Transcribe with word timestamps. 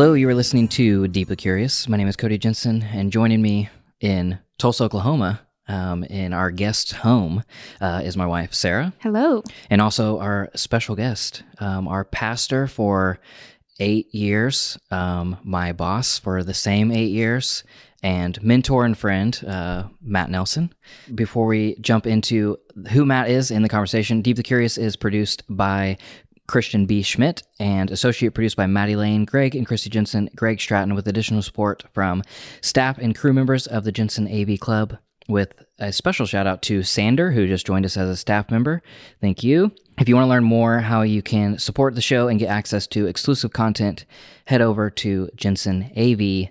Hello, 0.00 0.14
you 0.14 0.26
are 0.30 0.34
listening 0.34 0.66
to 0.68 1.08
Deeply 1.08 1.36
Curious. 1.36 1.86
My 1.86 1.98
name 1.98 2.08
is 2.08 2.16
Cody 2.16 2.38
Jensen, 2.38 2.82
and 2.84 3.12
joining 3.12 3.42
me 3.42 3.68
in 4.00 4.38
Tulsa, 4.56 4.84
Oklahoma, 4.84 5.42
um, 5.68 6.04
in 6.04 6.32
our 6.32 6.50
guest 6.50 6.92
home, 6.92 7.44
uh, 7.82 8.00
is 8.02 8.16
my 8.16 8.24
wife, 8.24 8.54
Sarah. 8.54 8.94
Hello. 9.00 9.42
And 9.68 9.82
also 9.82 10.18
our 10.18 10.48
special 10.54 10.96
guest, 10.96 11.42
um, 11.58 11.86
our 11.86 12.06
pastor 12.06 12.66
for 12.66 13.20
eight 13.78 14.14
years, 14.14 14.78
um, 14.90 15.36
my 15.44 15.74
boss 15.74 16.18
for 16.18 16.42
the 16.42 16.54
same 16.54 16.90
eight 16.90 17.10
years, 17.10 17.62
and 18.02 18.42
mentor 18.42 18.86
and 18.86 18.96
friend, 18.96 19.44
uh, 19.46 19.84
Matt 20.00 20.30
Nelson. 20.30 20.72
Before 21.14 21.44
we 21.44 21.76
jump 21.82 22.06
into 22.06 22.58
who 22.92 23.04
Matt 23.04 23.28
is 23.28 23.50
in 23.50 23.60
the 23.60 23.68
conversation, 23.68 24.22
Deeply 24.22 24.44
Curious 24.44 24.78
is 24.78 24.96
produced 24.96 25.42
by 25.50 25.98
Christian 26.50 26.84
B. 26.84 27.02
Schmidt 27.02 27.44
and 27.60 27.90
associate 27.90 28.34
produced 28.34 28.56
by 28.56 28.66
Maddie 28.66 28.96
Lane, 28.96 29.24
Greg 29.24 29.54
and 29.54 29.66
Christy 29.66 29.88
Jensen, 29.88 30.28
Greg 30.34 30.60
Stratton, 30.60 30.96
with 30.96 31.06
additional 31.06 31.42
support 31.42 31.84
from 31.92 32.24
staff 32.60 32.98
and 32.98 33.16
crew 33.16 33.32
members 33.32 33.68
of 33.68 33.84
the 33.84 33.92
Jensen 33.92 34.26
AV 34.26 34.58
Club. 34.58 34.98
With 35.28 35.54
a 35.78 35.92
special 35.92 36.26
shout 36.26 36.48
out 36.48 36.60
to 36.62 36.82
Sander, 36.82 37.30
who 37.30 37.46
just 37.46 37.64
joined 37.64 37.86
us 37.86 37.96
as 37.96 38.08
a 38.08 38.16
staff 38.16 38.50
member. 38.50 38.82
Thank 39.20 39.44
you. 39.44 39.70
If 40.00 40.08
you 40.08 40.16
want 40.16 40.24
to 40.24 40.30
learn 40.30 40.42
more 40.42 40.80
how 40.80 41.02
you 41.02 41.22
can 41.22 41.58
support 41.58 41.94
the 41.94 42.00
show 42.00 42.26
and 42.26 42.40
get 42.40 42.48
access 42.48 42.88
to 42.88 43.06
exclusive 43.06 43.52
content, 43.52 44.06
head 44.46 44.60
over 44.60 44.90
to 44.90 45.28
jensenav.club. 45.36 46.50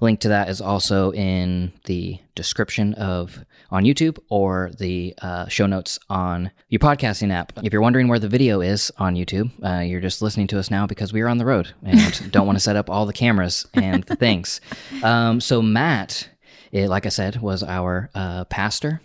Link 0.00 0.20
to 0.20 0.28
that 0.28 0.48
is 0.48 0.60
also 0.60 1.12
in 1.12 1.72
the 1.84 2.18
description 2.34 2.94
of 2.94 3.44
on 3.72 3.84
YouTube 3.84 4.18
or 4.28 4.70
the 4.78 5.14
uh, 5.22 5.48
show 5.48 5.66
notes 5.66 5.98
on 6.10 6.50
your 6.68 6.78
podcasting 6.78 7.32
app. 7.32 7.52
If 7.64 7.72
you're 7.72 7.82
wondering 7.82 8.06
where 8.06 8.18
the 8.18 8.28
video 8.28 8.60
is 8.60 8.92
on 8.98 9.14
YouTube, 9.16 9.50
uh, 9.64 9.80
you're 9.80 10.00
just 10.00 10.20
listening 10.22 10.46
to 10.48 10.58
us 10.58 10.70
now 10.70 10.86
because 10.86 11.12
we 11.12 11.22
are 11.22 11.28
on 11.28 11.38
the 11.38 11.46
road 11.46 11.72
and 11.82 12.30
don't 12.30 12.46
want 12.46 12.56
to 12.56 12.62
set 12.62 12.76
up 12.76 12.90
all 12.90 13.06
the 13.06 13.12
cameras 13.14 13.66
and 13.74 14.04
the 14.04 14.14
things. 14.14 14.60
Um, 15.02 15.40
so 15.40 15.62
Matt, 15.62 16.28
it, 16.70 16.88
like 16.88 17.06
I 17.06 17.08
said, 17.08 17.40
was 17.40 17.62
our 17.62 18.10
uh, 18.14 18.44
pastor. 18.44 19.00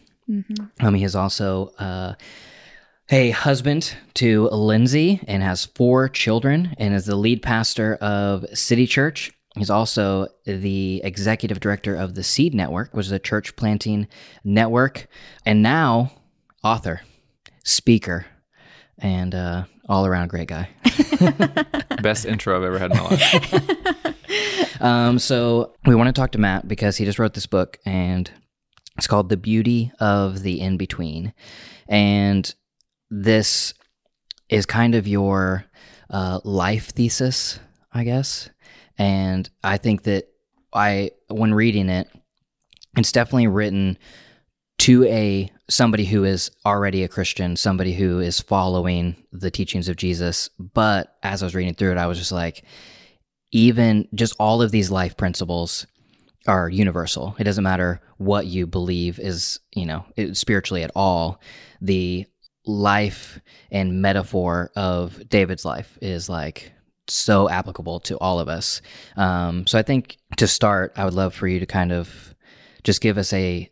Um, 0.81 0.93
he 0.93 1.05
is 1.05 1.15
also 1.15 1.67
uh, 1.79 2.13
a 3.09 3.29
husband 3.31 3.95
to 4.15 4.49
Lindsay 4.49 5.21
and 5.27 5.41
has 5.41 5.65
four 5.65 6.09
children 6.09 6.75
and 6.77 6.93
is 6.93 7.05
the 7.05 7.15
lead 7.15 7.41
pastor 7.41 7.95
of 7.95 8.45
City 8.53 8.85
Church. 8.85 9.31
He's 9.57 9.69
also 9.69 10.27
the 10.45 11.01
executive 11.03 11.59
director 11.59 11.95
of 11.95 12.15
the 12.15 12.23
Seed 12.23 12.53
Network, 12.53 12.93
which 12.93 13.05
is 13.07 13.11
a 13.11 13.19
church 13.19 13.55
planting 13.55 14.07
network, 14.43 15.07
and 15.45 15.61
now 15.61 16.11
author, 16.63 17.01
speaker, 17.63 18.25
and 18.99 19.33
uh, 19.35 19.63
all 19.87 20.05
around 20.05 20.29
great 20.29 20.47
guy. 20.47 20.69
Best 22.01 22.25
intro 22.25 22.57
I've 22.57 22.63
ever 22.63 22.79
had 22.79 22.91
in 22.91 22.97
my 22.97 23.03
life. 23.03 24.13
Um, 24.79 25.19
so 25.19 25.73
we 25.85 25.95
want 25.95 26.07
to 26.07 26.19
talk 26.19 26.31
to 26.31 26.37
Matt 26.37 26.67
because 26.67 26.97
he 26.97 27.05
just 27.05 27.19
wrote 27.19 27.33
this 27.33 27.47
book 27.47 27.79
and 27.85 28.29
it's 28.97 29.07
called 29.07 29.29
The 29.29 29.37
Beauty 29.37 29.91
of 29.99 30.43
the 30.43 30.59
In 30.59 30.77
Between. 30.77 31.33
And 31.87 32.53
this 33.09 33.73
is 34.49 34.65
kind 34.65 34.95
of 34.95 35.07
your 35.07 35.65
uh, 36.09 36.39
life 36.43 36.89
thesis, 36.89 37.59
I 37.91 38.03
guess. 38.03 38.49
And 38.97 39.49
I 39.63 39.77
think 39.77 40.03
that 40.03 40.27
I, 40.73 41.11
when 41.29 41.53
reading 41.53 41.89
it, 41.89 42.09
it's 42.97 43.11
definitely 43.11 43.47
written 43.47 43.97
to 44.79 45.03
a 45.05 45.51
somebody 45.69 46.05
who 46.05 46.23
is 46.23 46.51
already 46.65 47.03
a 47.03 47.07
Christian, 47.07 47.55
somebody 47.55 47.93
who 47.93 48.19
is 48.19 48.39
following 48.39 49.15
the 49.31 49.51
teachings 49.51 49.89
of 49.89 49.97
Jesus. 49.97 50.49
But 50.59 51.15
as 51.23 51.43
I 51.43 51.45
was 51.45 51.55
reading 51.55 51.73
through 51.73 51.91
it, 51.91 51.97
I 51.97 52.07
was 52.07 52.17
just 52.17 52.31
like, 52.31 52.63
even 53.51 54.07
just 54.13 54.35
all 54.39 54.61
of 54.61 54.71
these 54.71 54.91
life 54.91 55.17
principles 55.17 55.87
are 56.47 56.69
universal. 56.69 57.35
It 57.39 57.43
doesn't 57.43 57.63
matter 57.63 58.01
what 58.17 58.45
you 58.45 58.67
believe 58.67 59.19
is, 59.19 59.59
you 59.75 59.85
know, 59.85 60.05
spiritually 60.33 60.83
at 60.83 60.91
all. 60.95 61.41
The 61.81 62.25
life 62.65 63.39
and 63.71 64.01
metaphor 64.01 64.71
of 64.75 65.27
David's 65.29 65.65
life 65.65 65.97
is 66.01 66.29
like 66.29 66.71
so 67.07 67.49
applicable 67.49 67.99
to 68.01 68.17
all 68.17 68.39
of 68.39 68.47
us. 68.47 68.81
Um, 69.15 69.65
so 69.67 69.77
I 69.77 69.83
think 69.83 70.17
to 70.37 70.47
start, 70.47 70.93
I 70.95 71.05
would 71.05 71.13
love 71.13 71.33
for 71.33 71.47
you 71.47 71.59
to 71.59 71.65
kind 71.65 71.91
of 71.91 72.35
just 72.83 73.01
give 73.01 73.17
us 73.17 73.33
a 73.33 73.69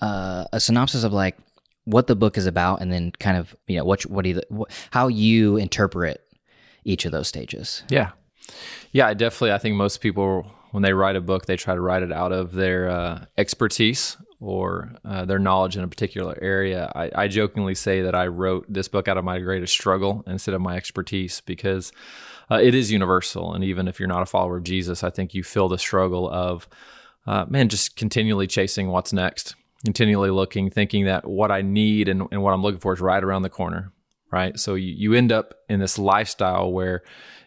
uh, 0.00 0.44
a 0.52 0.60
synopsis 0.60 1.04
of 1.04 1.12
like 1.12 1.36
what 1.84 2.06
the 2.06 2.14
book 2.14 2.36
is 2.36 2.46
about, 2.46 2.80
and 2.80 2.92
then 2.92 3.12
kind 3.18 3.36
of 3.36 3.56
you 3.66 3.76
know 3.76 3.84
what 3.84 4.02
what 4.02 4.26
how 4.90 5.08
you 5.08 5.56
interpret 5.56 6.22
each 6.84 7.04
of 7.04 7.12
those 7.12 7.28
stages. 7.28 7.82
Yeah. 7.88 8.12
Yeah, 8.92 9.08
I 9.08 9.14
definitely. 9.14 9.52
I 9.52 9.58
think 9.58 9.76
most 9.76 10.00
people, 10.00 10.50
when 10.70 10.82
they 10.82 10.92
write 10.92 11.16
a 11.16 11.20
book, 11.20 11.46
they 11.46 11.56
try 11.56 11.74
to 11.74 11.80
write 11.80 12.02
it 12.02 12.12
out 12.12 12.32
of 12.32 12.52
their 12.52 12.88
uh, 12.88 13.24
expertise 13.36 14.16
or 14.40 14.92
uh, 15.04 15.24
their 15.24 15.38
knowledge 15.38 15.76
in 15.76 15.84
a 15.84 15.88
particular 15.88 16.38
area. 16.40 16.90
I, 16.94 17.10
I 17.14 17.28
jokingly 17.28 17.74
say 17.74 18.02
that 18.02 18.14
I 18.14 18.28
wrote 18.28 18.66
this 18.68 18.88
book 18.88 19.08
out 19.08 19.18
of 19.18 19.24
my 19.24 19.38
greatest 19.40 19.72
struggle 19.72 20.22
instead 20.26 20.54
of 20.54 20.60
my 20.60 20.76
expertise 20.76 21.40
because 21.40 21.92
uh, 22.50 22.56
it 22.56 22.74
is 22.74 22.90
universal. 22.90 23.52
And 23.52 23.62
even 23.64 23.88
if 23.88 23.98
you're 23.98 24.08
not 24.08 24.22
a 24.22 24.26
follower 24.26 24.58
of 24.58 24.64
Jesus, 24.64 25.04
I 25.04 25.10
think 25.10 25.34
you 25.34 25.42
feel 25.42 25.68
the 25.68 25.78
struggle 25.78 26.28
of, 26.28 26.68
uh, 27.26 27.44
man, 27.48 27.68
just 27.68 27.96
continually 27.96 28.46
chasing 28.46 28.88
what's 28.88 29.12
next, 29.12 29.54
continually 29.84 30.30
looking, 30.30 30.70
thinking 30.70 31.04
that 31.04 31.28
what 31.28 31.50
I 31.50 31.62
need 31.62 32.08
and, 32.08 32.22
and 32.32 32.42
what 32.42 32.52
I'm 32.52 32.62
looking 32.62 32.80
for 32.80 32.92
is 32.92 33.00
right 33.00 33.22
around 33.22 33.42
the 33.42 33.50
corner, 33.50 33.92
right? 34.30 34.58
So 34.58 34.74
you, 34.74 34.94
you 34.96 35.14
end 35.14 35.32
up 35.32 35.54
in 35.68 35.80
this 35.80 35.98
lifestyle 35.98 36.72
where 36.72 37.02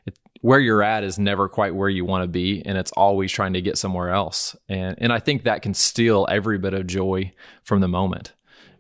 it, 0.06 0.18
where 0.42 0.60
you're 0.60 0.84
at 0.84 1.04
is 1.04 1.20
never 1.20 1.48
quite 1.48 1.76
where 1.76 1.90
you 1.90 2.06
want 2.06 2.24
to 2.24 2.28
be, 2.28 2.64
and 2.66 2.78
it's 2.78 2.92
always 2.94 3.32
trying 3.32 3.54
to 3.54 3.62
get 3.62 3.78
somewhere 3.78 4.10
else. 4.10 4.56
And 4.68 4.96
and 5.00 5.14
I 5.14 5.20
think 5.20 5.44
that 5.44 5.62
can 5.62 5.74
steal 5.74 6.26
every 6.30 6.58
bit 6.58 6.74
of 6.74 6.88
joy 6.88 7.34
from 7.64 7.82
the 7.82 7.88
moment. 7.88 8.34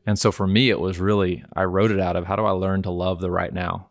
And 0.05 0.17
so 0.17 0.31
for 0.31 0.47
me, 0.47 0.71
it 0.71 0.79
was 0.79 0.99
really 0.99 1.43
I 1.55 1.65
wrote 1.65 1.91
it 1.91 1.99
out 1.99 2.15
of 2.15 2.25
how 2.25 2.35
do 2.35 2.45
I 2.45 2.51
learn 2.51 2.81
to 2.83 2.91
love 2.91 3.21
the 3.21 3.29
right 3.29 3.53
now, 3.53 3.90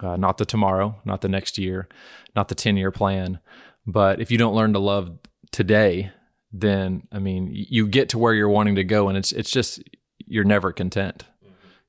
uh, 0.00 0.16
not 0.16 0.38
the 0.38 0.44
tomorrow, 0.44 1.00
not 1.04 1.20
the 1.20 1.28
next 1.28 1.58
year, 1.58 1.88
not 2.34 2.48
the 2.48 2.54
ten 2.54 2.76
year 2.76 2.90
plan. 2.90 3.40
But 3.86 4.20
if 4.20 4.30
you 4.30 4.38
don't 4.38 4.54
learn 4.54 4.72
to 4.74 4.78
love 4.78 5.18
today, 5.50 6.12
then 6.52 7.06
I 7.12 7.18
mean, 7.18 7.48
you 7.52 7.86
get 7.86 8.10
to 8.10 8.18
where 8.18 8.34
you're 8.34 8.48
wanting 8.48 8.76
to 8.76 8.84
go, 8.84 9.08
and 9.08 9.16
it's 9.16 9.32
it's 9.32 9.50
just 9.50 9.82
you're 10.18 10.44
never 10.44 10.72
content. 10.72 11.24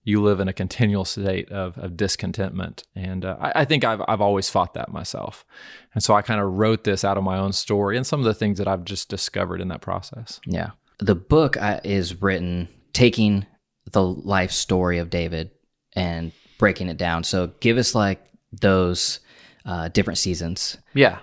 You 0.04 0.24
live 0.24 0.40
in 0.40 0.48
a 0.48 0.54
continual 0.54 1.06
state 1.06 1.52
of, 1.52 1.78
of 1.78 1.98
discontentment, 1.98 2.84
and 2.96 3.26
uh, 3.26 3.36
I, 3.40 3.52
I 3.62 3.66
think 3.66 3.84
I've 3.84 4.02
I've 4.08 4.22
always 4.22 4.50
fought 4.50 4.74
that 4.74 4.92
myself, 4.92 5.46
and 5.94 6.04
so 6.04 6.14
I 6.14 6.22
kind 6.22 6.42
of 6.42 6.54
wrote 6.54 6.84
this 6.84 7.04
out 7.04 7.18
of 7.18 7.24
my 7.24 7.38
own 7.38 7.52
story 7.52 7.98
and 7.98 8.08
some 8.08 8.20
of 8.20 8.26
the 8.26 8.34
things 8.34 8.58
that 8.58 8.68
I've 8.68 8.86
just 8.86 9.10
discovered 9.10 9.62
in 9.62 9.68
that 9.68 9.82
process. 9.82 10.40
Yeah. 10.46 10.72
The 11.00 11.16
book 11.16 11.56
uh, 11.56 11.80
is 11.84 12.22
written 12.22 12.68
taking 12.92 13.46
the 13.92 14.04
life 14.04 14.52
story 14.52 15.00
of 15.00 15.10
David 15.10 15.52
and 15.94 16.32
breaking 16.60 16.90
it 16.90 16.98
down. 16.98 17.24
So 17.24 17.52
give 17.60 17.80
us 17.80 17.96
like 17.96 18.24
those 18.52 19.20
uh, 19.66 19.88
different 19.88 20.20
seasons. 20.20 20.78
Yeah. 20.94 21.18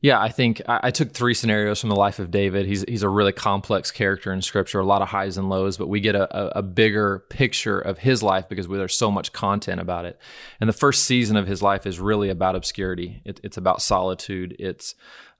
Yeah, 0.00 0.20
I 0.20 0.28
think 0.28 0.60
I, 0.68 0.80
I 0.82 0.90
took 0.90 1.12
three 1.12 1.32
scenarios 1.32 1.80
from 1.80 1.88
the 1.88 1.96
life 1.96 2.18
of 2.18 2.30
David. 2.30 2.66
He's 2.66 2.84
he's 2.86 3.02
a 3.02 3.08
really 3.08 3.32
complex 3.32 3.90
character 3.90 4.34
in 4.34 4.42
Scripture, 4.42 4.78
a 4.80 4.84
lot 4.84 5.00
of 5.00 5.08
highs 5.08 5.38
and 5.38 5.48
lows, 5.48 5.78
but 5.78 5.88
we 5.88 6.00
get 6.00 6.14
a, 6.14 6.58
a, 6.58 6.58
a 6.58 6.62
bigger 6.62 7.24
picture 7.30 7.78
of 7.78 7.96
his 7.96 8.22
life 8.22 8.46
because 8.46 8.68
we, 8.68 8.76
there's 8.76 8.94
so 8.94 9.10
much 9.10 9.32
content 9.32 9.80
about 9.80 10.04
it. 10.04 10.18
And 10.60 10.68
the 10.68 10.74
first 10.74 11.04
season 11.04 11.38
of 11.38 11.46
his 11.46 11.62
life 11.62 11.86
is 11.86 12.00
really 12.00 12.28
about 12.28 12.54
obscurity. 12.54 13.22
It, 13.24 13.40
it's 13.42 13.56
about 13.56 13.80
solitude. 13.80 14.54
It's 14.58 14.94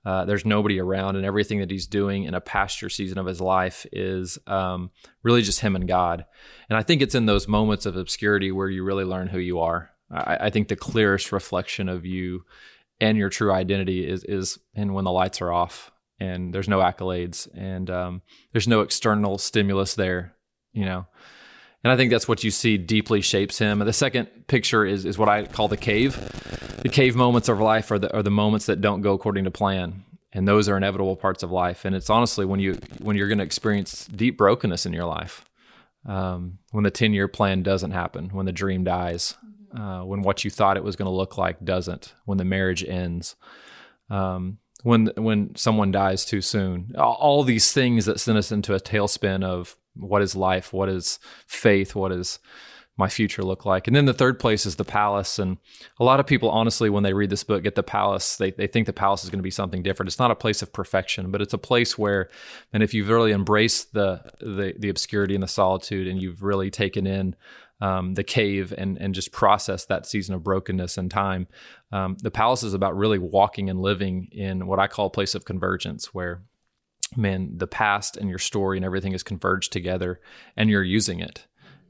uh, 0.05 0.25
there's 0.25 0.45
nobody 0.45 0.79
around, 0.79 1.15
and 1.15 1.25
everything 1.25 1.59
that 1.59 1.71
he's 1.71 1.87
doing 1.87 2.23
in 2.23 2.33
a 2.33 2.41
pasture 2.41 2.89
season 2.89 3.17
of 3.17 3.25
his 3.25 3.41
life 3.41 3.85
is 3.91 4.37
um, 4.47 4.91
really 5.23 5.41
just 5.41 5.61
him 5.61 5.75
and 5.75 5.87
God. 5.87 6.25
And 6.69 6.77
I 6.77 6.83
think 6.83 7.01
it's 7.01 7.15
in 7.15 7.25
those 7.25 7.47
moments 7.47 7.85
of 7.85 7.95
obscurity 7.95 8.51
where 8.51 8.69
you 8.69 8.83
really 8.83 9.03
learn 9.03 9.27
who 9.27 9.39
you 9.39 9.59
are. 9.59 9.89
I, 10.11 10.37
I 10.41 10.49
think 10.51 10.67
the 10.67 10.75
clearest 10.75 11.31
reflection 11.31 11.89
of 11.89 12.05
you 12.05 12.45
and 13.01 13.17
your 13.17 13.29
true 13.29 13.51
identity 13.51 14.07
is 14.07 14.23
is 14.23 14.59
in 14.73 14.93
when 14.93 15.05
the 15.05 15.11
lights 15.11 15.41
are 15.41 15.51
off 15.51 15.91
and 16.19 16.53
there's 16.53 16.69
no 16.69 16.79
accolades 16.79 17.47
and 17.55 17.89
um, 17.89 18.21
there's 18.51 18.67
no 18.67 18.81
external 18.81 19.37
stimulus 19.37 19.95
there, 19.95 20.35
you 20.71 20.85
know. 20.85 21.05
And 21.85 21.91
I 21.91 21.97
think 21.97 22.09
that's 22.09 22.27
what 22.27 22.43
you 22.43 22.49
see 22.49 22.79
deeply 22.79 23.21
shapes 23.21 23.59
him. 23.59 23.77
The 23.77 23.93
second 23.93 24.47
picture 24.47 24.83
is 24.83 25.05
is 25.05 25.19
what 25.19 25.29
I 25.29 25.45
call 25.45 25.67
the 25.67 25.77
cave. 25.77 26.15
The 26.81 26.89
cave 26.89 27.15
moments 27.15 27.47
of 27.47 27.59
life 27.59 27.91
are 27.91 27.99
the 27.99 28.11
are 28.11 28.23
the 28.23 28.31
moments 28.31 28.65
that 28.65 28.81
don't 28.81 29.01
go 29.01 29.13
according 29.13 29.43
to 29.43 29.51
plan. 29.51 30.03
And 30.33 30.47
those 30.47 30.67
are 30.67 30.77
inevitable 30.77 31.15
parts 31.15 31.43
of 31.43 31.51
life. 31.51 31.85
And 31.85 31.95
it's 31.95 32.09
honestly 32.09 32.43
when 32.43 32.59
you 32.59 32.79
when 32.97 33.15
you're 33.15 33.27
going 33.27 33.37
to 33.37 33.43
experience 33.43 34.07
deep 34.07 34.35
brokenness 34.35 34.87
in 34.87 34.93
your 34.93 35.05
life, 35.05 35.45
um, 36.07 36.57
when 36.71 36.83
the 36.83 36.89
ten 36.89 37.13
year 37.13 37.27
plan 37.27 37.61
doesn't 37.61 37.91
happen, 37.91 38.29
when 38.29 38.47
the 38.47 38.51
dream 38.51 38.83
dies, 38.83 39.35
uh, 39.77 40.01
when 40.01 40.23
what 40.23 40.43
you 40.43 40.49
thought 40.49 40.77
it 40.77 40.83
was 40.83 40.95
going 40.95 41.05
to 41.05 41.15
look 41.15 41.37
like 41.37 41.63
doesn't, 41.63 42.15
when 42.25 42.39
the 42.39 42.45
marriage 42.45 42.83
ends, 42.83 43.35
um, 44.09 44.57
when 44.81 45.11
when 45.17 45.55
someone 45.55 45.91
dies 45.91 46.25
too 46.25 46.41
soon, 46.41 46.95
all 46.97 47.43
these 47.43 47.71
things 47.71 48.05
that 48.05 48.19
send 48.19 48.39
us 48.39 48.51
into 48.51 48.73
a 48.73 48.79
tailspin 48.79 49.43
of 49.43 49.77
what 49.95 50.21
is 50.21 50.35
life, 50.35 50.73
what 50.73 50.89
is 50.89 51.19
faith, 51.47 51.95
what 51.95 52.11
is 52.11 52.39
my 52.97 53.09
future 53.09 53.43
look 53.43 53.65
like? 53.65 53.87
And 53.87 53.95
then 53.95 54.05
the 54.05 54.13
third 54.13 54.39
place 54.39 54.65
is 54.65 54.77
the 54.77 54.85
palace. 54.85 55.37
And 55.37 55.57
a 55.99 56.03
lot 56.03 56.19
of 56.19 56.27
people, 56.27 56.49
honestly, 56.49 56.89
when 56.89 57.03
they 57.03 57.13
read 57.13 57.29
this 57.29 57.43
book, 57.43 57.63
get 57.63 57.75
the 57.75 57.83
palace, 57.83 58.37
they, 58.37 58.51
they 58.51 58.67
think 58.67 58.87
the 58.87 58.93
palace 58.93 59.23
is 59.23 59.29
going 59.29 59.39
to 59.39 59.43
be 59.43 59.51
something 59.51 59.83
different. 59.83 60.07
It's 60.07 60.19
not 60.19 60.31
a 60.31 60.35
place 60.35 60.61
of 60.61 60.71
perfection, 60.71 61.29
but 61.29 61.41
it's 61.41 61.53
a 61.53 61.57
place 61.57 61.97
where, 61.97 62.29
and 62.71 62.81
if 62.81 62.93
you've 62.93 63.09
really 63.09 63.33
embraced 63.33 63.93
the, 63.93 64.21
the, 64.39 64.75
the 64.79 64.89
obscurity 64.89 65.33
and 65.33 65.43
the 65.43 65.47
solitude 65.47 66.07
and 66.07 66.21
you've 66.21 66.41
really 66.41 66.71
taken 66.71 67.05
in 67.05 67.35
um, 67.81 68.13
the 68.13 68.23
cave 68.23 68.73
and 68.77 68.97
and 68.97 69.13
just 69.13 69.31
process 69.31 69.85
that 69.85 70.05
season 70.05 70.33
of 70.35 70.43
brokenness 70.43 70.97
and 70.97 71.11
time. 71.11 71.47
Um, 71.91 72.17
the 72.21 72.31
palace 72.31 72.63
is 72.63 72.73
about 72.73 72.95
really 72.95 73.19
walking 73.19 73.69
and 73.69 73.81
living 73.81 74.29
in 74.31 74.67
what 74.67 74.79
I 74.79 74.87
call 74.87 75.07
a 75.07 75.11
place 75.11 75.35
of 75.35 75.45
convergence, 75.45 76.13
where 76.13 76.41
man, 77.17 77.51
the 77.57 77.67
past 77.67 78.17
and 78.17 78.29
your 78.29 78.39
story 78.39 78.77
and 78.77 78.85
everything 78.85 79.13
is 79.13 79.23
converged 79.23 79.71
together, 79.71 80.19
and 80.55 80.69
you're 80.69 80.83
using 80.83 81.19
it. 81.19 81.45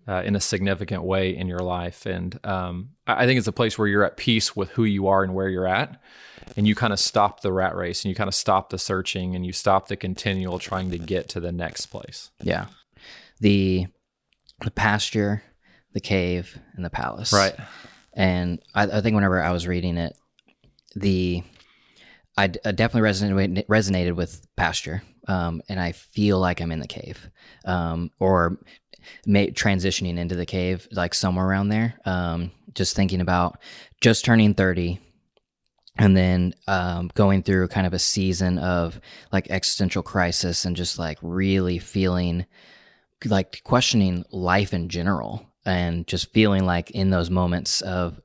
Uh, 0.08 0.22
in 0.22 0.36
a 0.36 0.40
significant 0.40 1.02
way 1.02 1.36
in 1.36 1.48
your 1.48 1.62
life. 1.62 2.06
And 2.06 2.40
um, 2.46 2.90
I 3.08 3.26
think 3.26 3.40
it's 3.40 3.48
a 3.48 3.52
place 3.52 3.76
where 3.76 3.88
you're 3.88 4.04
at 4.04 4.18
peace 4.18 4.56
with 4.56 4.70
who 4.70 4.84
you 4.84 5.08
are 5.08 5.24
and 5.24 5.34
where 5.34 5.50
you're 5.50 5.68
at. 5.68 6.00
And 6.56 6.68
you 6.68 6.76
kind 6.76 6.94
of 6.94 7.00
stop 7.00 7.42
the 7.42 7.52
rat 7.52 7.76
race 7.76 8.06
and 8.06 8.10
you 8.10 8.16
kind 8.16 8.28
of 8.28 8.36
stop 8.36 8.70
the 8.70 8.78
searching 8.78 9.34
and 9.34 9.44
you 9.44 9.52
stop 9.52 9.88
the 9.88 9.96
continual 9.96 10.60
trying 10.60 10.92
to 10.92 11.00
get 11.00 11.28
to 11.30 11.40
the 11.40 11.52
next 11.52 11.88
place. 11.88 12.30
Yeah. 12.40 12.68
The 13.40 13.88
the 14.62 14.70
pasture 14.70 15.42
the 15.96 16.02
cave, 16.02 16.60
and 16.76 16.86
the 16.86 16.90
palace. 16.92 17.34
Right. 17.34 17.56
And 18.14 18.62
I, 18.76 18.84
I 18.84 19.02
think 19.02 19.16
whenever 19.16 19.42
I 19.42 19.52
was 19.52 19.66
reading 19.66 19.98
it, 19.98 20.16
the 20.94 21.42
I, 22.38 22.48
definitely 22.48 23.10
resonated 23.10 23.66
resonated 23.68 24.16
with 24.16 24.46
pasture, 24.58 25.02
um, 25.28 25.62
and 25.70 25.80
I 25.80 25.92
feel 25.92 26.40
like 26.40 26.62
I'm 26.62 26.72
in 26.72 26.80
the 26.80 26.88
cave, 26.88 27.30
um, 27.66 28.12
or 28.20 28.58
may, 29.26 29.52
transitioning 29.52 30.18
into 30.18 30.36
the 30.36 30.46
cave, 30.46 30.88
like 30.92 31.14
somewhere 31.14 31.46
around 31.46 31.70
there. 31.70 32.00
Um, 32.06 32.52
just 32.74 32.96
thinking 32.96 33.22
about 33.22 33.60
just 34.02 34.26
turning 34.26 34.54
thirty, 34.54 35.00
and 35.98 36.16
then 36.16 36.54
um, 36.68 37.10
going 37.14 37.44
through 37.44 37.68
kind 37.70 37.88
of 37.88 37.94
a 37.94 38.00
season 38.00 38.58
of 38.60 39.00
like 39.32 39.50
existential 39.50 40.04
crisis, 40.04 40.66
and 40.66 40.76
just 40.76 41.00
like 41.00 41.18
really 41.22 41.80
feeling 41.80 42.46
like 43.26 43.62
questioning 43.64 44.24
life 44.32 44.74
in 44.74 44.90
general 44.90 45.46
and 45.66 46.06
just 46.08 46.32
feeling 46.32 46.66
like 46.66 46.92
in 46.92 47.10
those 47.10 47.30
moments 47.30 47.82
of 47.82 48.22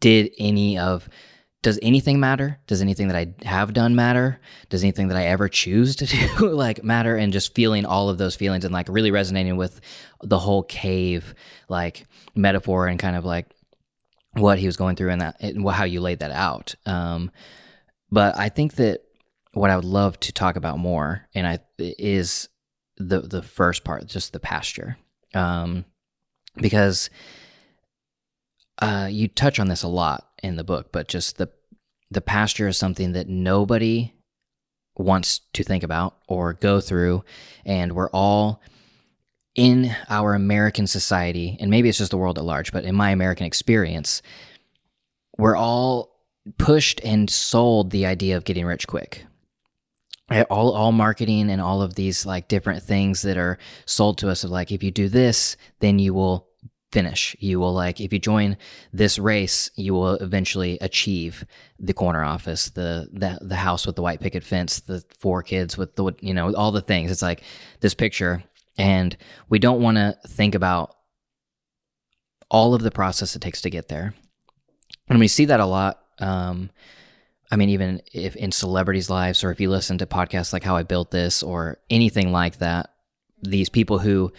did 0.00 0.32
any 0.38 0.78
of 0.78 1.08
does 1.62 1.78
anything 1.80 2.18
matter? 2.18 2.58
Does 2.66 2.82
anything 2.82 3.08
that 3.08 3.16
i 3.16 3.46
have 3.46 3.72
done 3.72 3.94
matter? 3.94 4.40
Does 4.68 4.82
anything 4.82 5.08
that 5.08 5.16
i 5.16 5.24
ever 5.26 5.48
choose 5.48 5.96
to 5.96 6.06
do 6.38 6.50
like 6.50 6.84
matter? 6.84 7.16
And 7.16 7.32
just 7.32 7.54
feeling 7.54 7.84
all 7.86 8.08
of 8.08 8.18
those 8.18 8.36
feelings 8.36 8.64
and 8.64 8.74
like 8.74 8.88
really 8.88 9.10
resonating 9.10 9.56
with 9.56 9.80
the 10.22 10.38
whole 10.38 10.64
cave 10.64 11.34
like 11.68 12.06
metaphor 12.34 12.88
and 12.88 12.98
kind 12.98 13.16
of 13.16 13.24
like 13.24 13.46
what 14.34 14.58
he 14.58 14.66
was 14.66 14.76
going 14.76 14.96
through 14.96 15.10
and 15.10 15.20
that 15.20 15.36
and 15.40 15.68
how 15.70 15.84
you 15.84 16.00
laid 16.00 16.20
that 16.20 16.32
out. 16.32 16.74
Um, 16.86 17.30
but 18.10 18.36
i 18.36 18.48
think 18.48 18.74
that 18.74 19.00
what 19.52 19.70
i 19.70 19.76
would 19.76 19.84
love 19.84 20.18
to 20.20 20.32
talk 20.32 20.56
about 20.56 20.78
more 20.78 21.26
and 21.34 21.46
i 21.46 21.58
is 21.78 22.48
the 22.98 23.20
the 23.20 23.42
first 23.42 23.84
part 23.84 24.06
just 24.06 24.32
the 24.32 24.40
pasture. 24.40 24.96
Um, 25.34 25.84
because 26.56 27.08
uh, 28.78 29.08
you 29.10 29.28
touch 29.28 29.58
on 29.58 29.68
this 29.68 29.82
a 29.82 29.88
lot 29.88 30.28
in 30.42 30.56
the 30.56 30.64
book, 30.64 30.92
but 30.92 31.08
just 31.08 31.38
the 31.38 31.50
the 32.10 32.20
pasture 32.20 32.68
is 32.68 32.76
something 32.76 33.12
that 33.12 33.28
nobody 33.28 34.12
wants 34.96 35.40
to 35.54 35.64
think 35.64 35.82
about 35.82 36.18
or 36.28 36.52
go 36.52 36.80
through, 36.80 37.24
and 37.64 37.92
we're 37.94 38.10
all 38.10 38.60
in 39.54 39.94
our 40.08 40.34
American 40.34 40.86
society, 40.86 41.56
and 41.60 41.70
maybe 41.70 41.88
it's 41.88 41.98
just 41.98 42.10
the 42.10 42.18
world 42.18 42.38
at 42.38 42.44
large, 42.44 42.72
but 42.72 42.84
in 42.84 42.94
my 42.94 43.10
American 43.10 43.46
experience, 43.46 44.22
we're 45.38 45.56
all 45.56 46.12
pushed 46.58 47.00
and 47.04 47.30
sold 47.30 47.90
the 47.90 48.06
idea 48.06 48.36
of 48.36 48.44
getting 48.44 48.64
rich 48.64 48.86
quick. 48.86 49.26
All 50.48 50.72
all 50.72 50.92
marketing 50.92 51.50
and 51.50 51.60
all 51.60 51.82
of 51.82 51.94
these 51.94 52.24
like 52.24 52.48
different 52.48 52.82
things 52.82 53.20
that 53.22 53.36
are 53.36 53.58
sold 53.84 54.16
to 54.18 54.30
us 54.30 54.44
of 54.44 54.50
like 54.50 54.72
if 54.72 54.82
you 54.82 54.90
do 54.90 55.10
this 55.10 55.58
then 55.80 55.98
you 55.98 56.14
will 56.14 56.48
finish. 56.92 57.34
You 57.40 57.58
will 57.58 57.72
like 57.72 58.00
if 58.00 58.12
you 58.12 58.18
join 58.18 58.56
this 58.92 59.18
race 59.18 59.70
you 59.76 59.94
will 59.94 60.14
eventually 60.14 60.78
achieve 60.80 61.44
the 61.78 61.94
corner 61.94 62.22
office 62.22 62.70
the 62.70 63.08
the, 63.12 63.38
the 63.40 63.56
house 63.56 63.86
with 63.86 63.96
the 63.96 64.02
white 64.02 64.20
picket 64.20 64.44
fence 64.44 64.80
the 64.80 65.02
four 65.18 65.42
kids 65.42 65.76
with 65.76 65.96
the 65.96 66.12
you 66.20 66.34
know 66.34 66.54
all 66.54 66.70
the 66.70 66.80
things. 66.80 67.10
It's 67.10 67.22
like 67.22 67.42
this 67.80 67.94
picture. 67.94 68.44
And 68.78 69.16
we 69.50 69.58
don't 69.58 69.82
want 69.82 69.96
to 69.98 70.16
think 70.26 70.54
about 70.54 70.94
all 72.50 72.74
of 72.74 72.82
the 72.82 72.90
process 72.90 73.36
it 73.36 73.42
takes 73.42 73.60
to 73.62 73.70
get 73.70 73.88
there. 73.88 74.14
And 75.08 75.18
we 75.18 75.28
see 75.28 75.46
that 75.46 75.60
a 75.60 75.66
lot 75.66 75.98
um, 76.18 76.70
I 77.52 77.56
mean, 77.56 77.68
even 77.68 78.00
if 78.14 78.34
in 78.34 78.50
celebrities' 78.50 79.10
lives, 79.10 79.44
or 79.44 79.50
if 79.50 79.60
you 79.60 79.68
listen 79.68 79.98
to 79.98 80.06
podcasts 80.06 80.54
like 80.54 80.64
How 80.64 80.76
I 80.76 80.84
Built 80.84 81.10
This 81.10 81.42
or 81.42 81.78
anything 81.90 82.32
like 82.32 82.58
that, 82.58 82.88
these 83.42 83.68
people 83.68 83.98
who 83.98 84.32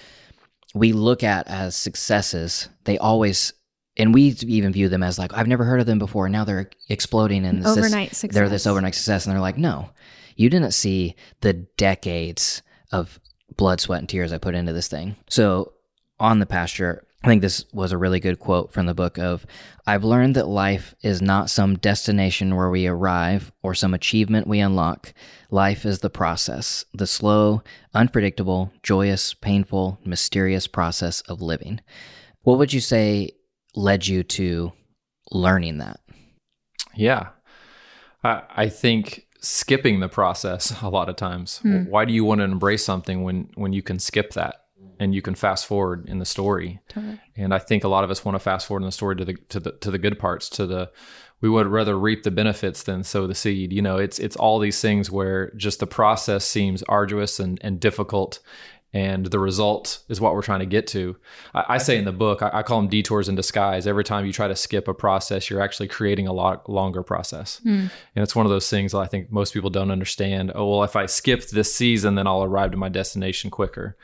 we 0.74 0.92
look 0.94 1.24
at 1.24 1.48
as 1.48 1.76
successes, 1.76 2.70
they 2.86 2.98
always, 2.98 3.54
and 3.98 4.14
we 4.14 4.36
even 4.48 4.74
view 4.74 4.90
them 4.90 5.04
as 5.04 5.20
like, 5.20 5.34
I've 5.34 5.48
never 5.48 5.64
heard 5.64 5.80
of 5.80 5.86
them 5.86 6.00
before. 6.00 6.26
And 6.26 6.34
now 6.34 6.44
they're 6.44 6.70
exploding 6.90 7.46
and 7.46 7.66
overnight 7.66 8.10
this, 8.10 8.18
success. 8.18 8.36
They're 8.36 8.50
this 8.50 8.68
overnight 8.68 8.96
success. 8.96 9.26
And 9.26 9.34
they're 9.34 9.42
like, 9.42 9.58
no, 9.58 9.90
you 10.36 10.50
didn't 10.50 10.72
see 10.72 11.16
the 11.42 11.54
decades 11.54 12.64
of 12.92 13.20
blood, 13.56 13.80
sweat, 13.80 14.00
and 14.00 14.10
tears 14.10 14.34
I 14.34 14.40
put 14.40 14.56
into 14.56 14.74
this 14.74 14.88
thing. 14.88 15.16
So 15.30 15.74
on 16.20 16.40
the 16.40 16.46
pasture, 16.46 17.06
I 17.24 17.30
think 17.30 17.42
this 17.42 17.66
was 17.72 17.94
a 17.94 17.98
really 17.98 18.20
good 18.20 18.40
quote 18.40 18.74
from 18.74 18.86
the 18.86 18.94
book 18.94 19.18
of 19.18 19.46
I've 19.88 20.04
learned 20.04 20.36
that 20.36 20.48
life 20.48 20.94
is 21.02 21.22
not 21.22 21.50
some 21.50 21.78
destination 21.78 22.56
where 22.56 22.70
we 22.70 22.86
arrive 22.86 23.52
or 23.62 23.74
some 23.74 23.94
achievement 23.94 24.46
we 24.46 24.60
unlock. 24.60 25.14
Life 25.50 25.86
is 25.86 26.00
the 26.00 26.10
process, 26.10 26.84
the 26.94 27.08
slow, 27.08 27.64
unpredictable, 27.94 28.74
joyous, 28.84 29.34
painful, 29.34 30.00
mysterious 30.04 30.68
process 30.68 31.22
of 31.22 31.42
living. 31.42 31.80
What 32.42 32.58
would 32.58 32.74
you 32.74 32.82
say 32.82 33.32
led 33.74 34.06
you 34.06 34.24
to 34.24 34.74
learning 35.32 35.78
that? 35.78 36.02
Yeah. 36.94 37.30
I, 38.22 38.44
I 38.50 38.70
think 38.70 39.28
skipping 39.40 40.02
the 40.02 40.10
process 40.10 40.74
a 40.82 40.90
lot 40.90 41.08
of 41.08 41.16
times. 41.16 41.60
Hmm. 41.60 41.86
Why 41.86 42.04
do 42.04 42.14
you 42.14 42.26
want 42.26 42.40
to 42.40 42.46
embrace 42.46 42.84
something 42.84 43.24
when 43.24 43.50
when 43.56 43.72
you 43.72 43.82
can 43.82 44.00
skip 44.00 44.34
that? 44.34 44.63
And 45.04 45.14
you 45.14 45.22
can 45.22 45.36
fast 45.36 45.66
forward 45.66 46.08
in 46.08 46.20
the 46.20 46.26
story. 46.26 46.80
Totally. 46.90 47.20
And 47.36 47.54
I 47.54 47.60
think 47.60 47.84
a 47.84 47.88
lot 47.88 48.04
of 48.04 48.10
us 48.10 48.24
want 48.24 48.36
to 48.36 48.40
fast 48.40 48.68
forward 48.68 48.82
in 48.82 48.88
the 48.88 48.92
story 48.92 49.16
to 49.18 49.26
the 49.26 49.34
to 49.50 49.60
the 49.60 49.72
to 49.74 49.92
the 49.92 49.98
good 49.98 50.18
parts, 50.18 50.50
to 50.50 50.66
the 50.66 50.92
we 51.42 51.50
would 51.50 51.68
rather 51.68 52.00
reap 52.00 52.24
the 52.24 52.32
benefits 52.32 52.84
than 52.84 53.04
sow 53.04 53.28
the 53.28 53.36
seed. 53.36 53.74
You 53.74 53.82
know, 53.82 53.98
it's 53.98 54.18
it's 54.18 54.38
all 54.38 54.60
these 54.60 54.80
things 54.80 55.12
where 55.12 55.52
just 55.52 55.80
the 55.80 55.88
process 55.88 56.46
seems 56.46 56.84
arduous 56.84 57.40
and, 57.40 57.60
and 57.62 57.80
difficult 57.80 58.40
and 58.94 59.26
the 59.26 59.40
result 59.40 60.04
is 60.08 60.22
what 60.22 60.36
we're 60.36 60.44
trying 60.44 60.60
to 60.60 60.68
get 60.68 60.86
to. 60.88 61.18
I, 61.56 61.66
I 61.70 61.78
say 61.80 61.98
in 61.98 62.06
the 62.06 62.12
book, 62.12 62.44
I, 62.44 62.52
I, 62.54 62.64
call 62.64 62.80
them 62.80 62.90
detours 62.90 63.28
in 63.28 63.34
disguise. 63.34 63.88
Every 63.88 64.04
time 64.04 64.26
you 64.26 64.32
try 64.32 64.48
to 64.48 64.56
skip 64.56 64.88
a 64.88 64.94
process, 64.94 65.50
you're 65.50 65.62
actually 65.62 65.88
creating 65.88 66.28
a 66.28 66.34
lot 66.34 66.70
longer 66.70 67.02
process. 67.02 67.60
Mm. 67.66 67.90
And 68.16 68.24
it's 68.24 68.36
one 68.36 68.46
of 68.46 68.52
those 68.52 68.70
things 68.70 68.92
that 68.92 69.00
I 69.00 69.08
think 69.08 69.32
most 69.32 69.52
people 69.52 69.72
don't 69.72 69.90
understand. 69.90 70.52
Oh, 70.54 70.70
well, 70.70 70.84
if 70.84 70.96
I 70.96 71.08
skip 71.08 71.48
this 71.48 71.74
season, 71.74 72.14
then 72.14 72.28
I'll 72.28 72.44
arrive 72.44 72.70
to 72.72 72.78
my 72.78 72.90
destination 72.90 73.50
quicker 73.50 73.98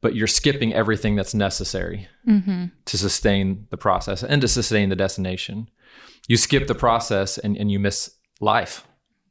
but 0.00 0.14
you're 0.14 0.26
skipping 0.26 0.72
everything 0.72 1.16
that's 1.16 1.34
necessary 1.34 2.08
mm-hmm. 2.26 2.66
to 2.84 2.98
sustain 2.98 3.66
the 3.70 3.76
process 3.76 4.22
and 4.22 4.40
to 4.40 4.48
sustain 4.48 4.88
the 4.88 4.96
destination. 4.96 5.68
You 6.28 6.36
skip 6.36 6.66
the 6.66 6.74
process 6.74 7.38
and, 7.38 7.56
and 7.56 7.70
you 7.70 7.78
miss 7.78 8.14
life, 8.40 8.86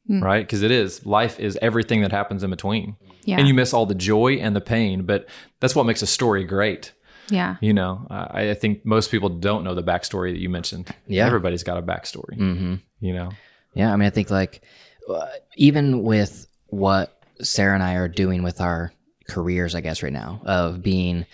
mm. 0.08 0.22
right? 0.22 0.46
Because 0.46 0.62
it 0.62 0.70
is 0.70 1.04
life 1.04 1.40
is 1.40 1.58
everything 1.60 2.02
that 2.02 2.12
happens 2.12 2.42
in 2.42 2.50
between. 2.50 2.96
Yeah. 3.24 3.38
And 3.38 3.48
you 3.48 3.54
miss 3.54 3.74
all 3.74 3.86
the 3.86 3.94
joy 3.94 4.34
and 4.34 4.54
the 4.54 4.60
pain, 4.60 5.04
but 5.04 5.28
that's 5.60 5.74
what 5.74 5.86
makes 5.86 6.02
a 6.02 6.06
story 6.06 6.44
great. 6.44 6.92
Yeah. 7.28 7.56
You 7.60 7.72
know, 7.72 8.06
I, 8.10 8.50
I 8.50 8.54
think 8.54 8.84
most 8.84 9.10
people 9.10 9.28
don't 9.28 9.64
know 9.64 9.74
the 9.74 9.82
backstory 9.82 10.32
that 10.32 10.40
you 10.40 10.48
mentioned. 10.48 10.92
Yeah. 11.06 11.26
Everybody's 11.26 11.62
got 11.62 11.78
a 11.78 11.82
backstory, 11.82 12.36
mm-hmm. 12.38 12.74
you 13.00 13.14
know? 13.14 13.30
Yeah. 13.74 13.92
I 13.92 13.96
mean, 13.96 14.06
I 14.06 14.10
think 14.10 14.30
like 14.30 14.62
uh, 15.08 15.26
even 15.56 16.02
with 16.02 16.46
what 16.68 17.22
Sarah 17.40 17.74
and 17.74 17.82
I 17.82 17.94
are 17.94 18.08
doing 18.08 18.42
with 18.42 18.60
our 18.60 18.92
careers, 19.30 19.74
I 19.74 19.80
guess, 19.80 20.02
right 20.02 20.12
now 20.12 20.40
of 20.44 20.82
being 20.82 21.26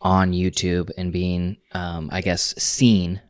on 0.00 0.32
YouTube 0.32 0.90
and 0.96 1.12
being, 1.12 1.58
um, 1.72 2.08
I 2.12 2.20
guess, 2.20 2.54
seen 2.62 3.20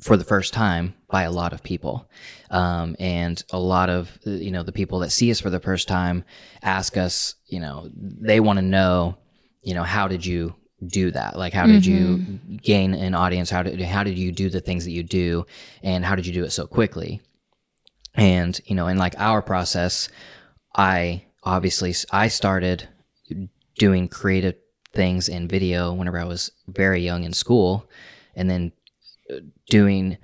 for 0.00 0.16
the 0.16 0.24
first 0.24 0.52
time 0.52 0.94
by 1.08 1.22
a 1.22 1.30
lot 1.30 1.52
of 1.52 1.62
people. 1.62 2.08
Um, 2.50 2.96
and 2.98 3.42
a 3.50 3.58
lot 3.58 3.90
of, 3.90 4.18
you 4.24 4.50
know, 4.50 4.62
the 4.62 4.72
people 4.72 5.00
that 5.00 5.10
see 5.10 5.30
us 5.30 5.40
for 5.40 5.50
the 5.50 5.60
first 5.60 5.88
time 5.88 6.24
ask 6.62 6.96
us, 6.96 7.34
you 7.46 7.60
know, 7.60 7.88
they 7.94 8.40
want 8.40 8.58
to 8.58 8.64
know, 8.64 9.18
you 9.62 9.74
know, 9.74 9.82
how 9.82 10.08
did 10.08 10.24
you 10.24 10.54
do 10.86 11.10
that? 11.10 11.38
Like, 11.38 11.52
how 11.52 11.66
did 11.66 11.82
mm-hmm. 11.82 12.54
you 12.54 12.58
gain 12.58 12.94
an 12.94 13.14
audience? 13.14 13.50
How 13.50 13.62
did, 13.62 13.80
how 13.82 14.02
did 14.02 14.18
you 14.18 14.32
do 14.32 14.48
the 14.48 14.60
things 14.60 14.84
that 14.84 14.92
you 14.92 15.02
do? 15.02 15.44
And 15.82 16.04
how 16.04 16.14
did 16.16 16.26
you 16.26 16.32
do 16.32 16.44
it 16.44 16.50
so 16.50 16.66
quickly? 16.66 17.20
And, 18.14 18.58
you 18.64 18.74
know, 18.74 18.86
in 18.88 18.96
like 18.96 19.14
our 19.18 19.42
process, 19.42 20.08
I 20.74 21.26
obviously, 21.44 21.94
I 22.10 22.28
started 22.28 22.88
doing 23.80 24.06
creative 24.08 24.56
things 24.92 25.26
in 25.28 25.48
video 25.48 25.92
whenever 25.94 26.18
I 26.20 26.24
was 26.24 26.50
very 26.68 27.00
young 27.00 27.24
in 27.24 27.32
school, 27.32 27.88
and 28.36 28.48
then 28.50 28.72
uh, 29.32 29.36
doing 29.70 30.18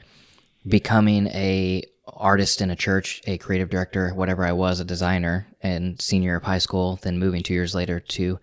becoming 0.68 1.26
a 1.28 1.82
artist 2.06 2.60
in 2.60 2.70
a 2.70 2.76
church, 2.76 3.22
a 3.26 3.38
creative 3.38 3.70
director, 3.70 4.10
whatever 4.14 4.44
I 4.44 4.52
was, 4.52 4.78
a 4.78 4.84
designer, 4.84 5.46
and 5.62 6.00
senior 6.00 6.36
of 6.36 6.42
high 6.42 6.58
school, 6.58 6.98
then 7.02 7.18
moving 7.18 7.42
two 7.42 7.54
years 7.54 7.75
later 7.75 7.98
to 8.00 8.38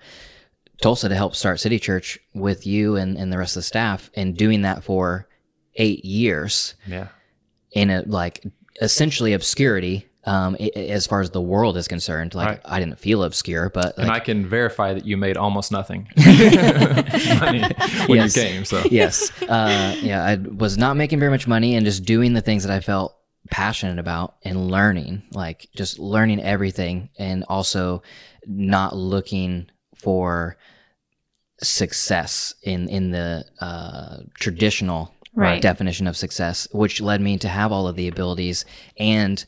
Tulsa 0.82 1.08
to 1.10 1.16
help 1.16 1.36
start 1.36 1.60
City 1.60 1.78
Church 1.80 2.18
with 2.34 2.66
you 2.66 2.96
and, 2.96 3.18
and 3.18 3.32
the 3.32 3.38
rest 3.38 3.56
of 3.56 3.62
the 3.62 3.68
staff, 3.68 4.10
and 4.16 4.36
doing 4.36 4.64
that 4.64 4.84
for 4.84 5.28
eight 5.76 6.04
years 6.04 6.74
Yeah. 6.88 7.08
in 7.72 7.90
a 7.90 8.02
like 8.02 8.44
essentially 8.82 9.34
obscurity 9.34 10.08
um, 10.26 10.56
i- 10.60 10.72
i- 10.76 10.80
as 10.80 11.06
far 11.06 11.20
as 11.22 11.32
the 11.32 11.42
world 11.42 11.76
is 11.78 11.88
concerned. 11.88 12.34
Like 12.34 12.48
Right. 12.48 12.60
I 12.66 12.80
didn't 12.80 12.98
feel 13.00 13.24
obscure, 13.24 13.70
but 13.70 13.98
And 13.98 14.10
I 14.10 14.20
can 14.20 14.48
verify 14.48 14.94
that 14.94 15.06
you 15.06 15.18
made 15.18 15.36
almost 15.38 15.72
nothing 15.72 16.08
money 16.16 17.62
when 18.08 18.18
Yes. 18.20 18.36
you 18.36 18.42
came. 18.42 18.66
So 18.66 18.84
yes, 18.90 19.32
uh, 19.44 19.96
yeah, 20.02 20.24
I 20.24 20.36
was 20.36 20.78
not 20.78 20.96
making 20.98 21.20
very 21.20 21.32
much 21.32 21.48
money 21.48 21.76
and 21.76 21.86
just 21.86 22.06
doing 22.06 22.34
the 22.34 22.42
things 22.42 22.64
that 22.64 22.72
I 22.72 22.80
felt 22.80 23.16
passionate 23.52 24.00
about 24.00 24.36
and 24.44 24.72
learning, 24.72 25.24
like 25.34 25.68
just 25.76 26.00
learning 26.00 26.42
everything, 26.42 27.10
and 27.20 27.44
also 27.50 28.02
not 28.48 28.96
looking 28.96 29.68
for 29.96 30.58
success 31.62 32.56
in 32.64 32.88
in 32.90 33.12
the 33.12 33.46
uh, 33.60 34.18
traditional 34.40 35.12
Right. 35.36 35.60
definition 35.64 36.06
of 36.06 36.16
success, 36.16 36.68
which 36.72 37.02
led 37.02 37.20
me 37.20 37.40
to 37.40 37.48
have 37.50 37.72
all 37.72 37.88
of 37.88 37.96
the 37.96 38.08
abilities 38.08 38.66
and 39.00 39.44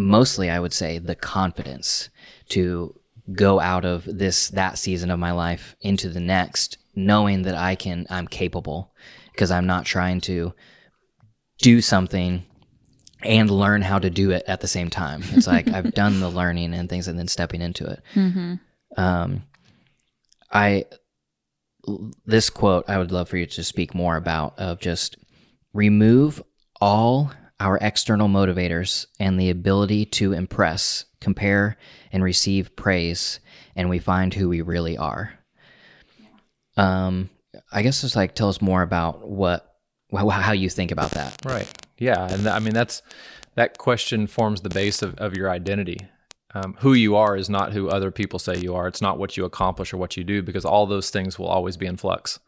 mostly, 0.00 0.50
I 0.50 0.58
would 0.58 0.72
say, 0.72 0.98
the 0.98 1.14
confidence 1.14 2.08
to 2.48 2.98
go 3.32 3.60
out 3.60 3.84
of 3.84 4.04
this 4.06 4.48
that 4.48 4.78
season 4.78 5.10
of 5.10 5.18
my 5.18 5.30
life 5.30 5.76
into 5.80 6.08
the 6.08 6.20
next, 6.20 6.78
knowing 6.94 7.42
that 7.42 7.54
I 7.54 7.74
can, 7.76 8.06
I'm 8.10 8.26
capable, 8.26 8.92
because 9.32 9.50
I'm 9.50 9.66
not 9.66 9.84
trying 9.84 10.20
to 10.22 10.54
do 11.58 11.80
something 11.80 12.44
and 13.22 13.50
learn 13.50 13.82
how 13.82 13.98
to 13.98 14.08
do 14.08 14.30
it 14.30 14.42
at 14.48 14.62
the 14.62 14.66
same 14.66 14.88
time. 14.88 15.22
It's 15.32 15.46
like 15.46 15.68
I've 15.68 15.94
done 15.94 16.20
the 16.20 16.30
learning 16.30 16.74
and 16.74 16.88
things, 16.88 17.06
and 17.06 17.18
then 17.18 17.28
stepping 17.28 17.60
into 17.60 17.86
it. 17.86 18.02
Um, 18.96 19.44
I 20.50 20.86
this 22.26 22.50
quote 22.50 22.84
I 22.88 22.98
would 22.98 23.12
love 23.12 23.28
for 23.28 23.36
you 23.36 23.46
to 23.46 23.64
speak 23.64 23.94
more 23.94 24.16
about 24.16 24.58
of 24.58 24.80
just 24.80 25.16
remove 25.72 26.42
all 26.80 27.32
our 27.60 27.78
external 27.80 28.28
motivators 28.28 29.06
and 29.20 29.38
the 29.38 29.50
ability 29.50 30.06
to 30.06 30.32
impress, 30.32 31.04
compare, 31.20 31.76
and 32.10 32.24
receive 32.24 32.74
praise, 32.74 33.38
and 33.76 33.90
we 33.90 33.98
find 33.98 34.32
who 34.34 34.48
we 34.48 34.62
really 34.62 34.96
are. 34.96 35.34
Um, 36.76 37.28
I 37.70 37.82
guess 37.82 38.00
just 38.00 38.16
like 38.16 38.34
tell 38.34 38.48
us 38.48 38.62
more 38.62 38.82
about 38.82 39.28
what 39.28 39.74
how 40.10 40.28
how 40.30 40.52
you 40.52 40.70
think 40.70 40.90
about 40.90 41.10
that. 41.12 41.36
Right. 41.44 41.68
Yeah. 41.98 42.22
And 42.22 42.42
th- 42.42 42.54
I 42.54 42.58
mean, 42.58 42.74
that's 42.74 43.02
that 43.54 43.78
question 43.78 44.26
forms 44.26 44.62
the 44.62 44.70
base 44.70 45.02
of, 45.02 45.14
of 45.16 45.36
your 45.36 45.50
identity. 45.50 45.98
Um, 46.52 46.76
who 46.80 46.94
you 46.94 47.14
are 47.14 47.36
is 47.36 47.48
not 47.48 47.72
who 47.72 47.88
other 47.88 48.10
people 48.10 48.40
say 48.40 48.56
you 48.56 48.74
are. 48.74 48.88
It's 48.88 49.02
not 49.02 49.18
what 49.18 49.36
you 49.36 49.44
accomplish 49.44 49.92
or 49.92 49.98
what 49.98 50.16
you 50.16 50.24
do 50.24 50.42
because 50.42 50.64
all 50.64 50.86
those 50.86 51.10
things 51.10 51.38
will 51.38 51.46
always 51.46 51.76
be 51.76 51.86
in 51.86 51.96
flux. 51.96 52.40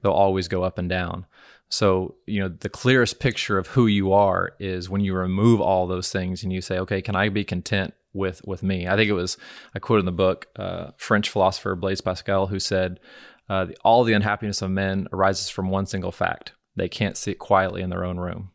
They'll 0.00 0.12
always 0.12 0.48
go 0.48 0.62
up 0.62 0.78
and 0.78 0.88
down. 0.88 1.26
So, 1.72 2.16
you 2.26 2.38
know, 2.38 2.48
the 2.48 2.68
clearest 2.68 3.18
picture 3.18 3.56
of 3.56 3.68
who 3.68 3.86
you 3.86 4.12
are 4.12 4.52
is 4.60 4.90
when 4.90 5.00
you 5.00 5.14
remove 5.14 5.58
all 5.58 5.86
those 5.86 6.12
things 6.12 6.42
and 6.42 6.52
you 6.52 6.60
say, 6.60 6.78
okay, 6.80 7.00
can 7.00 7.16
I 7.16 7.30
be 7.30 7.44
content 7.44 7.94
with 8.12 8.42
with 8.44 8.62
me? 8.62 8.86
I 8.86 8.94
think 8.94 9.08
it 9.08 9.14
was 9.14 9.38
I 9.74 9.78
quote 9.78 9.98
in 9.98 10.04
the 10.04 10.12
book 10.12 10.48
uh, 10.54 10.90
French 10.98 11.30
philosopher 11.30 11.74
Blaise 11.74 12.02
Pascal 12.02 12.48
who 12.48 12.60
said, 12.60 13.00
uh, 13.48 13.68
"All 13.82 14.04
the 14.04 14.12
unhappiness 14.12 14.60
of 14.60 14.70
men 14.70 15.08
arises 15.14 15.48
from 15.48 15.70
one 15.70 15.86
single 15.86 16.12
fact: 16.12 16.52
they 16.76 16.90
can't 16.90 17.16
sit 17.16 17.38
quietly 17.38 17.80
in 17.80 17.88
their 17.88 18.04
own 18.04 18.18
room. 18.18 18.50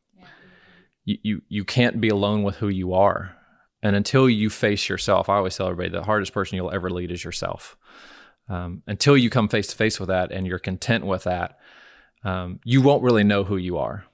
You, 1.04 1.18
you 1.24 1.42
you 1.50 1.66
can't 1.66 2.00
be 2.00 2.10
alone 2.10 2.44
with 2.44 2.58
who 2.58 2.68
you 2.68 2.94
are, 2.94 3.36
and 3.82 3.96
until 3.96 4.30
you 4.30 4.52
face 4.52 4.90
yourself, 4.90 5.28
I 5.28 5.38
always 5.38 5.58
tell 5.58 5.70
everybody 5.70 5.90
the 5.90 6.04
hardest 6.04 6.34
person 6.34 6.56
you'll 6.56 6.70
ever 6.70 6.92
lead 6.92 7.10
is 7.10 7.24
yourself. 7.24 7.78
Um, 8.48 8.84
until 8.86 9.18
you 9.18 9.32
come 9.32 9.48
face 9.48 9.68
to 9.70 9.76
face 9.76 10.00
with 10.00 10.10
that 10.10 10.32
and 10.32 10.46
you're 10.46 10.60
content 10.60 11.04
with 11.04 11.24
that, 11.24 11.58
um, 12.24 12.60
you 12.64 12.82
won't 12.82 13.04
really 13.04 13.24
know 13.24 13.44
who 13.44 13.58
you 13.58 13.78
are. 13.78 14.06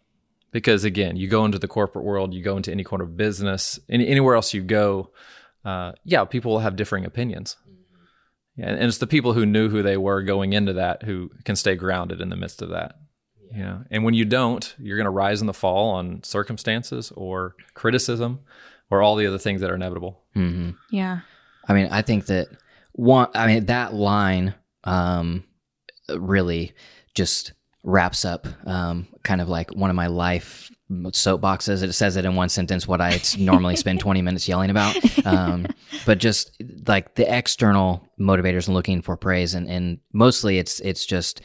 Because 0.51 0.83
again 0.83 1.15
you 1.15 1.27
go 1.27 1.45
into 1.45 1.57
the 1.57 1.67
corporate 1.67 2.05
world 2.05 2.31
you 2.31 2.43
go 2.43 2.57
into 2.57 2.71
any 2.71 2.83
corner 2.83 3.05
of 3.05 3.17
business 3.17 3.79
any, 3.89 4.07
anywhere 4.07 4.35
else 4.35 4.53
you 4.53 4.61
go 4.61 5.09
uh, 5.65 5.93
yeah 6.03 6.25
people 6.25 6.51
will 6.51 6.59
have 6.59 6.75
differing 6.75 7.05
opinions. 7.05 7.57
Yeah, 8.55 8.69
and 8.69 8.83
it's 8.83 8.99
the 8.99 9.07
people 9.07 9.33
who 9.33 9.47
knew 9.47 9.69
who 9.69 9.81
they 9.81 9.97
were 9.97 10.21
going 10.21 10.53
into 10.53 10.73
that 10.73 11.01
who 11.03 11.31
can 11.43 11.55
stay 11.55 11.75
grounded 11.75 12.21
in 12.21 12.29
the 12.29 12.35
midst 12.35 12.61
of 12.61 12.69
that. 12.69 12.97
You 13.51 13.63
know 13.63 13.83
and 13.89 14.03
when 14.03 14.13
you 14.13 14.25
don't 14.25 14.75
you're 14.77 14.97
going 14.97 15.05
to 15.05 15.09
rise 15.11 15.41
and 15.41 15.49
the 15.49 15.53
fall 15.53 15.89
on 15.89 16.21
circumstances 16.23 17.11
or 17.15 17.55
criticism 17.73 18.41
or 18.91 19.01
all 19.01 19.15
the 19.15 19.25
other 19.25 19.39
things 19.39 19.61
that 19.61 19.71
are 19.71 19.75
inevitable. 19.75 20.21
Hmm 20.35 20.71
Yeah. 20.91 21.21
I 21.67 21.73
mean, 21.73 21.87
I 21.91 22.01
think 22.01 22.27
that 22.27 22.47
one. 22.93 23.29
I 23.33 23.47
mean, 23.47 23.65
that 23.65 23.93
line 23.93 24.53
um, 24.83 25.43
really 26.09 26.73
just 27.13 27.53
wraps 27.83 28.25
up 28.25 28.47
um, 28.65 29.07
kind 29.23 29.41
of 29.41 29.49
like 29.49 29.71
one 29.75 29.89
of 29.89 29.95
my 29.95 30.07
life 30.07 30.71
soapboxes. 30.89 31.83
It 31.83 31.93
says 31.93 32.15
it 32.15 32.25
in 32.25 32.35
one 32.35 32.49
sentence 32.49 32.87
what 32.87 33.01
I 33.01 33.21
normally 33.37 33.75
spend 33.75 33.99
20 33.99 34.21
minutes 34.21 34.47
yelling 34.47 34.69
about. 34.69 34.95
Um, 35.25 35.67
but 36.05 36.17
just 36.17 36.61
like 36.87 37.15
the 37.15 37.35
external 37.35 38.07
motivators 38.19 38.67
and 38.67 38.75
looking 38.75 39.01
for 39.01 39.17
praise, 39.17 39.53
and, 39.53 39.67
and 39.69 39.99
mostly 40.11 40.57
it's 40.57 40.79
it's 40.81 41.05
just 41.05 41.41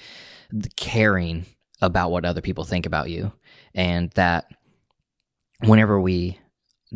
caring 0.76 1.46
about 1.80 2.10
what 2.10 2.24
other 2.24 2.40
people 2.40 2.64
think 2.64 2.86
about 2.86 3.10
you, 3.10 3.32
and 3.74 4.10
that 4.12 4.46
whenever 5.64 6.00
we 6.00 6.38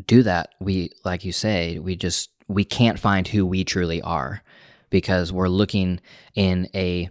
do 0.06 0.22
that, 0.22 0.50
we 0.60 0.90
like 1.04 1.24
you 1.24 1.32
say, 1.32 1.78
we 1.78 1.96
just 1.96 2.30
we 2.48 2.64
can't 2.64 2.98
find 2.98 3.28
who 3.28 3.46
we 3.46 3.64
truly 3.64 4.02
are 4.02 4.42
because 4.90 5.32
we're 5.32 5.48
looking 5.48 6.00
in 6.34 6.68
a 6.74 7.08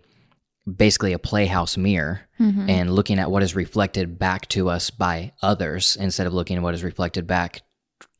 basically 0.75 1.13
a 1.13 1.19
playhouse 1.19 1.77
mirror 1.77 2.21
and 2.69 2.95
looking 2.95 3.19
at 3.19 3.29
what 3.29 3.43
is 3.43 3.55
reflected 3.55 4.17
back 4.17 4.47
to 4.49 4.67
us 4.69 4.89
by 4.89 5.31
others 5.41 5.95
instead 5.99 6.25
of 6.25 6.33
looking 6.33 6.57
at 6.57 6.63
what 6.63 6.73
is 6.73 6.83
reflected 6.83 7.27
back 7.27 7.61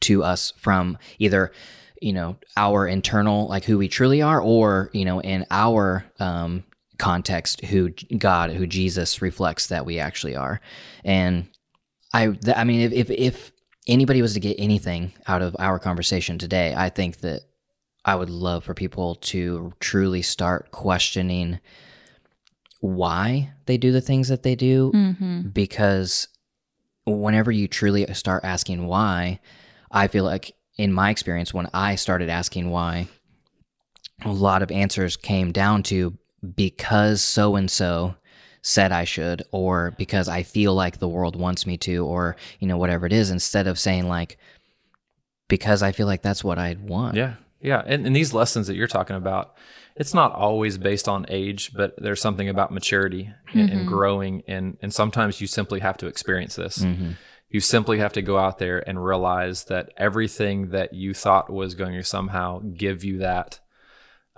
to 0.02 0.24
us 0.24 0.54
from 0.58 0.98
either 1.18 1.52
you 2.02 2.14
know 2.14 2.36
our 2.58 2.88
internal 2.88 3.48
like 3.48 3.64
who 3.64 3.78
we 3.78 3.88
truly 3.88 4.22
are 4.22 4.42
or 4.42 4.90
you 4.94 5.06
know 5.06 5.22
in 5.22 5.46
our 5.52 6.06
um 6.20 6.64
context 6.98 7.66
who 7.66 7.90
god 8.18 8.52
who 8.52 8.68
jesus 8.68 9.22
reflects 9.22 9.68
that 9.68 9.86
we 9.86 9.98
actually 10.00 10.36
are. 10.36 10.62
And 11.04 11.48
i 12.14 12.28
th- 12.28 12.58
i 12.58 12.64
mean 12.64 12.82
if, 12.82 12.92
if 12.92 13.10
if 13.10 13.52
anybody 13.88 14.22
was 14.22 14.34
to 14.36 14.40
get 14.40 14.56
anything 14.60 15.14
out 15.28 15.42
of 15.42 15.56
our 15.58 15.80
conversation 15.80 16.38
today 16.38 16.74
i 16.78 16.90
think 16.90 17.18
that 17.22 17.42
i 18.06 18.14
would 18.14 18.30
love 18.30 18.64
for 18.64 18.76
people 18.76 19.16
to 19.16 19.74
truly 19.80 20.22
start 20.22 20.70
questioning 20.72 21.60
why 22.82 23.54
they 23.68 23.78
do 23.78 23.92
the 23.92 24.02
things 24.02 24.28
that 24.28 24.44
they 24.44 24.56
do 24.56 24.92
Mm-hmm. 24.94 25.50
because 25.50 26.28
whenever 27.06 27.52
you 27.52 27.68
truly 27.68 28.06
start 28.14 28.44
asking 28.44 28.86
why, 28.86 29.40
I 29.92 30.08
feel 30.08 30.24
like 30.24 30.54
in 30.78 30.92
my 30.94 31.10
experience, 31.10 31.54
when 31.54 31.68
I 31.74 31.96
started 31.96 32.30
asking 32.30 32.70
why, 32.70 33.08
a 34.24 34.32
lot 34.32 34.62
of 34.62 34.72
answers 34.72 35.18
came 35.18 35.52
down 35.52 35.84
to 35.84 36.18
because 36.56 37.22
so 37.22 37.56
and 37.56 37.70
so 37.70 38.16
said 38.64 38.92
I 38.92 39.04
should, 39.04 39.44
or 39.52 39.92
because 39.98 40.28
I 40.28 40.44
feel 40.44 40.76
like 40.76 41.00
the 41.00 41.08
world 41.08 41.36
wants 41.36 41.66
me 41.66 41.78
to, 41.80 42.06
or, 42.06 42.36
you 42.60 42.68
know, 42.68 42.78
whatever 42.78 43.08
it 43.08 43.14
is, 43.14 43.32
instead 43.32 43.66
of 43.66 43.80
saying 43.80 44.08
like, 44.08 44.38
because 45.48 45.82
I 45.82 45.92
feel 45.92 46.06
like 46.08 46.22
that's 46.22 46.44
what 46.44 46.60
I'd 46.60 46.80
want. 46.88 47.16
Yeah, 47.16 47.34
yeah, 47.62 47.82
and, 47.86 48.06
and 48.06 48.16
these 48.16 48.34
lessons 48.34 48.68
that 48.68 48.76
you're 48.76 48.88
talking 48.88 49.16
about, 49.16 49.56
it's 49.96 50.14
not 50.14 50.34
always 50.34 50.78
based 50.78 51.08
on 51.08 51.26
age, 51.30 51.72
but 51.74 51.94
there's 51.98 52.22
something 52.22 52.50
about 52.50 52.72
maturity 52.72 53.32
and, 53.54 53.70
and 53.70 53.88
growing, 53.88 54.44
and 54.48 54.78
and 54.82 54.94
sometimes 54.94 55.42
you 55.42 55.48
simply 55.48 55.80
have 55.82 55.98
to 55.98 56.08
experience 56.08 56.56
this. 56.56 56.80
Mhm. 56.80 57.16
You 57.50 57.60
simply 57.60 57.98
have 58.00 58.14
to 58.14 58.22
go 58.22 58.38
out 58.38 58.60
there 58.60 58.80
and 58.88 59.04
realize 59.04 59.66
that 59.66 59.92
everything 59.98 60.70
that 60.70 60.94
you 60.94 61.14
thought 61.14 61.50
was 61.52 61.76
going 61.76 61.94
to 61.94 62.04
somehow 62.04 62.60
give 62.60 63.04
you 63.04 63.18
that 63.20 63.60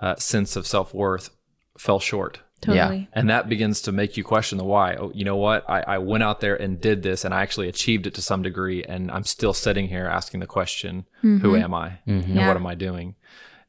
uh, 0.00 0.16
sense 0.16 0.56
of 0.56 0.66
self 0.66 0.92
worth 0.92 1.30
fell 1.78 2.00
short. 2.00 2.40
Totally. 2.60 3.08
And 3.12 3.28
that 3.30 3.48
begins 3.48 3.82
to 3.82 3.92
make 3.92 4.16
you 4.16 4.24
question 4.24 4.56
the 4.58 4.64
why. 4.64 4.94
Oh, 4.94 5.12
you 5.14 5.24
know 5.24 5.36
what? 5.36 5.68
I, 5.68 5.82
I 5.82 5.98
went 5.98 6.22
out 6.24 6.40
there 6.40 6.56
and 6.56 6.80
did 6.80 7.02
this 7.02 7.24
and 7.24 7.34
I 7.34 7.42
actually 7.42 7.68
achieved 7.68 8.06
it 8.06 8.14
to 8.14 8.22
some 8.22 8.42
degree. 8.42 8.82
And 8.82 9.10
I'm 9.10 9.24
still 9.24 9.52
sitting 9.52 9.88
here 9.88 10.06
asking 10.06 10.40
the 10.40 10.46
question, 10.46 11.04
who 11.20 11.56
am 11.56 11.74
I? 11.74 11.98
And 12.06 12.24
Yeah. 12.26 12.48
what 12.48 12.56
am 12.56 12.66
I 12.66 12.74
doing? 12.74 13.16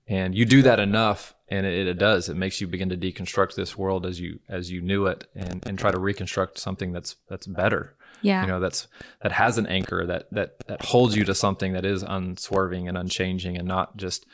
And 0.08 0.36
you 0.36 0.46
do 0.46 0.62
that 0.62 0.80
enough 0.80 1.34
and 1.48 1.66
it, 1.66 1.88
it 1.88 1.98
does. 1.98 2.30
It 2.30 2.36
makes 2.36 2.62
you 2.62 2.68
begin 2.68 2.90
to 2.90 2.98
deconstruct 2.98 3.56
this 3.56 3.78
world 3.78 4.06
as 4.06 4.20
you 4.20 4.40
as 4.50 4.72
you 4.72 4.82
knew 4.82 5.06
it 5.08 5.28
and, 5.36 5.66
and 5.66 5.78
try 5.78 5.92
to 5.92 6.00
reconstruct 6.00 6.58
something 6.60 6.92
that's 6.92 7.16
that's 7.28 7.48
better. 7.48 7.96
Yeah. 8.22 8.42
You 8.42 8.48
know, 8.48 8.60
that's 8.60 8.88
that 9.22 9.32
has 9.32 9.58
an 9.58 9.68
anchor 9.68 10.06
that 10.06 10.28
that 10.32 10.66
that 10.68 10.86
holds 10.86 11.16
you 11.16 11.24
to 11.26 11.36
something 11.36 11.74
that 11.74 11.86
is 11.86 12.04
unswerving 12.04 12.88
and 12.88 12.98
unchanging 12.98 13.58
and 13.58 13.68
not 13.68 13.98
just 13.98 14.26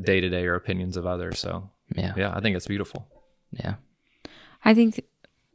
day 0.00 0.20
to 0.20 0.28
day 0.28 0.46
or 0.46 0.54
opinions 0.54 0.96
of 0.96 1.06
others. 1.06 1.38
So 1.38 1.70
Yeah. 1.94 2.14
yeah, 2.16 2.32
I 2.34 2.40
think 2.40 2.56
it's 2.56 2.66
beautiful. 2.66 3.06
Yeah. 3.50 3.74
I 4.64 4.74
think 4.74 5.04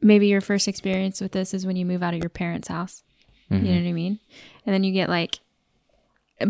maybe 0.00 0.28
your 0.28 0.40
first 0.40 0.68
experience 0.68 1.20
with 1.20 1.32
this 1.32 1.54
is 1.54 1.66
when 1.66 1.76
you 1.76 1.84
move 1.84 2.02
out 2.02 2.14
of 2.14 2.20
your 2.20 2.30
parents' 2.30 2.68
house. 2.68 3.02
You 3.48 3.56
mm-hmm. 3.56 3.66
know 3.66 3.72
what 3.72 3.88
I 3.88 3.92
mean? 3.92 4.18
And 4.64 4.74
then 4.74 4.84
you 4.84 4.92
get 4.92 5.08
like 5.08 5.40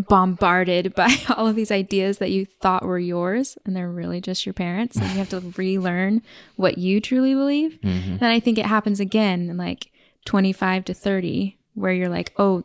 bombarded 0.07 0.93
by 0.95 1.15
all 1.35 1.47
of 1.47 1.55
these 1.55 1.71
ideas 1.71 2.17
that 2.19 2.31
you 2.31 2.45
thought 2.61 2.85
were 2.85 2.99
yours 2.99 3.57
and 3.65 3.75
they're 3.75 3.89
really 3.89 4.21
just 4.21 4.45
your 4.45 4.53
parents 4.53 4.95
and 4.95 5.09
you 5.11 5.17
have 5.17 5.29
to 5.29 5.39
relearn 5.57 6.21
what 6.55 6.77
you 6.77 7.01
truly 7.01 7.33
believe. 7.33 7.79
Mm-hmm. 7.81 8.13
And 8.13 8.25
I 8.25 8.39
think 8.39 8.57
it 8.57 8.65
happens 8.65 8.99
again 8.99 9.49
in 9.49 9.57
like 9.57 9.91
25 10.25 10.85
to 10.85 10.93
30 10.93 11.57
where 11.73 11.93
you're 11.93 12.09
like, 12.09 12.33
"Oh, 12.37 12.63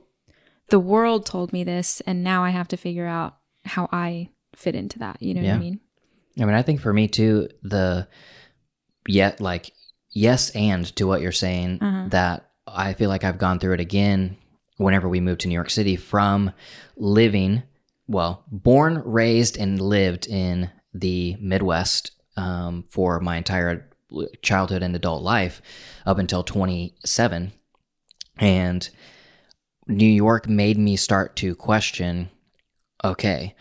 the 0.69 0.81
world 0.81 1.27
told 1.27 1.53
me 1.53 1.65
this 1.65 2.01
and 2.07 2.25
now 2.25 2.43
I 2.45 2.51
have 2.51 2.69
to 2.69 2.77
figure 2.77 3.07
out 3.07 3.37
how 3.65 3.89
I 3.93 4.31
fit 4.55 4.75
into 4.75 4.99
that." 4.99 5.23
You 5.23 5.35
know 5.35 5.43
what 5.43 5.51
I 5.51 5.59
mean? 5.59 5.81
I 6.39 6.45
mean, 6.45 6.55
I 6.55 6.63
think 6.63 6.81
for 6.81 6.93
me 6.93 7.09
too, 7.09 7.49
the 7.63 8.09
yet 9.09 9.41
like 9.41 9.73
yes 10.11 10.51
and 10.51 10.85
to 10.97 11.07
what 11.07 11.21
you're 11.21 11.33
saying 11.33 11.79
uh-huh. 11.81 12.09
that 12.09 12.51
I 12.67 12.95
feel 12.95 13.09
like 13.09 13.25
I've 13.25 13.39
gone 13.39 13.59
through 13.59 13.75
it 13.75 13.81
again 13.81 14.37
whenever 14.77 15.09
we 15.09 15.21
moved 15.21 15.41
to 15.43 15.49
New 15.49 15.55
York 15.55 15.71
City 15.71 15.97
from 15.97 16.53
living, 16.97 17.63
well, 18.07 18.45
born, 18.51 19.03
raised, 19.05 19.57
and 19.57 19.81
lived 19.81 20.27
in 20.27 20.71
the 20.93 21.37
Midwest 21.41 22.13
um, 22.37 22.85
for 22.89 23.21
my 23.21 23.37
entire 23.37 23.89
childhood 24.43 24.83
and 24.83 24.95
adult 24.95 25.23
life 25.23 25.61
up 26.05 26.19
until 26.19 26.43
27. 26.43 27.53
And 28.39 28.89
New 29.87 30.07
York 30.07 30.49
made 30.49 30.79
me 30.79 30.97
start 30.97 31.37
to 31.37 31.55
question 31.55 32.31
okay, 33.05 33.55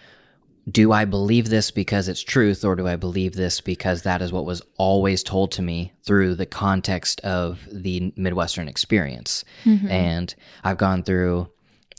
do 0.69 0.91
I 0.91 1.05
believe 1.05 1.49
this 1.49 1.69
because 1.69 2.07
it's 2.07 2.21
truth, 2.21 2.65
or 2.65 2.75
do 2.75 2.87
I 2.87 2.95
believe 2.95 3.35
this 3.35 3.61
because 3.61 4.01
that 4.01 4.21
is 4.21 4.31
what 4.31 4.45
was 4.45 4.61
always 4.77 5.21
told 5.21 5.51
to 5.53 5.61
me 5.61 5.93
through 6.03 6.35
the 6.35 6.47
context 6.47 7.21
of 7.21 7.67
the 7.71 8.11
Midwestern 8.15 8.67
experience? 8.67 9.43
And 9.89 10.33
I've 10.63 10.77
gone 10.77 11.03
through 11.03 11.49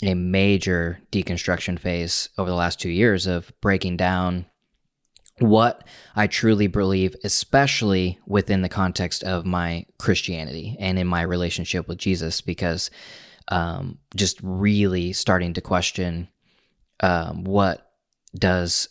a 0.03 0.15
major 0.15 1.01
deconstruction 1.13 1.79
phase 1.79 2.29
over 2.37 2.51
the 2.51 2.57
last 2.57 2.81
two 2.81 2.91
years 2.91 3.27
of 3.27 3.53
breaking 3.61 3.97
down 3.97 4.47
what 5.39 5.87
I 6.17 6.27
truly 6.27 6.67
believe, 6.67 7.15
especially 7.23 8.19
within 8.27 8.63
the 8.63 8.69
context 8.69 9.23
of 9.23 9.47
my 9.47 9.87
Christianity 9.99 10.77
and 10.81 10.99
in 10.99 11.07
my 11.07 11.23
relationship 11.23 11.87
with 11.89 11.99
Jesus, 11.99 12.41
because 12.41 12.91
um, 13.49 13.99
just 14.17 14.39
really 14.43 15.13
starting 15.13 15.53
to 15.55 15.61
question 15.61 16.29
um, 17.01 17.45
what 17.45 17.86
does 18.39 18.89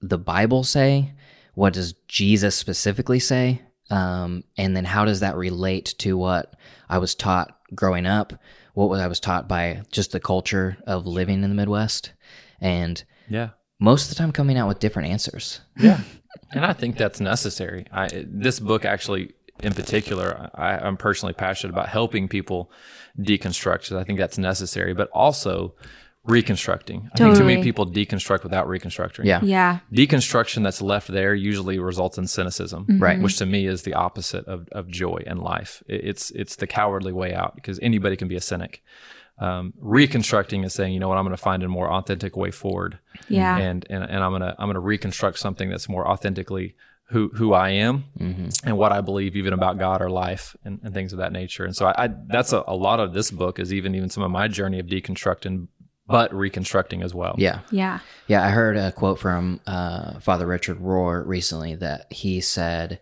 the 0.00 0.18
Bible 0.18 0.64
say? 0.64 1.12
What 1.54 1.72
does 1.72 1.92
Jesus 2.08 2.54
specifically 2.56 3.20
say? 3.20 3.62
Um, 3.90 4.44
and 4.56 4.76
then 4.76 4.84
how 4.84 5.04
does 5.04 5.20
that 5.20 5.36
relate 5.36 5.94
to 5.98 6.16
what 6.16 6.54
I 6.88 6.98
was 6.98 7.14
taught 7.14 7.56
growing 7.74 8.06
up? 8.06 8.32
What 8.74 8.88
was 8.88 9.00
I 9.00 9.06
was 9.06 9.20
taught 9.20 9.48
by 9.48 9.82
just 9.92 10.12
the 10.12 10.20
culture 10.20 10.76
of 10.86 11.06
living 11.06 11.42
in 11.42 11.50
the 11.50 11.54
Midwest? 11.54 12.12
And 12.60 13.02
Yeah. 13.28 13.50
most 13.78 14.04
of 14.04 14.08
the 14.10 14.14
time 14.16 14.32
coming 14.32 14.56
out 14.58 14.68
with 14.68 14.78
different 14.80 15.10
answers. 15.10 15.60
Yeah, 15.78 16.00
and 16.52 16.64
I 16.64 16.72
think 16.72 16.96
that's 16.96 17.20
necessary. 17.20 17.86
I 17.92 18.08
this 18.26 18.58
book 18.58 18.84
actually, 18.84 19.32
in 19.62 19.74
particular, 19.74 20.50
I, 20.54 20.76
I'm 20.78 20.96
personally 20.96 21.34
passionate 21.34 21.72
about 21.72 21.88
helping 21.88 22.26
people 22.28 22.72
deconstruct. 23.18 23.84
So 23.84 23.98
I 23.98 24.04
think 24.04 24.18
that's 24.18 24.38
necessary, 24.38 24.94
but 24.94 25.08
also 25.12 25.74
reconstructing. 26.26 27.10
I 27.12 27.18
think 27.18 27.36
too 27.36 27.44
many 27.44 27.62
people 27.62 27.86
deconstruct 27.86 28.42
without 28.42 28.66
reconstructing. 28.68 29.26
Yeah. 29.26 29.40
Yeah. 29.42 29.80
Deconstruction 29.92 30.62
that's 30.62 30.80
left 30.80 31.08
there 31.08 31.34
usually 31.34 31.78
results 31.78 32.18
in 32.18 32.26
cynicism, 32.26 32.86
Right. 32.98 33.20
Which 33.20 33.36
to 33.38 33.46
me 33.46 33.66
is 33.66 33.82
the 33.82 33.94
opposite 33.94 34.44
of, 34.46 34.68
of 34.72 34.88
joy 34.88 35.22
and 35.26 35.38
life. 35.40 35.82
It's 35.86 36.30
it's 36.30 36.56
the 36.56 36.66
cowardly 36.66 37.12
way 37.12 37.34
out 37.34 37.54
because 37.54 37.78
anybody 37.82 38.16
can 38.16 38.28
be 38.28 38.36
a 38.36 38.40
cynic. 38.40 38.82
Um, 39.38 39.74
reconstructing 39.80 40.62
is 40.64 40.72
saying, 40.72 40.92
you 40.94 41.00
know 41.00 41.08
what, 41.08 41.18
I'm 41.18 41.24
going 41.24 41.36
to 41.36 41.42
find 41.42 41.62
a 41.64 41.68
more 41.68 41.90
authentic 41.92 42.36
way 42.36 42.50
forward 42.52 42.98
Yeah. 43.28 43.56
and 43.56 43.84
and, 43.90 44.04
and 44.04 44.22
I'm 44.24 44.32
gonna 44.32 44.54
I'm 44.58 44.68
gonna 44.68 44.80
reconstruct 44.80 45.38
something 45.38 45.68
that's 45.70 45.88
more 45.88 46.06
authentically 46.08 46.74
who 47.08 47.30
who 47.34 47.52
I 47.52 47.68
am 47.70 48.04
and 48.64 48.78
what 48.78 48.90
I 48.92 49.00
believe 49.02 49.36
even 49.36 49.52
about 49.52 49.76
God 49.78 50.00
or 50.00 50.08
life 50.08 50.56
and, 50.64 50.80
and 50.82 50.94
things 50.94 51.12
of 51.12 51.18
that 51.18 51.32
nature. 51.32 51.64
And 51.64 51.76
so 51.76 51.86
I, 51.86 52.04
I 52.04 52.08
that's 52.28 52.52
a, 52.52 52.62
a 52.66 52.74
lot 52.74 52.98
of 52.98 53.12
this 53.12 53.30
book 53.30 53.58
is 53.58 53.74
even 53.74 53.94
even 53.94 54.08
some 54.08 54.22
of 54.22 54.30
my 54.30 54.48
journey 54.48 54.78
of 54.78 54.86
deconstructing, 54.86 55.68
but 56.06 56.34
reconstructing 56.34 57.02
as 57.02 57.14
well. 57.14 57.34
Yeah. 57.38 57.60
yeah. 57.70 58.00
Yeah, 58.26 58.44
I 58.44 58.50
heard 58.50 58.76
a 58.76 58.92
quote 58.92 59.18
from 59.18 59.60
uh, 59.66 60.20
Father 60.20 60.46
Richard 60.46 60.78
Rohr 60.78 61.26
recently 61.26 61.74
that 61.76 62.12
he 62.12 62.40
said, 62.40 63.00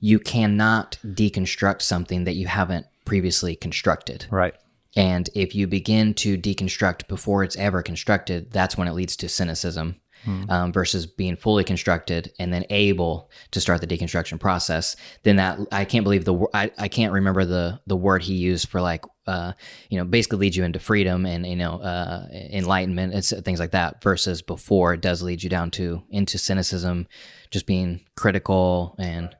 "You 0.00 0.18
cannot 0.18 0.98
deconstruct 1.04 1.82
something 1.82 2.24
that 2.24 2.36
you 2.36 2.46
haven't 2.46 2.86
previously 3.04 3.56
constructed." 3.56 4.26
Right. 4.30 4.54
And 4.96 5.28
if 5.34 5.54
you 5.54 5.66
begin 5.66 6.14
to 6.14 6.36
deconstruct 6.38 7.06
before 7.08 7.44
it's 7.44 7.56
ever 7.56 7.82
constructed, 7.82 8.50
that's 8.50 8.76
when 8.76 8.88
it 8.88 8.94
leads 8.94 9.16
to 9.16 9.28
cynicism. 9.28 10.00
Um, 10.26 10.72
versus 10.72 11.06
being 11.06 11.36
fully 11.36 11.64
constructed 11.64 12.32
and 12.38 12.52
then 12.52 12.64
able 12.68 13.30
to 13.52 13.60
start 13.60 13.80
the 13.80 13.86
deconstruction 13.86 14.38
process, 14.38 14.94
then 15.22 15.36
that 15.36 15.58
I 15.72 15.84
can't 15.84 16.04
believe 16.04 16.24
the 16.26 16.46
I, 16.52 16.70
I 16.76 16.88
can't 16.88 17.12
remember 17.12 17.44
the 17.44 17.80
the 17.86 17.96
word 17.96 18.22
he 18.22 18.34
used 18.34 18.68
for 18.68 18.80
like 18.80 19.04
uh, 19.26 19.52
you 19.88 19.98
know 19.98 20.04
basically 20.04 20.38
leads 20.38 20.56
you 20.56 20.64
into 20.64 20.80
freedom 20.80 21.24
and 21.24 21.46
you 21.46 21.56
know 21.56 21.80
uh, 21.80 22.26
enlightenment 22.32 23.14
and 23.14 23.44
things 23.44 23.60
like 23.60 23.70
that. 23.70 24.02
Versus 24.02 24.42
before 24.42 24.92
it 24.94 25.00
does 25.00 25.22
lead 25.22 25.42
you 25.42 25.48
down 25.48 25.70
to 25.72 26.02
into 26.10 26.36
cynicism, 26.36 27.06
just 27.50 27.66
being 27.66 28.00
critical 28.14 28.96
and 28.98 29.34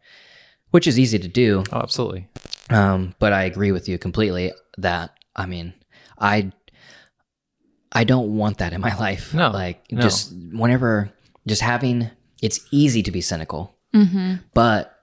which 0.70 0.86
is 0.86 0.98
easy 0.98 1.18
to 1.18 1.28
do. 1.28 1.64
Oh, 1.72 1.80
absolutely. 1.80 2.28
Um, 2.70 3.14
but 3.18 3.32
I 3.32 3.44
agree 3.44 3.72
with 3.72 3.88
you 3.88 3.98
completely 3.98 4.52
that 4.78 5.18
I 5.34 5.46
mean, 5.46 5.74
I 6.18 6.52
I 7.92 8.04
don't 8.04 8.36
want 8.36 8.58
that 8.58 8.72
in 8.72 8.80
my 8.80 8.96
life. 9.00 9.32
No, 9.34 9.50
like 9.50 9.90
no. 9.90 10.00
just 10.02 10.32
whenever 10.52 11.10
just 11.46 11.62
having 11.62 12.10
it's 12.42 12.60
easy 12.70 13.02
to 13.02 13.10
be 13.10 13.20
cynical, 13.20 13.74
Mm-hmm. 13.94 14.34
but 14.54 14.94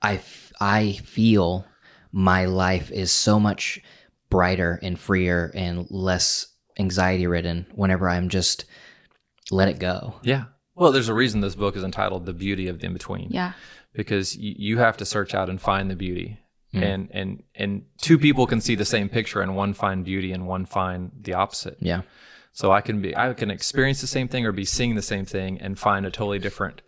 I 0.00 0.14
f- 0.14 0.52
I 0.60 0.92
feel 1.04 1.66
my 2.12 2.44
life 2.46 2.90
is 2.90 3.10
so 3.10 3.38
much 3.40 3.80
brighter 4.30 4.78
and 4.82 4.98
freer 4.98 5.50
and 5.54 5.86
less 5.90 6.46
anxiety 6.78 7.26
ridden 7.26 7.66
whenever 7.74 8.08
I'm 8.08 8.28
just 8.28 8.64
let 9.50 9.68
it 9.68 9.78
go. 9.80 10.14
Yeah. 10.22 10.44
Well, 10.74 10.92
there's 10.92 11.08
a 11.08 11.14
reason 11.14 11.40
this 11.40 11.56
book 11.56 11.76
is 11.76 11.82
entitled 11.82 12.24
"The 12.26 12.32
Beauty 12.32 12.68
of 12.68 12.78
the 12.78 12.86
In 12.86 12.92
Between." 12.92 13.28
Yeah. 13.30 13.52
because 13.92 14.36
you, 14.36 14.54
you 14.56 14.78
have 14.78 14.96
to 14.98 15.04
search 15.04 15.34
out 15.34 15.50
and 15.50 15.60
find 15.60 15.90
the 15.90 15.96
beauty. 15.96 16.38
And 16.74 17.08
and 17.12 17.42
and 17.56 17.86
two 18.00 18.18
people 18.18 18.46
can 18.46 18.60
see 18.60 18.74
the 18.76 18.84
same 18.84 19.08
picture 19.08 19.40
and 19.40 19.56
one 19.56 19.72
find 19.74 20.04
beauty 20.04 20.30
and 20.32 20.46
one 20.46 20.64
find 20.66 21.10
the 21.20 21.32
opposite. 21.34 21.78
Yeah. 21.80 22.02
So 22.58 22.72
I 22.72 22.80
can 22.80 23.00
be 23.00 23.10
I 23.16 23.32
can 23.34 23.50
experience 23.52 24.00
the 24.00 24.08
same 24.16 24.26
thing 24.26 24.44
or 24.46 24.50
be 24.52 24.64
seeing 24.64 24.96
the 24.96 25.08
same 25.12 25.24
thing 25.24 25.60
and 25.60 25.78
find 25.78 26.04
a 26.04 26.10
totally 26.10 26.40
different 26.40 26.82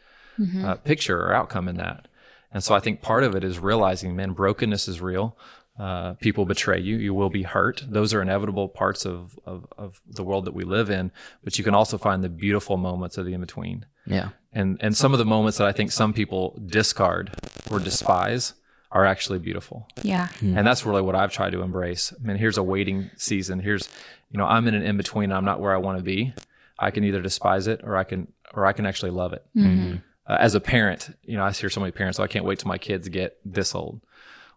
uh, 0.64 0.74
picture 0.90 1.18
or 1.24 1.32
outcome 1.40 1.68
in 1.68 1.76
that. 1.76 2.08
And 2.52 2.60
so 2.64 2.74
I 2.74 2.80
think 2.80 3.02
part 3.02 3.22
of 3.22 3.36
it 3.36 3.44
is 3.44 3.60
realizing, 3.60 4.16
man, 4.16 4.32
brokenness 4.32 4.88
is 4.88 5.00
real. 5.00 5.36
Uh, 5.78 6.14
people 6.14 6.44
betray 6.44 6.80
you. 6.80 6.96
You 6.96 7.14
will 7.14 7.30
be 7.30 7.44
hurt. 7.44 7.84
Those 7.88 8.12
are 8.14 8.20
inevitable 8.20 8.68
parts 8.68 9.06
of, 9.06 9.38
of, 9.46 9.58
of 9.78 10.00
the 10.18 10.24
world 10.24 10.44
that 10.46 10.54
we 10.54 10.64
live 10.64 10.90
in. 10.90 11.12
But 11.44 11.56
you 11.56 11.62
can 11.64 11.74
also 11.80 11.96
find 11.98 12.24
the 12.24 12.28
beautiful 12.46 12.76
moments 12.76 13.16
of 13.18 13.24
the 13.26 13.32
in 13.34 13.40
between 13.40 13.86
Yeah. 14.06 14.30
and 14.52 14.76
and 14.84 14.96
some 14.96 15.12
of 15.14 15.18
the 15.22 15.30
moments 15.36 15.56
that 15.58 15.68
I 15.68 15.72
think 15.78 15.92
some 15.92 16.12
people 16.12 16.42
discard 16.66 17.24
or 17.70 17.78
despise 17.78 18.54
are 18.92 19.04
actually 19.06 19.38
beautiful. 19.38 19.86
Yeah. 20.02 20.26
And 20.42 20.66
that's 20.66 20.84
really 20.84 21.02
what 21.02 21.14
I've 21.14 21.32
tried 21.32 21.52
to 21.52 21.62
embrace. 21.62 22.12
I 22.12 22.26
mean, 22.26 22.38
here's 22.38 22.58
a 22.58 22.62
waiting 22.74 23.10
season. 23.16 23.60
Here's, 23.60 23.88
you 24.30 24.38
know, 24.38 24.46
I'm 24.46 24.66
in 24.68 24.74
an 24.74 24.82
in 24.82 24.96
between. 24.96 25.32
I'm 25.32 25.44
not 25.44 25.60
where 25.60 25.74
I 25.74 25.78
want 25.78 25.98
to 25.98 26.04
be. 26.04 26.32
I 26.78 26.90
can 26.90 27.04
either 27.04 27.20
despise 27.20 27.66
it 27.66 27.80
or 27.84 27.96
I 27.96 28.04
can 28.04 28.32
or 28.54 28.66
I 28.66 28.72
can 28.72 28.86
actually 28.86 29.10
love 29.10 29.32
it. 29.32 29.44
Mm-hmm. 29.56 29.68
Mm-hmm. 29.68 29.96
Uh, 30.26 30.36
as 30.38 30.54
a 30.54 30.60
parent, 30.60 31.16
you 31.24 31.36
know, 31.36 31.44
I 31.44 31.50
hear 31.50 31.70
so 31.70 31.80
many 31.80 31.92
parents, 31.92 32.20
oh, 32.20 32.22
I 32.22 32.28
can't 32.28 32.44
wait 32.44 32.60
till 32.60 32.68
my 32.68 32.78
kids 32.78 33.08
get 33.08 33.38
this 33.44 33.74
old. 33.74 34.00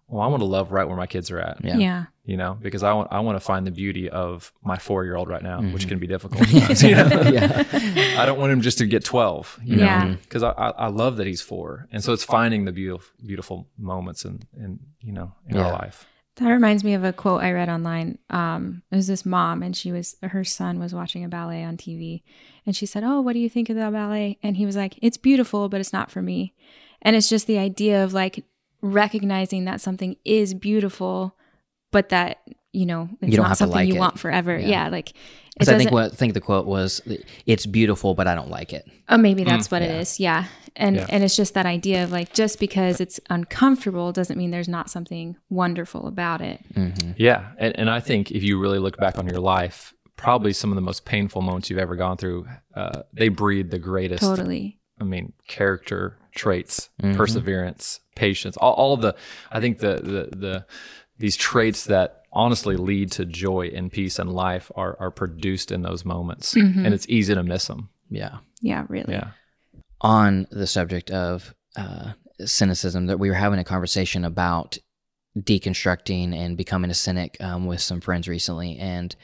Well, 0.07 0.21
I 0.21 0.27
want 0.27 0.41
to 0.41 0.45
love 0.45 0.71
right 0.71 0.87
where 0.87 0.97
my 0.97 1.07
kids 1.07 1.31
are 1.31 1.39
at. 1.39 1.63
Yeah. 1.63 1.77
Yeah. 1.77 2.05
You 2.25 2.37
know, 2.37 2.57
because 2.61 2.83
I 2.83 2.93
want 2.93 3.11
I 3.11 3.19
want 3.21 3.35
to 3.35 3.39
find 3.39 3.65
the 3.65 3.71
beauty 3.71 4.09
of 4.09 4.53
my 4.63 4.77
four 4.77 5.03
year 5.03 5.15
old 5.15 5.27
right 5.27 5.41
now, 5.41 5.61
which 5.61 5.83
mm-hmm. 5.83 5.89
can 5.89 5.99
be 5.99 6.07
difficult. 6.07 6.47
sometimes, 6.47 6.83
you 6.83 6.95
know? 6.95 7.07
yeah. 7.31 8.15
I 8.17 8.25
don't 8.25 8.39
want 8.39 8.51
him 8.51 8.61
just 8.61 8.77
to 8.77 8.85
get 8.85 9.03
12, 9.03 9.59
you 9.63 9.77
Yeah. 9.77 10.03
know, 10.03 10.17
because 10.21 10.43
I, 10.43 10.51
I, 10.51 10.69
I 10.69 10.87
love 10.87 11.17
that 11.17 11.27
he's 11.27 11.41
four. 11.41 11.87
And 11.91 12.03
so 12.03 12.13
it's 12.13 12.23
finding 12.23 12.65
the 12.65 12.71
beautiful, 12.71 13.09
beautiful 13.25 13.67
moments 13.77 14.23
in, 14.25 14.43
in 14.55 14.79
you 15.01 15.13
know, 15.13 15.33
in 15.47 15.55
Yeah. 15.55 15.65
our 15.65 15.71
life. 15.71 16.05
That 16.37 16.49
reminds 16.49 16.83
me 16.83 16.95
of 16.95 17.03
a 17.03 17.13
quote 17.13 17.43
I 17.43 17.51
read 17.51 17.69
online. 17.69 18.17
Um, 18.31 18.81
it 18.91 18.95
was 18.95 19.07
this 19.07 19.25
mom, 19.25 19.61
and 19.61 19.75
she 19.77 19.91
was 19.91 20.15
her 20.23 20.43
son 20.43 20.79
was 20.79 20.93
watching 20.93 21.23
a 21.23 21.29
ballet 21.29 21.63
on 21.63 21.77
TV, 21.77 22.23
and 22.65 22.75
she 22.75 22.87
said, 22.87 23.03
"Oh, 23.03 23.21
what 23.21 23.33
do 23.33 23.39
you 23.39 23.49
think 23.49 23.69
of 23.69 23.75
that 23.75 23.93
ballet?" 23.93 24.39
And 24.41 24.57
he 24.57 24.65
was 24.65 24.75
like, 24.75 24.97
"It's 25.01 25.17
beautiful, 25.17 25.69
but 25.69 25.79
it's 25.79 25.93
not 25.93 26.09
for 26.09 26.21
me." 26.21 26.53
And 27.03 27.15
it's 27.15 27.29
just 27.29 27.45
the 27.45 27.59
idea 27.59 28.03
of 28.03 28.13
like 28.13 28.45
recognizing 28.81 29.65
that 29.65 29.81
something 29.81 30.15
is 30.25 30.53
beautiful, 30.55 31.37
but 31.91 32.09
that 32.09 32.39
you 32.73 32.85
know, 32.85 33.07
it's 33.21 33.31
You 33.31 33.37
don't 33.37 33.43
not 33.43 33.49
have 33.49 33.57
to 33.57 33.59
something 33.59 33.75
like 33.75 33.87
you 33.87 33.95
it. 33.95 33.99
want 33.99 34.19
forever. 34.19 34.57
Yeah, 34.57 34.89
like 34.89 35.13
Because 35.53 35.69
I 35.69 35.77
think 35.77 35.91
what 35.91 36.11
I 36.11 36.15
think 36.15 36.33
the 36.33 36.41
quote 36.41 36.65
was, 36.65 37.01
"It's 37.45 37.65
beautiful, 37.65 38.15
but 38.15 38.27
I 38.27 38.35
don't 38.35 38.49
like 38.49 38.73
it." 38.73 38.85
Oh, 39.07 39.17
maybe 39.17 39.43
that's 39.43 39.67
mm, 39.67 39.71
what 39.71 39.81
it 39.83 39.91
is. 39.91 40.19
Yeah. 40.19 40.45
And 40.75 40.95
Yeah. 40.95 41.05
and 41.09 41.23
it's 41.23 41.35
just 41.35 41.53
that 41.53 41.67
idea 41.67 42.03
of 42.03 42.11
like 42.11 42.33
just 42.33 42.59
because 42.59 42.99
it's 42.99 43.19
uncomfortable 43.29 44.11
doesn't 44.11 44.37
mean 44.37 44.49
there's 44.49 44.67
not 44.67 44.89
something 44.89 45.37
wonderful 45.49 46.07
about 46.07 46.41
it. 46.41 46.61
Mm-hmm. 46.73 47.11
Yeah, 47.17 47.51
and, 47.59 47.77
and 47.77 47.89
I 47.89 47.99
think 47.99 48.31
if 48.31 48.41
you 48.43 48.59
really 48.59 48.79
look 48.79 48.97
back 48.97 49.19
on 49.19 49.27
your 49.27 49.39
life, 49.39 49.93
probably 50.15 50.51
some 50.51 50.71
of 50.71 50.75
the 50.75 50.81
most 50.81 51.05
painful 51.05 51.43
moments 51.43 51.69
you've 51.69 51.77
ever 51.79 51.95
gone 51.95 52.17
through, 52.17 52.47
uh, 52.75 53.03
they 53.13 53.29
breed 53.29 53.69
the 53.69 53.79
greatest. 53.79 54.23
Totally. 54.23 54.79
I 54.99 55.03
mean, 55.03 55.33
character 55.47 56.17
traits, 56.33 56.89
mm-hmm. 57.01 57.15
perseverance, 57.17 57.99
patience, 58.15 58.57
all, 58.57 58.73
all 58.73 58.93
of 58.93 59.01
the. 59.01 59.15
I 59.51 59.59
think 59.59 59.79
the, 59.79 59.95
the 59.95 60.37
the 60.37 60.65
these 61.23 61.37
traits 61.37 61.85
that 61.85 62.23
honestly 62.33 62.75
lead 62.75 63.09
to 63.09 63.23
joy 63.23 63.71
and 63.73 63.89
peace 63.89 64.19
and 64.19 64.29
life 64.29 64.69
are 64.75 64.97
are 64.99 65.09
produced 65.09 65.71
in 65.71 65.81
those 65.81 66.03
moments, 66.03 66.53
and 66.53 66.93
it's 66.93 67.07
easy 67.07 67.33
to 67.33 67.41
miss 67.43 67.67
them. 67.67 67.87
Yeah. 68.09 68.39
Yeah, 68.61 68.85
really. 68.89 69.13
Yeah, 69.13 69.29
on 70.01 70.47
the 70.51 70.67
subject 70.67 71.11
of 71.11 71.55
uh, 71.77 72.11
cynicism 72.43 73.05
that 73.05 73.19
we 73.19 73.29
were 73.29 73.35
having 73.35 73.57
a 73.57 73.63
conversation 73.63 74.25
about 74.25 74.77
deconstructing 75.39 76.35
and 76.35 76.57
becoming 76.57 76.91
a 76.91 76.93
cynic 76.93 77.37
um, 77.39 77.67
with 77.67 77.79
some 77.79 78.01
friends 78.01 78.27
recently 78.27 78.77
and 78.77 79.15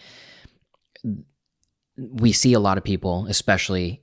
we 1.95 2.31
see 2.31 2.53
a 2.53 2.59
lot 2.59 2.79
of 2.79 2.83
people 2.83 3.27
especially 3.29 4.01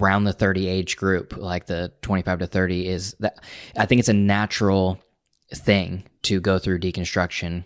around 0.00 0.24
the 0.24 0.32
30 0.32 0.66
age 0.66 0.96
group 0.96 1.36
like 1.36 1.66
the 1.66 1.92
25 2.02 2.40
to 2.40 2.46
30 2.48 2.88
is 2.88 3.14
that 3.20 3.38
i 3.76 3.86
think 3.86 4.00
it's 4.00 4.08
a 4.08 4.12
natural 4.12 5.00
thing 5.54 6.04
to 6.22 6.40
go 6.40 6.58
through 6.58 6.80
deconstruction. 6.80 7.64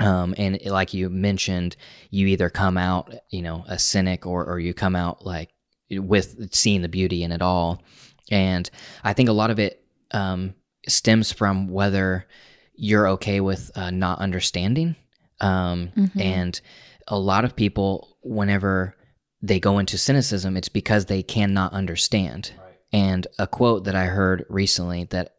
Um, 0.00 0.34
and 0.36 0.58
like 0.66 0.94
you 0.94 1.10
mentioned 1.10 1.76
you 2.10 2.26
either 2.28 2.48
come 2.50 2.76
out 2.76 3.14
you 3.30 3.42
know 3.42 3.64
a 3.68 3.78
cynic 3.78 4.26
or, 4.26 4.44
or 4.44 4.58
you 4.58 4.74
come 4.74 4.96
out 4.96 5.24
like 5.24 5.50
with 5.90 6.52
seeing 6.54 6.82
the 6.82 6.88
beauty 6.88 7.22
in 7.22 7.32
it 7.32 7.42
all. 7.42 7.82
And 8.30 8.68
i 9.04 9.12
think 9.12 9.28
a 9.28 9.32
lot 9.32 9.50
of 9.50 9.58
it 9.58 9.84
um, 10.12 10.54
stems 10.88 11.32
from 11.32 11.68
whether 11.68 12.26
you're 12.74 13.08
okay 13.08 13.40
with 13.40 13.70
uh, 13.76 13.90
not 13.90 14.18
understanding. 14.18 14.96
Um, 15.40 15.92
and 16.20 16.60
a 17.08 17.18
lot 17.18 17.44
of 17.44 17.56
people 17.56 18.16
whenever 18.22 18.96
they 19.42 19.58
go 19.58 19.78
into 19.78 19.98
cynicism 19.98 20.56
it's 20.56 20.68
because 20.68 21.06
they 21.06 21.22
cannot 21.22 21.72
understand. 21.72 22.52
And 22.92 23.26
a 23.38 23.46
quote 23.46 23.84
that 23.84 23.94
i 23.94 24.06
heard 24.06 24.44
recently 24.48 25.04
that 25.04 25.34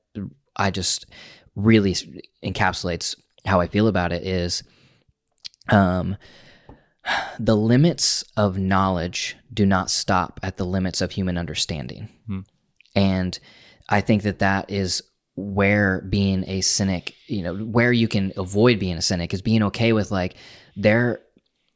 i 0.56 0.72
just 0.72 1.06
really 1.56 1.96
encapsulates 2.44 3.16
how 3.46 3.60
i 3.60 3.68
feel 3.68 3.88
about 3.88 4.12
it 4.12 4.26
is 4.26 4.63
um, 5.70 6.18
the 7.39 7.56
limits 7.56 8.24
of 8.38 8.58
knowledge 8.58 9.36
do 9.54 9.66
not 9.66 9.89
stop 9.89 10.39
at 10.44 10.58
the 10.58 10.66
limits 10.66 11.02
of 11.02 11.12
human 11.12 11.38
understanding. 11.38 12.10
And 12.96 13.39
I 13.89 14.02
think 14.02 14.24
that 14.24 14.39
that 14.39 14.70
is 14.70 15.02
where 15.36 16.02
being 16.02 16.44
a 16.48 16.62
cynic, 16.62 17.16
you 17.28 17.44
know, 17.44 17.56
where 17.56 17.92
you 17.92 18.08
can 18.08 18.32
avoid 18.38 18.80
being 18.80 18.98
a 18.98 19.02
cynic 19.02 19.34
is 19.34 19.42
being 19.42 19.63
okay 19.63 19.94
with 19.94 20.12
like 20.12 20.36
there 20.76 21.22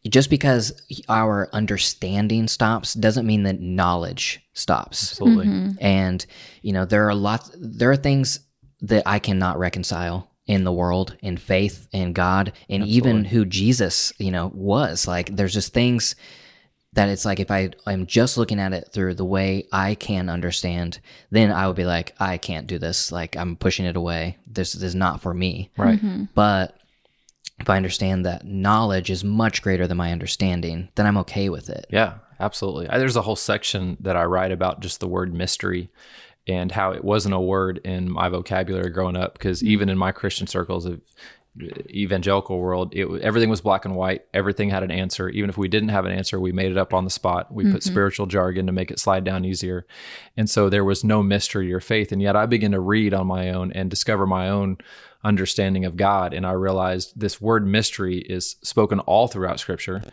just 0.07 0.29
because 0.29 0.79
our 1.09 1.49
understanding 1.51 2.47
stops 2.47 2.93
doesn't 2.93 3.25
mean 3.25 3.43
that 3.43 3.59
knowledge 3.59 4.39
stops. 4.53 5.11
absolutely. 5.11 5.47
And 5.81 6.25
you 6.61 6.71
know, 6.71 6.85
there 6.85 7.09
are 7.09 7.15
lots 7.15 7.51
there 7.59 7.91
are 7.91 7.97
things 7.97 8.39
that 8.81 9.03
I 9.05 9.19
cannot 9.19 9.59
reconcile 9.59 10.29
in 10.45 10.63
the 10.63 10.71
world, 10.71 11.17
in 11.21 11.37
faith, 11.37 11.87
in 11.91 12.13
God, 12.13 12.53
and 12.69 12.85
even 12.85 13.25
who 13.25 13.45
Jesus, 13.45 14.13
you 14.17 14.31
know, 14.31 14.51
was. 14.53 15.07
Like 15.07 15.35
there's 15.35 15.53
just 15.53 15.73
things 15.73 16.15
that 16.93 17.09
it's 17.09 17.25
like 17.25 17.39
if 17.39 17.51
I 17.51 17.71
am 17.85 18.07
just 18.07 18.37
looking 18.37 18.59
at 18.59 18.73
it 18.73 18.89
through 18.91 19.15
the 19.15 19.25
way 19.25 19.67
I 19.71 19.95
can 19.95 20.29
understand, 20.29 20.99
then 21.31 21.51
I 21.51 21.67
would 21.67 21.75
be 21.75 21.85
like, 21.85 22.15
I 22.19 22.37
can't 22.37 22.65
do 22.65 22.79
this. 22.79 23.11
Like 23.11 23.35
I'm 23.35 23.55
pushing 23.57 23.85
it 23.85 23.97
away. 23.97 24.37
This 24.47 24.73
is 24.73 24.95
not 24.95 25.21
for 25.21 25.33
me. 25.33 25.69
Right. 25.77 25.97
Mm-hmm. 25.99 26.25
But 26.33 26.79
if 27.59 27.69
I 27.69 27.77
understand 27.77 28.25
that 28.25 28.45
knowledge 28.45 29.09
is 29.09 29.23
much 29.23 29.61
greater 29.61 29.85
than 29.85 29.97
my 29.97 30.11
understanding, 30.11 30.89
then 30.95 31.05
I'm 31.05 31.17
okay 31.17 31.49
with 31.49 31.69
it. 31.69 31.87
Yeah, 31.89 32.15
absolutely. 32.39 32.87
I, 32.87 32.97
there's 32.99 33.15
a 33.15 33.21
whole 33.21 33.35
section 33.35 33.97
that 33.99 34.15
I 34.15 34.23
write 34.23 34.51
about 34.51 34.79
just 34.79 34.99
the 34.99 35.07
word 35.07 35.33
mystery 35.33 35.89
and 36.47 36.71
how 36.71 36.91
it 36.91 37.03
wasn't 37.03 37.35
a 37.35 37.39
word 37.39 37.79
in 37.83 38.09
my 38.11 38.29
vocabulary 38.29 38.89
growing 38.89 39.17
up 39.17 39.33
because 39.33 39.61
hmm. 39.61 39.67
even 39.67 39.89
in 39.89 39.97
my 39.97 40.11
Christian 40.11 40.47
circles 40.47 40.85
of 40.85 41.01
uh, 41.61 41.65
evangelical 41.89 42.59
world, 42.59 42.93
it 42.95 43.07
everything 43.21 43.49
was 43.49 43.61
black 43.61 43.85
and 43.85 43.95
white. 43.95 44.25
Everything 44.33 44.69
had 44.69 44.83
an 44.83 44.91
answer. 44.91 45.29
Even 45.29 45.49
if 45.49 45.57
we 45.57 45.67
didn't 45.67 45.89
have 45.89 46.05
an 46.05 46.11
answer, 46.11 46.39
we 46.39 46.51
made 46.51 46.71
it 46.71 46.77
up 46.77 46.93
on 46.93 47.03
the 47.03 47.09
spot. 47.09 47.51
We 47.51 47.63
put 47.63 47.81
mm-hmm. 47.81 47.91
spiritual 47.91 48.25
jargon 48.27 48.65
to 48.67 48.71
make 48.71 48.91
it 48.91 48.99
slide 48.99 49.23
down 49.23 49.43
easier. 49.43 49.85
And 50.35 50.49
so 50.49 50.69
there 50.69 50.85
was 50.85 51.03
no 51.03 51.23
mystery 51.23 51.73
or 51.73 51.79
faith. 51.79 52.11
And 52.11 52.21
yet 52.21 52.35
I 52.35 52.45
began 52.45 52.71
to 52.71 52.79
read 52.79 53.13
on 53.13 53.27
my 53.27 53.49
own 53.49 53.71
and 53.71 53.89
discover 53.89 54.25
my 54.25 54.49
own 54.49 54.77
understanding 55.23 55.83
of 55.83 55.97
God 55.97 56.33
and 56.33 56.45
I 56.45 56.51
realized 56.51 57.19
this 57.19 57.41
word 57.41 57.65
mystery 57.65 58.19
is 58.19 58.55
spoken 58.61 58.99
all 59.01 59.27
throughout 59.27 59.59
scripture 59.59 60.03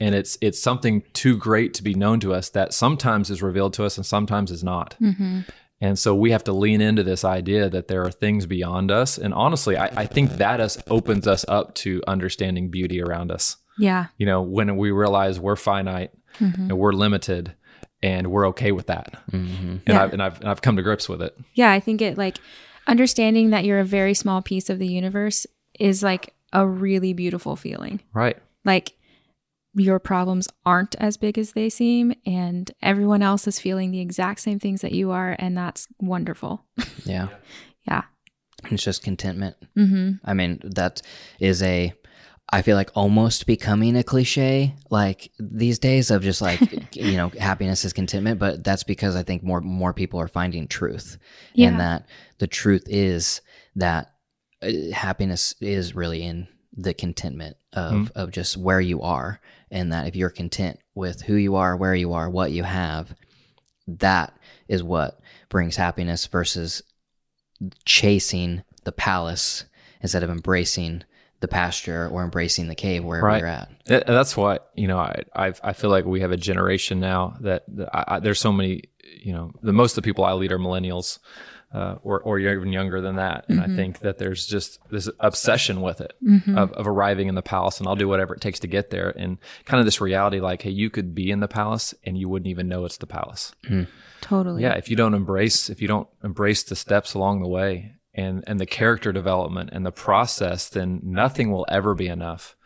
and 0.00 0.14
it's 0.14 0.38
it's 0.40 0.60
something 0.60 1.02
too 1.12 1.36
great 1.36 1.74
to 1.74 1.82
be 1.82 1.94
known 1.94 2.18
to 2.20 2.32
us 2.34 2.48
that 2.50 2.72
sometimes 2.72 3.30
is 3.30 3.42
revealed 3.42 3.74
to 3.74 3.84
us 3.84 3.96
and 3.96 4.06
sometimes 4.06 4.50
is 4.50 4.64
not. 4.64 4.96
Mm-hmm. 5.00 5.40
And 5.84 5.98
so 5.98 6.14
we 6.14 6.30
have 6.30 6.44
to 6.44 6.52
lean 6.54 6.80
into 6.80 7.02
this 7.02 7.26
idea 7.26 7.68
that 7.68 7.88
there 7.88 8.02
are 8.06 8.10
things 8.10 8.46
beyond 8.46 8.90
us. 8.90 9.18
And 9.18 9.34
honestly, 9.34 9.76
I, 9.76 9.88
I 9.88 10.06
think 10.06 10.38
that 10.38 10.58
us 10.58 10.78
opens 10.86 11.26
us 11.26 11.44
up 11.46 11.74
to 11.74 12.02
understanding 12.06 12.70
beauty 12.70 13.02
around 13.02 13.30
us. 13.30 13.58
Yeah. 13.78 14.06
You 14.16 14.24
know, 14.24 14.40
when 14.40 14.78
we 14.78 14.92
realize 14.92 15.38
we're 15.38 15.56
finite 15.56 16.12
mm-hmm. 16.38 16.70
and 16.70 16.78
we're 16.78 16.92
limited 16.92 17.54
and 18.02 18.30
we're 18.30 18.48
okay 18.48 18.72
with 18.72 18.86
that. 18.86 19.12
Mm-hmm. 19.30 19.68
And, 19.68 19.82
Yeah. 19.86 20.04
I've, 20.04 20.12
and, 20.14 20.22
I've, 20.22 20.40
and 20.40 20.48
I've 20.48 20.62
come 20.62 20.76
to 20.76 20.82
grips 20.82 21.06
with 21.06 21.20
it. 21.20 21.36
Yeah, 21.52 21.70
I 21.70 21.80
think 21.80 22.00
it 22.00 22.16
like 22.16 22.38
understanding 22.86 23.50
that 23.50 23.66
you're 23.66 23.80
a 23.80 23.84
very 23.84 24.14
small 24.14 24.40
piece 24.40 24.70
of 24.70 24.78
the 24.78 24.88
universe 24.88 25.46
is 25.78 26.02
like 26.02 26.32
a 26.54 26.66
really 26.66 27.12
beautiful 27.12 27.56
feeling. 27.56 28.00
Right. 28.14 28.38
Like 28.64 28.94
your 29.74 29.98
problems 29.98 30.48
aren't 30.64 30.94
as 30.96 31.16
big 31.16 31.36
as 31.38 31.52
they 31.52 31.68
seem 31.68 32.14
and 32.24 32.70
everyone 32.82 33.22
else 33.22 33.46
is 33.48 33.58
feeling 33.58 33.90
the 33.90 34.00
exact 34.00 34.40
same 34.40 34.58
things 34.58 34.80
that 34.82 34.92
you 34.92 35.10
are 35.10 35.34
and 35.38 35.56
that's 35.56 35.88
wonderful. 36.00 36.64
Yeah. 37.04 37.28
Yeah. 37.86 38.02
It's 38.70 38.82
just 38.82 39.02
contentment. 39.02 39.56
Mm-hmm. 39.76 40.12
I 40.24 40.32
mean, 40.32 40.58
that 40.64 41.02
is 41.38 41.62
a, 41.62 41.92
I 42.50 42.62
feel 42.62 42.76
like 42.76 42.90
almost 42.94 43.46
becoming 43.46 43.94
a 43.96 44.02
cliche 44.02 44.74
like 44.90 45.30
these 45.38 45.78
days 45.78 46.10
of 46.10 46.22
just 46.22 46.40
like, 46.40 46.60
you 46.96 47.16
know, 47.18 47.28
happiness 47.28 47.84
is 47.84 47.92
contentment. 47.92 48.38
But 48.38 48.64
that's 48.64 48.84
because 48.84 49.16
I 49.16 49.22
think 49.22 49.42
more, 49.42 49.60
more 49.60 49.92
people 49.92 50.18
are 50.20 50.28
finding 50.28 50.66
truth 50.66 51.18
Yeah. 51.52 51.68
and 51.68 51.80
that 51.80 52.06
the 52.38 52.46
truth 52.46 52.84
is 52.86 53.42
that 53.76 54.12
uh, 54.62 54.70
happiness 54.94 55.54
is 55.60 55.94
really 55.94 56.22
in 56.22 56.48
the 56.72 56.94
contentment 56.94 57.56
of, 57.74 58.10
of 58.14 58.30
just 58.30 58.56
where 58.56 58.80
you 58.80 59.02
are. 59.02 59.40
And 59.74 59.92
that 59.92 60.06
if 60.06 60.14
you're 60.16 60.30
content 60.30 60.78
with 60.94 61.22
who 61.22 61.34
you 61.34 61.56
are, 61.56 61.76
where 61.76 61.94
you 61.96 62.12
are, 62.14 62.30
what 62.30 62.52
you 62.52 62.62
have, 62.62 63.14
that 63.88 64.32
is 64.68 64.82
what 64.82 65.18
brings 65.50 65.76
happiness 65.76 66.26
versus 66.26 66.82
chasing 67.84 68.62
the 68.84 68.92
palace 68.92 69.64
instead 70.00 70.22
of 70.22 70.30
embracing 70.30 71.02
the 71.40 71.48
pasture 71.48 72.08
or 72.08 72.22
embracing 72.22 72.68
the 72.68 72.74
cave 72.74 73.04
wherever 73.04 73.26
Right. 73.26 73.38
you're 73.38 73.48
at. 73.48 73.68
Th- 73.86 74.04
That's 74.06 74.36
what 74.36 74.70
you 74.74 74.86
know. 74.88 74.98
I 74.98 75.22
I've, 75.34 75.60
I 75.62 75.72
feel 75.72 75.90
like 75.90 76.04
we 76.04 76.20
have 76.20 76.32
a 76.32 76.36
generation 76.36 77.00
now 77.00 77.36
that, 77.40 77.64
that 77.76 77.94
I, 77.94 78.16
I, 78.16 78.20
there's 78.20 78.40
so 78.40 78.52
many. 78.52 78.84
You 79.22 79.32
know, 79.32 79.52
the 79.62 79.72
most 79.72 79.92
of 79.92 79.96
the 79.96 80.02
people 80.02 80.24
I 80.24 80.32
lead 80.32 80.52
are 80.52 80.58
millennials, 80.58 81.18
uh, 81.72 81.96
or 82.02 82.20
or 82.20 82.38
you're 82.38 82.54
even 82.54 82.72
younger 82.72 83.00
than 83.00 83.16
that. 83.16 83.46
And 83.48 83.60
I 83.60 83.64
mm-hmm. 83.64 83.76
think 83.76 83.98
that 84.00 84.18
there's 84.18 84.46
just 84.46 84.78
this 84.90 85.10
obsession 85.18 85.80
with 85.80 86.00
it 86.00 86.12
mm-hmm. 86.22 86.56
of, 86.56 86.72
of 86.72 86.86
arriving 86.86 87.28
in 87.28 87.34
the 87.34 87.42
palace, 87.42 87.78
and 87.78 87.88
I'll 87.88 87.96
do 87.96 88.08
whatever 88.08 88.34
it 88.34 88.40
takes 88.40 88.60
to 88.60 88.66
get 88.68 88.90
there. 88.90 89.10
And 89.16 89.38
kind 89.64 89.80
of 89.80 89.84
this 89.84 90.00
reality, 90.00 90.40
like, 90.40 90.62
hey, 90.62 90.70
you 90.70 90.88
could 90.88 91.14
be 91.14 91.30
in 91.30 91.40
the 91.40 91.48
palace 91.48 91.94
and 92.04 92.16
you 92.16 92.28
wouldn't 92.28 92.48
even 92.48 92.68
know 92.68 92.84
it's 92.84 92.98
the 92.98 93.06
palace. 93.06 93.52
Hmm. 93.66 93.84
Totally. 94.20 94.62
Yeah, 94.62 94.74
if 94.74 94.88
you 94.88 94.96
don't 94.96 95.14
embrace 95.14 95.68
if 95.68 95.82
you 95.82 95.88
don't 95.88 96.08
embrace 96.22 96.62
the 96.62 96.76
steps 96.76 97.12
along 97.12 97.42
the 97.42 97.48
way 97.48 97.96
and 98.14 98.44
and 98.46 98.60
the 98.60 98.66
character 98.66 99.12
development 99.12 99.70
and 99.72 99.84
the 99.84 99.92
process, 99.92 100.68
then 100.68 101.00
nothing 101.02 101.50
will 101.50 101.66
ever 101.68 101.94
be 101.94 102.06
enough. 102.06 102.56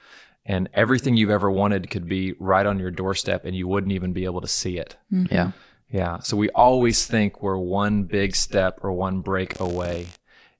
And 0.45 0.69
everything 0.73 1.17
you've 1.17 1.31
ever 1.31 1.51
wanted 1.51 1.91
could 1.91 2.09
be 2.09 2.35
right 2.39 2.65
on 2.65 2.79
your 2.79 2.91
doorstep 2.91 3.45
and 3.45 3.57
you 3.57 3.67
wouldn't 3.69 3.93
even 3.93 4.13
be 4.13 4.25
able 4.25 4.41
to 4.41 4.49
see 4.49 4.79
it. 4.79 4.97
Mm-hmm. 5.13 5.35
Yeah. 5.35 5.53
Yeah. 5.91 6.19
So 6.21 6.37
we 6.37 6.51
always 6.51 7.07
think 7.07 7.43
we're 7.43 7.57
one 7.57 8.05
big 8.05 8.37
step 8.37 8.79
or 8.83 8.93
one 8.93 9.21
break 9.21 9.59
away. 9.59 10.09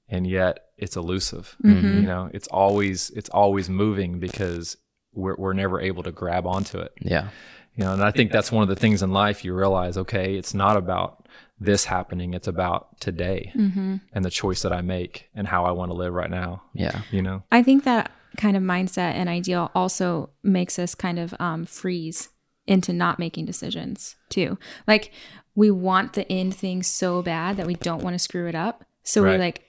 And 0.07 0.25
yet 0.25 0.65
it's 0.77 0.95
elusive. 0.95 1.55
You 1.63 2.01
know, 2.01 2.31
it's 2.33 2.47
always 2.47 3.11
it's 3.11 3.29
always 3.29 3.69
moving 3.69 4.19
because 4.19 4.75
we're 5.13 5.35
we're 5.35 5.53
never 5.53 5.79
able 5.79 6.01
to 6.03 6.11
grab 6.11 6.47
onto 6.47 6.79
it. 6.79 6.93
Yeah. 6.99 7.29
You 7.75 7.85
know, 7.85 7.93
and 7.93 8.03
I 8.03 8.11
think 8.11 8.31
that's 8.31 8.51
one 8.51 8.63
of 8.63 8.69
the 8.69 8.75
things 8.75 9.03
in 9.03 9.11
life 9.11 9.45
you 9.45 9.53
realize, 9.53 9.97
okay, 9.97 10.35
it's 10.35 10.53
not 10.53 10.77
about 10.77 11.27
this 11.59 11.85
happening, 11.85 12.33
it's 12.33 12.47
about 12.47 12.99
today 12.99 13.51
and 13.55 14.25
the 14.25 14.29
choice 14.29 14.63
that 14.63 14.73
I 14.73 14.81
make 14.81 15.29
and 15.35 15.47
how 15.47 15.65
I 15.65 15.71
want 15.71 15.91
to 15.91 15.95
live 15.95 16.13
right 16.13 16.29
now. 16.29 16.63
Yeah. 16.73 17.01
You 17.11 17.21
know? 17.21 17.43
I 17.51 17.61
think 17.61 17.83
that 17.83 18.11
kind 18.37 18.57
of 18.57 18.63
mindset 18.63 19.13
and 19.13 19.29
ideal 19.29 19.69
also 19.75 20.29
makes 20.43 20.79
us 20.79 20.95
kind 20.95 21.19
of 21.19 21.33
um, 21.39 21.65
freeze 21.65 22.29
into 22.69 22.93
not 22.93 23.19
making 23.19 23.45
decisions 23.45 24.15
too. 24.29 24.57
Like 24.87 25.11
we 25.55 25.71
want 25.71 26.13
the 26.13 26.31
end 26.31 26.55
thing 26.55 26.83
so 26.83 27.21
bad 27.21 27.57
that 27.57 27.67
we 27.67 27.75
don't 27.75 28.03
want 28.03 28.13
to 28.13 28.19
screw 28.19 28.47
it 28.47 28.55
up. 28.55 28.85
So 29.03 29.23
we 29.23 29.29
Right. 29.29 29.39
like 29.39 29.63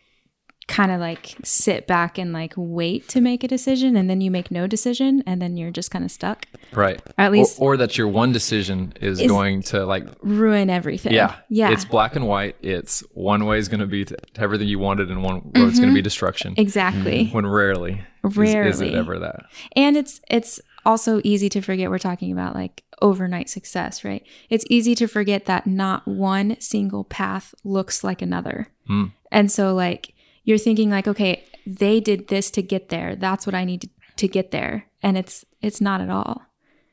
kind 0.68 0.92
of 0.92 1.00
like 1.00 1.34
sit 1.42 1.88
back 1.88 2.16
and 2.16 2.32
like 2.32 2.52
wait 2.56 3.08
to 3.08 3.20
make 3.20 3.42
a 3.42 3.48
decision 3.48 3.96
and 3.96 4.08
then 4.08 4.20
you 4.20 4.30
make 4.30 4.52
no 4.52 4.68
decision 4.68 5.20
and 5.26 5.42
then 5.42 5.56
you're 5.56 5.72
just 5.72 5.90
kind 5.90 6.04
of 6.04 6.12
stuck. 6.12 6.46
Right. 6.72 7.00
Or 7.18 7.24
at 7.24 7.32
least- 7.32 7.58
or, 7.58 7.74
or 7.74 7.76
that 7.78 7.98
your 7.98 8.06
one 8.06 8.30
decision 8.30 8.92
is, 9.00 9.20
going 9.20 9.62
to 9.64 9.84
like 9.84 10.06
Ruin 10.22 10.70
everything. 10.70 11.12
yeah 11.12 11.36
Yeah. 11.48 11.72
it's 11.72 11.84
black 11.84 12.14
and 12.14 12.28
white 12.28 12.54
it's 12.60 13.00
one 13.14 13.46
way 13.46 13.58
is 13.58 13.68
going 13.68 13.80
to 13.80 13.86
be 13.86 14.04
to, 14.04 14.16
everything 14.36 14.68
you 14.68 14.78
wanted 14.78 15.10
and 15.10 15.24
one 15.24 15.50
road 15.56 15.72
is 15.72 15.80
going 15.80 15.88
to 15.88 15.94
be 15.94 16.00
mm-hmm. 16.00 16.04
destruction 16.04 16.54
exactly. 16.56 17.26
when 17.30 17.46
rarely, 17.48 18.04
is- 18.24 18.36
is, 18.38 18.80
it 18.80 18.94
ever 18.94 19.18
that 19.18 19.46
And 19.74 19.96
it's 19.96 20.20
it's 20.30 20.60
also 20.85 21.21
easy 21.25 21.49
to 21.51 21.61
forget 21.61 21.90
we're 21.90 21.99
talking 21.99 22.33
about 22.33 22.55
like 22.55 22.83
overnight 23.03 23.49
success, 23.49 24.05
right? 24.05 24.25
It's 24.49 24.64
easy 24.69 24.95
to 24.97 25.07
forget 25.07 25.47
that 25.47 25.66
not 25.66 26.07
one 26.07 26.57
single 26.61 27.05
path 27.05 27.55
looks 27.64 28.05
like 28.05 28.23
another. 28.23 28.69
Hmm. 28.87 29.07
And 29.31 29.51
so 29.51 29.75
like 29.75 30.14
you're 30.45 30.59
thinking 30.59 30.90
like, 30.90 31.07
okay, 31.09 31.45
they 31.66 32.01
did 32.01 32.29
this 32.29 32.51
to 32.53 32.62
get 32.62 32.88
there. 32.88 33.14
That's 33.16 33.47
what 33.47 33.55
I 33.55 33.64
need 33.64 33.83
to, 33.83 33.88
to 34.16 34.29
get 34.29 34.51
there. 34.51 34.87
And 35.03 35.16
it's 35.16 35.45
it's 35.61 35.81
not 35.81 36.01
at 36.01 36.11
all. 36.11 36.43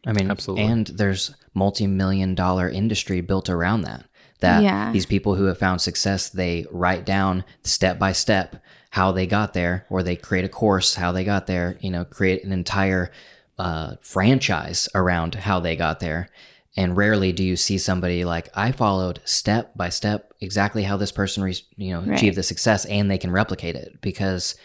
I 0.05 0.13
mean, 0.13 0.29
Absolutely. 0.31 0.65
And 0.65 0.87
there's 0.87 1.35
multi-million 1.53 2.35
dollar 2.35 2.69
industry 2.69 3.21
built 3.21 3.49
around 3.49 3.81
that. 3.81 4.05
That 4.39 4.63
Yeah. 4.63 4.91
these 4.91 5.05
people 5.05 5.35
who 5.35 5.45
have 5.45 5.57
found 5.57 5.81
success, 5.81 6.29
they 6.29 6.65
write 6.71 7.05
down 7.05 7.43
step 7.63 7.97
by 7.97 8.11
step 8.11 8.61
how 8.91 9.11
they 9.11 9.27
got 9.27 9.53
there, 9.53 9.85
or 9.89 10.01
they 10.01 10.15
create 10.15 10.45
a 10.45 10.49
course 10.49 10.95
how 10.95 11.11
they 11.11 11.23
got 11.23 11.47
there. 11.47 11.77
You 11.81 11.91
know, 11.91 12.05
create 12.05 12.43
an 12.43 12.51
entire 12.51 13.11
uh, 13.59 13.95
franchise 14.01 14.87
around 14.95 15.35
how 15.35 15.59
they 15.59 15.75
got 15.75 15.99
there. 15.99 16.29
And 16.75 16.95
rarely 16.95 17.31
do 17.31 17.43
you 17.43 17.55
see 17.55 17.79
somebody 17.79 18.23
like 18.23 18.49
I 18.53 18.71
followed 18.71 19.19
step 19.25 19.75
by 19.75 19.89
step 19.89 20.31
exactly 20.41 20.83
how 20.83 20.95
this 20.97 21.11
person, 21.11 21.41
re- 21.43 21.55
you 21.75 21.91
know, 21.93 22.01
Right. 22.01 22.15
achieved 22.15 22.37
the 22.37 22.43
success, 22.43 22.85
and 22.85 23.09
they 23.09 23.17
can 23.17 23.31
replicate 23.31 23.75
it 23.75 23.99
because 24.01 24.55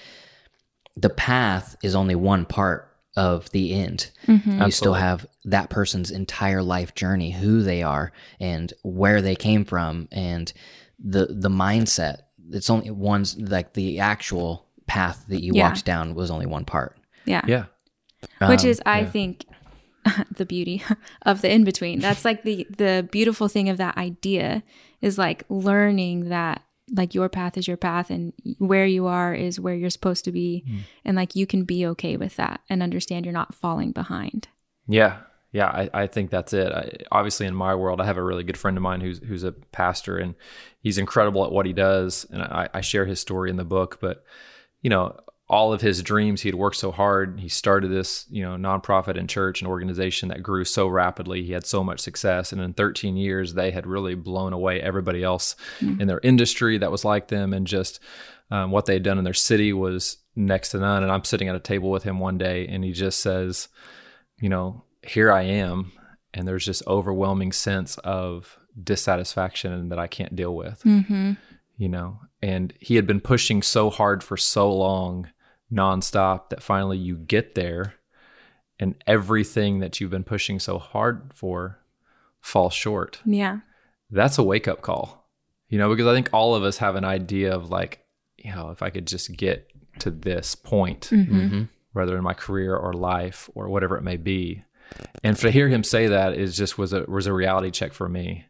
the 0.97 1.09
path 1.09 1.75
is 1.83 1.95
only 1.95 2.15
one 2.15 2.45
part 2.45 2.89
of 3.17 3.51
the 3.51 3.75
end. 3.75 4.11
You 4.27 4.71
still 4.71 4.95
have 4.95 5.27
that 5.45 5.71
person's 5.71 6.11
entire 6.11 6.63
life 6.63 6.95
journey, 6.95 7.31
who 7.31 7.63
they 7.63 7.83
are 7.83 8.13
and 8.41 8.73
where 8.83 9.21
they 9.23 9.35
came 9.37 9.65
from 9.65 10.09
and 10.13 10.53
the 11.03 11.27
the 11.31 11.51
mindset. 11.51 12.23
It's 12.51 12.69
only 12.71 12.91
one's 12.91 13.39
like 13.39 13.73
the 13.73 14.01
actual 14.01 14.67
path 14.87 15.25
that 15.29 15.43
you 15.43 15.53
Yeah. 15.55 15.69
walked 15.69 15.85
down 15.87 16.15
was 16.15 16.31
only 16.31 16.47
one 16.47 16.65
part. 16.67 16.99
Yeah. 17.25 17.43
yeah 17.47 17.65
Which 18.49 18.65
Um, 18.65 18.71
is 18.71 18.83
I 18.87 19.05
think 19.05 19.45
the 20.37 20.45
beauty 20.47 20.83
of 21.23 21.43
the 21.43 21.53
in 21.53 21.65
between. 21.65 22.01
That's 22.01 22.25
like 22.25 22.43
the 22.43 22.67
the 22.77 23.09
beautiful 23.11 23.49
thing 23.49 23.69
of 23.69 23.77
that 23.79 23.97
idea 23.97 24.63
is 25.01 25.19
like 25.19 25.45
learning 25.49 26.29
that 26.29 26.63
like 26.95 27.15
your 27.15 27.29
path 27.29 27.57
is 27.57 27.67
your 27.69 27.77
path 27.77 28.11
and 28.11 28.33
where 28.59 28.85
you 28.87 29.07
are 29.07 29.35
is 29.35 29.59
where 29.59 29.75
you're 29.75 29.89
supposed 29.89 30.25
to 30.25 30.33
be 30.33 30.65
and 31.05 31.17
like 31.17 31.35
you 31.35 31.47
can 31.47 31.65
be 31.65 31.87
okay 31.87 32.17
with 32.17 32.37
that 32.37 32.61
and 32.69 32.83
understand 32.83 33.25
you're 33.25 33.33
not 33.33 33.55
falling 33.55 33.93
behind. 33.93 34.49
Yeah, 34.89 35.19
yeah, 35.53 35.67
I, 35.69 35.91
I 35.95 36.07
think 36.07 36.31
that's 36.31 36.53
it. 36.53 36.73
I, 36.73 36.91
obviously, 37.13 37.47
in 37.47 37.55
my 37.55 37.75
world, 37.75 38.01
I 38.01 38.05
have 38.07 38.17
a 38.17 38.23
really 38.23 38.43
good 38.43 38.57
friend 38.59 38.77
of 38.77 38.83
mine 38.83 39.01
who's 39.01 39.19
who's 39.19 39.45
a 39.45 39.53
pastor, 39.53 40.17
and 40.19 40.35
he's 40.81 40.99
incredible 40.99 41.45
at 41.45 41.53
what 41.53 41.67
he 41.67 41.73
does. 41.73 42.27
And 42.31 42.43
I, 42.43 42.69
I 42.75 42.81
share 42.81 43.05
his 43.07 43.21
story 43.21 43.49
in 43.51 43.57
the 43.57 43.65
book. 43.65 43.99
But 44.01 44.25
you 44.81 44.91
know, 44.91 45.17
all 45.53 45.73
of 45.73 45.83
his 45.83 46.03
dreams, 46.03 46.41
he 46.41 46.49
had 46.49 46.55
worked 46.57 46.77
so 46.77 46.91
hard. 46.91 47.39
He 47.39 47.49
started 47.49 47.89
this, 47.91 48.27
you 48.31 48.43
know, 48.43 48.57
nonprofit 48.57 49.19
and 49.19 49.29
church 49.29 49.61
and 49.61 49.69
organization 49.69 50.31
that 50.31 50.43
grew 50.43 50.65
so 50.65 50.89
rapidly. 50.89 51.43
He 51.45 51.53
had 51.53 51.67
so 51.67 51.85
much 51.85 52.01
success, 52.01 52.53
and 52.53 52.61
in 52.61 52.73
13 52.73 53.17
years, 53.17 53.53
they 53.55 53.71
had 53.71 53.87
really 53.87 54.15
blown 54.15 54.53
away 54.55 54.81
everybody 54.81 55.23
else 55.23 55.55
in 55.81 56.07
their 56.09 56.21
industry 56.23 56.79
that 56.79 56.91
was 56.91 57.05
like 57.05 57.29
them, 57.29 57.53
and 57.53 57.67
just 57.67 58.01
um, 58.51 58.71
what 58.71 58.87
they 58.87 58.95
had 58.95 59.03
done 59.05 59.19
in 59.19 59.25
their 59.25 59.35
city 59.35 59.73
was 59.73 60.17
next 60.35 60.71
to 60.71 60.79
none. 60.79 61.03
And 61.03 61.13
I'm 61.13 61.25
sitting 61.25 61.49
at 61.49 61.55
a 61.55 61.61
table 61.61 61.91
with 61.91 62.03
him 62.03 62.19
one 62.19 62.39
day, 62.39 62.67
and 62.67 62.83
he 62.83 62.93
just 62.93 63.21
says 63.21 63.69
you 64.41 64.49
know, 64.49 64.83
here 65.07 65.31
I 65.31 65.43
am, 65.43 65.93
and 66.35 66.49
there's 66.49 66.67
this 66.67 66.83
overwhelming 66.87 67.53
sense 67.53 67.99
of 67.99 68.59
dissatisfaction 68.83 69.89
that 69.91 69.99
I 69.99 70.07
can't 70.07 70.35
deal 70.35 70.55
with, 70.57 70.83
Mm-hmm. 70.85 71.33
you 71.77 71.89
know. 71.89 72.21
And 72.43 72.73
he 72.81 72.97
had 72.97 73.07
been 73.07 73.21
pushing 73.21 73.63
so 73.63 73.89
hard 73.91 74.25
for 74.25 74.37
so 74.37 74.73
long, 74.73 75.29
nonstop, 75.73 76.51
that 76.51 76.63
finally 76.63 76.99
you 76.99 77.17
get 77.17 77.55
there, 77.55 77.95
and 78.79 78.95
everything 79.07 79.81
that 79.81 80.01
you've 80.01 80.11
been 80.11 80.25
pushing 80.25 80.59
so 80.59 80.79
hard 80.79 81.31
for 81.35 81.79
falls 82.41 82.75
short. 82.75 83.21
Yeah. 83.25 83.61
That's 84.11 84.39
a 84.39 84.43
wake 84.43 84.69
up 84.69 84.83
call, 84.83 85.29
you 85.69 85.79
know, 85.79 85.89
because 85.89 86.07
I 86.07 86.15
think 86.15 86.29
all 86.33 86.55
of 86.55 86.65
us 86.65 86.79
have 86.79 86.97
an 86.97 87.05
idea 87.05 87.55
of 87.55 87.71
like, 87.71 88.05
you 88.37 88.55
know, 88.55 88.71
if 88.71 88.83
I 88.83 88.91
could 88.91 89.07
just 89.07 89.35
get 89.37 89.71
to 90.01 90.11
this 90.11 90.55
point, 90.55 91.11
mhm. 91.13 91.69
whether 91.93 92.17
in 92.17 92.25
my 92.25 92.35
career 92.35 92.77
or 92.77 92.93
life 92.93 93.49
or 93.55 93.69
whatever 93.69 93.97
it 93.97 94.03
may 94.03 94.17
be. 94.17 94.65
And 95.23 95.37
to 95.39 95.51
hear 95.51 95.69
him 95.69 95.85
say 95.85 96.09
that 96.09 96.35
is 96.35 96.57
just 96.57 96.77
was 96.77 96.93
a 96.93 97.05
was 97.05 97.27
a 97.27 97.33
reality 97.33 97.71
check 97.71 97.93
for 97.93 98.09
me. 98.09 98.47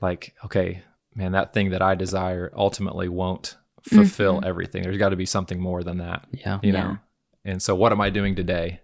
Like, 0.00 0.34
okay, 0.44 0.82
man, 1.14 1.32
that 1.32 1.52
thing 1.52 1.70
that 1.70 1.82
I 1.82 1.96
desire 1.96 2.52
ultimately 2.54 3.08
won't 3.08 3.56
fulfill 3.82 4.36
mm-hmm. 4.36 4.48
everything. 4.48 4.82
There's 4.82 4.98
got 4.98 5.10
to 5.10 5.16
be 5.16 5.26
something 5.26 5.60
more 5.60 5.82
than 5.82 5.98
that, 5.98 6.26
Yeah. 6.32 6.58
you 6.62 6.72
Yeah. 6.72 6.82
know. 6.82 6.98
And 7.44 7.62
so, 7.62 7.74
what 7.74 7.92
am 7.92 8.00
I 8.00 8.10
doing 8.10 8.34
today? 8.34 8.80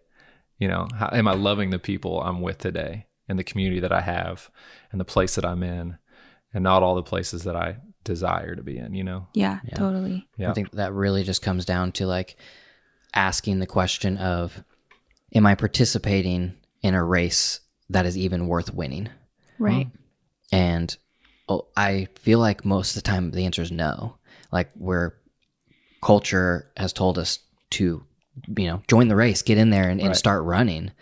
You 0.58 0.68
know, 0.68 0.88
how 0.94 1.10
am 1.12 1.28
I 1.28 1.34
loving 1.34 1.70
the 1.70 1.78
people 1.78 2.22
I'm 2.22 2.40
with 2.40 2.58
today, 2.58 3.06
and 3.28 3.38
the 3.38 3.44
community 3.44 3.80
that 3.80 3.92
I 3.92 4.00
have, 4.00 4.50
and 4.92 5.00
the 5.00 5.04
place 5.04 5.34
that 5.34 5.44
I'm 5.44 5.62
in, 5.62 5.98
and 6.52 6.64
not 6.64 6.82
all 6.82 6.94
the 6.94 7.02
places 7.02 7.44
that 7.44 7.56
I 7.56 7.78
desire 8.04 8.54
to 8.54 8.62
be 8.62 8.78
in. 8.78 8.94
You 8.94 9.04
know, 9.04 9.26
Yeah, 9.34 9.60
totally. 9.74 10.28
yeah, 10.36 10.50
I 10.50 10.54
think 10.54 10.70
that 10.72 10.92
really 10.92 11.24
just 11.24 11.42
comes 11.42 11.64
down 11.64 11.92
to 11.92 12.06
like 12.06 12.36
asking 13.14 13.58
the 13.58 13.66
question 13.66 14.16
of 14.18 14.62
am 15.34 15.46
I 15.46 15.54
participating 15.54 16.54
in 16.82 16.94
a 16.94 17.02
race 17.02 17.60
that 17.90 18.06
is 18.06 18.16
even 18.16 18.46
worth 18.46 18.72
winning? 18.72 19.08
Right. 19.58 19.88
And 20.52 20.96
oh, 21.48 21.66
I 21.76 22.08
feel 22.20 22.38
like 22.38 22.64
most 22.64 22.96
of 22.96 23.02
the 23.02 23.08
time 23.08 23.30
the 23.30 23.44
answer 23.44 23.62
is 23.62 23.72
no. 23.72 24.16
Like 24.54 24.70
where 24.74 25.16
culture 26.02 26.70
has 26.76 26.92
told 26.92 27.18
us 27.18 27.40
to, 27.70 28.04
you 28.56 28.66
know, 28.66 28.82
join 28.88 29.08
the 29.08 29.16
race, 29.16 29.42
get 29.42 29.58
in 29.58 29.70
there 29.70 29.88
and, 29.88 30.00
and 30.00 30.08
Right. 30.10 30.16
start 30.16 30.44
running. 30.44 30.92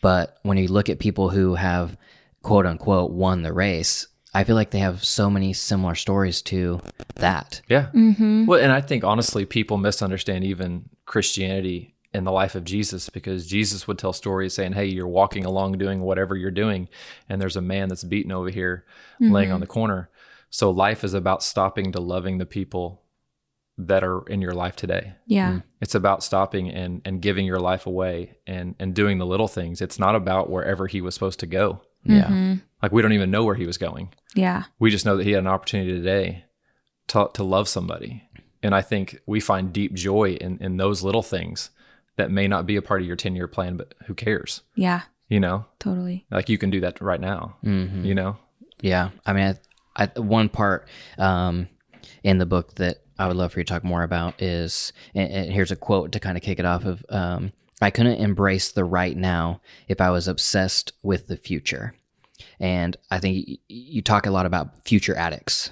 But 0.00 0.38
when 0.42 0.56
you 0.58 0.68
look 0.68 0.88
at 0.88 0.98
people 0.98 1.28
who 1.30 1.54
have 1.56 1.96
quote 2.42 2.66
unquote 2.66 3.10
won 3.10 3.42
the 3.42 3.52
race, 3.52 4.06
I 4.34 4.44
feel 4.44 4.56
like 4.56 4.70
they 4.70 4.78
have 4.78 5.04
so 5.04 5.28
many 5.28 5.52
similar 5.52 5.94
stories 5.94 6.42
to 6.42 6.80
that. 7.16 7.60
Yeah. 7.68 7.88
Mm-hmm. 7.94 8.46
Well, 8.46 8.60
and 8.60 8.72
I 8.72 8.80
think 8.80 9.04
honestly, 9.04 9.44
people 9.44 9.76
misunderstand 9.76 10.44
even 10.44 10.88
Christianity 11.04 11.94
in 12.14 12.24
the 12.24 12.32
life 12.32 12.54
of 12.54 12.64
Jesus 12.64 13.08
because 13.10 13.46
Jesus 13.46 13.86
would 13.86 13.98
tell 13.98 14.12
stories 14.12 14.54
saying, 14.54 14.72
Hey, 14.72 14.86
you're 14.86 15.06
walking 15.08 15.44
along 15.44 15.72
doing 15.78 16.00
whatever 16.00 16.34
you're 16.36 16.50
doing, 16.50 16.88
and 17.28 17.40
there's 17.40 17.56
a 17.56 17.60
man 17.62 17.88
that's 17.88 18.04
beaten 18.04 18.32
over 18.32 18.50
here 18.50 18.84
laying 19.20 19.52
on 19.52 19.60
the 19.60 19.66
corner. 19.66 20.08
So 20.52 20.70
life 20.70 21.02
is 21.02 21.14
about 21.14 21.42
stopping 21.42 21.92
to 21.92 22.00
loving 22.00 22.36
the 22.36 22.44
people 22.46 23.00
that 23.78 24.04
are 24.04 24.20
in 24.28 24.42
your 24.42 24.52
life 24.52 24.76
today. 24.76 25.14
Yeah. 25.26 25.60
It's 25.80 25.94
about 25.94 26.22
stopping 26.22 26.68
and, 26.70 27.00
and 27.06 27.22
giving 27.22 27.46
your 27.46 27.58
life 27.58 27.86
away 27.86 28.36
and, 28.46 28.74
and 28.78 28.94
doing 28.94 29.16
the 29.16 29.24
little 29.26 29.48
things. 29.48 29.80
It's 29.80 29.98
not 29.98 30.14
about 30.14 30.50
wherever 30.50 30.86
he 30.86 31.00
was 31.00 31.14
supposed 31.14 31.40
to 31.40 31.46
go. 31.46 31.80
Yeah. 32.04 32.26
Mhm. 32.26 32.60
Like 32.82 32.92
we 32.92 33.00
don't 33.00 33.14
even 33.14 33.30
know 33.30 33.44
where 33.44 33.54
he 33.54 33.64
was 33.66 33.78
going. 33.78 34.10
Yeah. 34.34 34.64
We 34.78 34.90
just 34.90 35.06
know 35.06 35.16
that 35.16 35.24
he 35.24 35.32
had 35.32 35.38
an 35.40 35.46
opportunity 35.46 35.90
today 35.92 36.44
to, 37.08 37.30
to 37.32 37.42
love 37.42 37.66
somebody. 37.66 38.22
And 38.62 38.74
I 38.74 38.82
think 38.82 39.20
we 39.24 39.40
find 39.40 39.72
deep 39.72 39.94
joy 39.94 40.32
in, 40.34 40.58
in 40.58 40.76
those 40.76 41.02
little 41.02 41.22
things 41.22 41.70
that 42.16 42.30
may 42.30 42.46
not 42.46 42.66
be 42.66 42.76
a 42.76 42.82
part 42.82 43.00
of 43.00 43.06
your 43.06 43.16
10 43.16 43.34
year 43.34 43.48
plan, 43.48 43.78
but 43.78 43.94
who 44.06 44.12
cares? 44.14 44.60
Yeah. 44.74 45.00
You 45.30 45.40
know, 45.40 45.64
Totally. 45.78 46.26
like 46.30 46.50
you 46.50 46.58
can 46.58 46.68
do 46.68 46.80
that 46.82 47.00
right 47.00 47.20
now, 47.20 47.56
Mhm. 47.64 48.04
you 48.04 48.14
know? 48.14 48.36
Yeah, 48.82 49.10
I 49.24 49.32
mean, 49.32 49.56
I, 49.96 50.06
one 50.16 50.48
part 50.48 50.88
um, 51.18 51.68
in 52.22 52.38
the 52.38 52.46
book 52.46 52.74
that 52.76 52.98
I 53.18 53.26
would 53.28 53.36
love 53.36 53.52
for 53.52 53.60
you 53.60 53.64
to 53.64 53.72
talk 53.72 53.84
more 53.84 54.02
about 54.02 54.40
is, 54.42 54.92
and, 55.14 55.30
and 55.30 55.52
here's 55.52 55.70
a 55.70 55.76
quote 55.76 56.12
to 56.12 56.20
kind 56.20 56.36
of 56.36 56.42
kick 56.42 56.58
it 56.58 56.64
off 56.64 56.84
of. 56.84 57.04
Um, 57.08 57.52
I 57.80 57.90
couldn't 57.90 58.20
embrace 58.20 58.70
the 58.70 58.84
right 58.84 59.16
now 59.16 59.60
if 59.88 60.00
I 60.00 60.10
was 60.10 60.28
obsessed 60.28 60.92
with 61.02 61.26
the 61.26 61.36
future, 61.36 61.94
and 62.60 62.96
I 63.10 63.18
think 63.18 63.60
you 63.68 64.02
talk 64.02 64.26
a 64.26 64.30
lot 64.30 64.46
about 64.46 64.86
future 64.86 65.16
addicts 65.16 65.70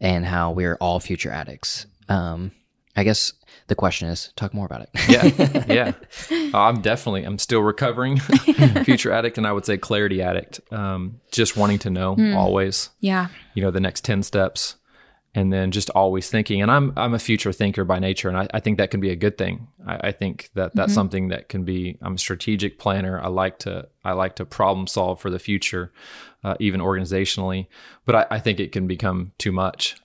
and 0.00 0.26
how 0.26 0.50
we're 0.50 0.76
all 0.80 1.00
future 1.00 1.30
addicts. 1.30 1.86
Um, 2.08 2.52
I 2.98 3.04
guess 3.04 3.32
the 3.68 3.74
question 3.76 4.08
is, 4.08 4.32
talk 4.34 4.52
more 4.52 4.66
about 4.66 4.80
it. 4.82 4.90
Yeah. 5.08 5.64
yeah. 6.32 6.50
Uh, 6.52 6.58
I'm 6.58 6.80
definitely, 6.80 7.22
I'm 7.24 7.38
still 7.38 7.60
recovering 7.60 8.18
future 8.84 9.12
addict. 9.12 9.38
And 9.38 9.46
I 9.46 9.52
would 9.52 9.64
say 9.64 9.76
clarity 9.78 10.20
addict. 10.20 10.60
Um, 10.72 11.20
just 11.30 11.56
wanting 11.56 11.78
to 11.80 11.90
know 11.90 12.16
always, 12.36 12.90
Yeah. 13.00 13.28
you 13.54 13.62
know, 13.62 13.70
the 13.70 13.80
next 13.80 14.04
10 14.04 14.22
steps 14.24 14.74
and 15.34 15.52
then 15.52 15.70
just 15.70 15.90
always 15.90 16.28
thinking. 16.30 16.60
And 16.62 16.70
I'm 16.70 16.92
I'm 16.96 17.14
a 17.14 17.18
future 17.18 17.52
thinker 17.52 17.84
by 17.84 17.98
nature, 17.98 18.28
and 18.28 18.36
I, 18.38 18.48
I 18.54 18.60
think 18.60 18.78
that 18.78 18.90
can 18.90 18.98
be 19.00 19.10
a 19.10 19.16
good 19.16 19.36
thing. 19.36 19.68
I, 19.86 20.08
I 20.08 20.12
think 20.12 20.50
that 20.54 20.74
that's 20.74 20.94
something 20.94 21.28
that 21.28 21.48
can 21.50 21.64
be. 21.64 21.98
I'm 22.00 22.14
a 22.14 22.18
strategic 22.18 22.78
planner. 22.78 23.20
I 23.20 23.28
like 23.28 23.58
to 23.60 23.88
I 24.02 24.12
like 24.12 24.36
to 24.36 24.46
problem 24.46 24.86
solve 24.86 25.20
for 25.20 25.28
the 25.30 25.38
future, 25.38 25.92
uh, 26.42 26.54
even 26.58 26.80
organizationally. 26.80 27.66
But 28.06 28.14
I, 28.16 28.26
I 28.36 28.38
think 28.40 28.58
it 28.58 28.72
can 28.72 28.86
become 28.86 29.32
too 29.38 29.52
much. 29.52 29.96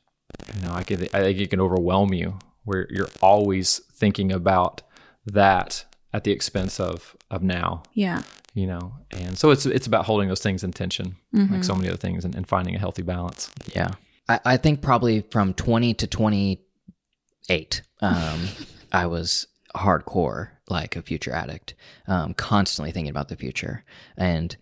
You 0.56 0.68
know, 0.68 0.74
I 0.74 0.84
can 0.84 1.02
I 1.14 1.22
think 1.22 1.40
it 1.40 1.50
can 1.50 1.62
overwhelm 1.62 2.14
you 2.14 2.38
where 2.66 2.88
you're 2.90 3.10
always 3.22 3.80
thinking 3.94 4.32
about 4.32 4.82
that 5.26 5.86
at 6.14 6.24
the 6.24 6.32
expense 6.32 6.80
of 6.80 7.16
of 7.32 7.42
now 7.44 7.84
Yeah. 7.94 8.22
you 8.54 8.68
know 8.68 8.94
and 9.12 9.38
so 9.38 9.52
it's 9.52 9.66
it's 9.66 9.88
about 9.88 10.06
holding 10.06 10.28
those 10.30 10.42
things 10.42 10.64
in 10.64 10.72
tension 10.72 11.16
like 11.34 11.64
so 11.64 11.74
many 11.76 11.88
other 11.88 11.98
things 11.98 12.24
and, 12.26 12.36
and 12.36 12.48
finding 12.48 12.76
a 12.76 12.80
healthy 12.80 13.02
balance 13.02 13.50
Yeah. 13.76 13.92
I, 14.30 14.40
I 14.46 14.58
think 14.58 14.82
probably 14.82 15.22
from 15.32 15.54
20 15.54 15.94
to 15.96 16.08
28, 16.08 17.82
um, 18.02 18.48
I 18.92 19.06
was 19.08 19.48
hardcore 19.76 20.50
like 20.70 20.96
a 20.96 21.02
future 21.02 21.34
addict, 21.34 21.74
um, 22.08 22.34
constantly 22.36 22.92
thinking 22.92 23.10
about 23.10 23.28
the 23.28 23.36
future. 23.36 23.84
And 24.18 24.56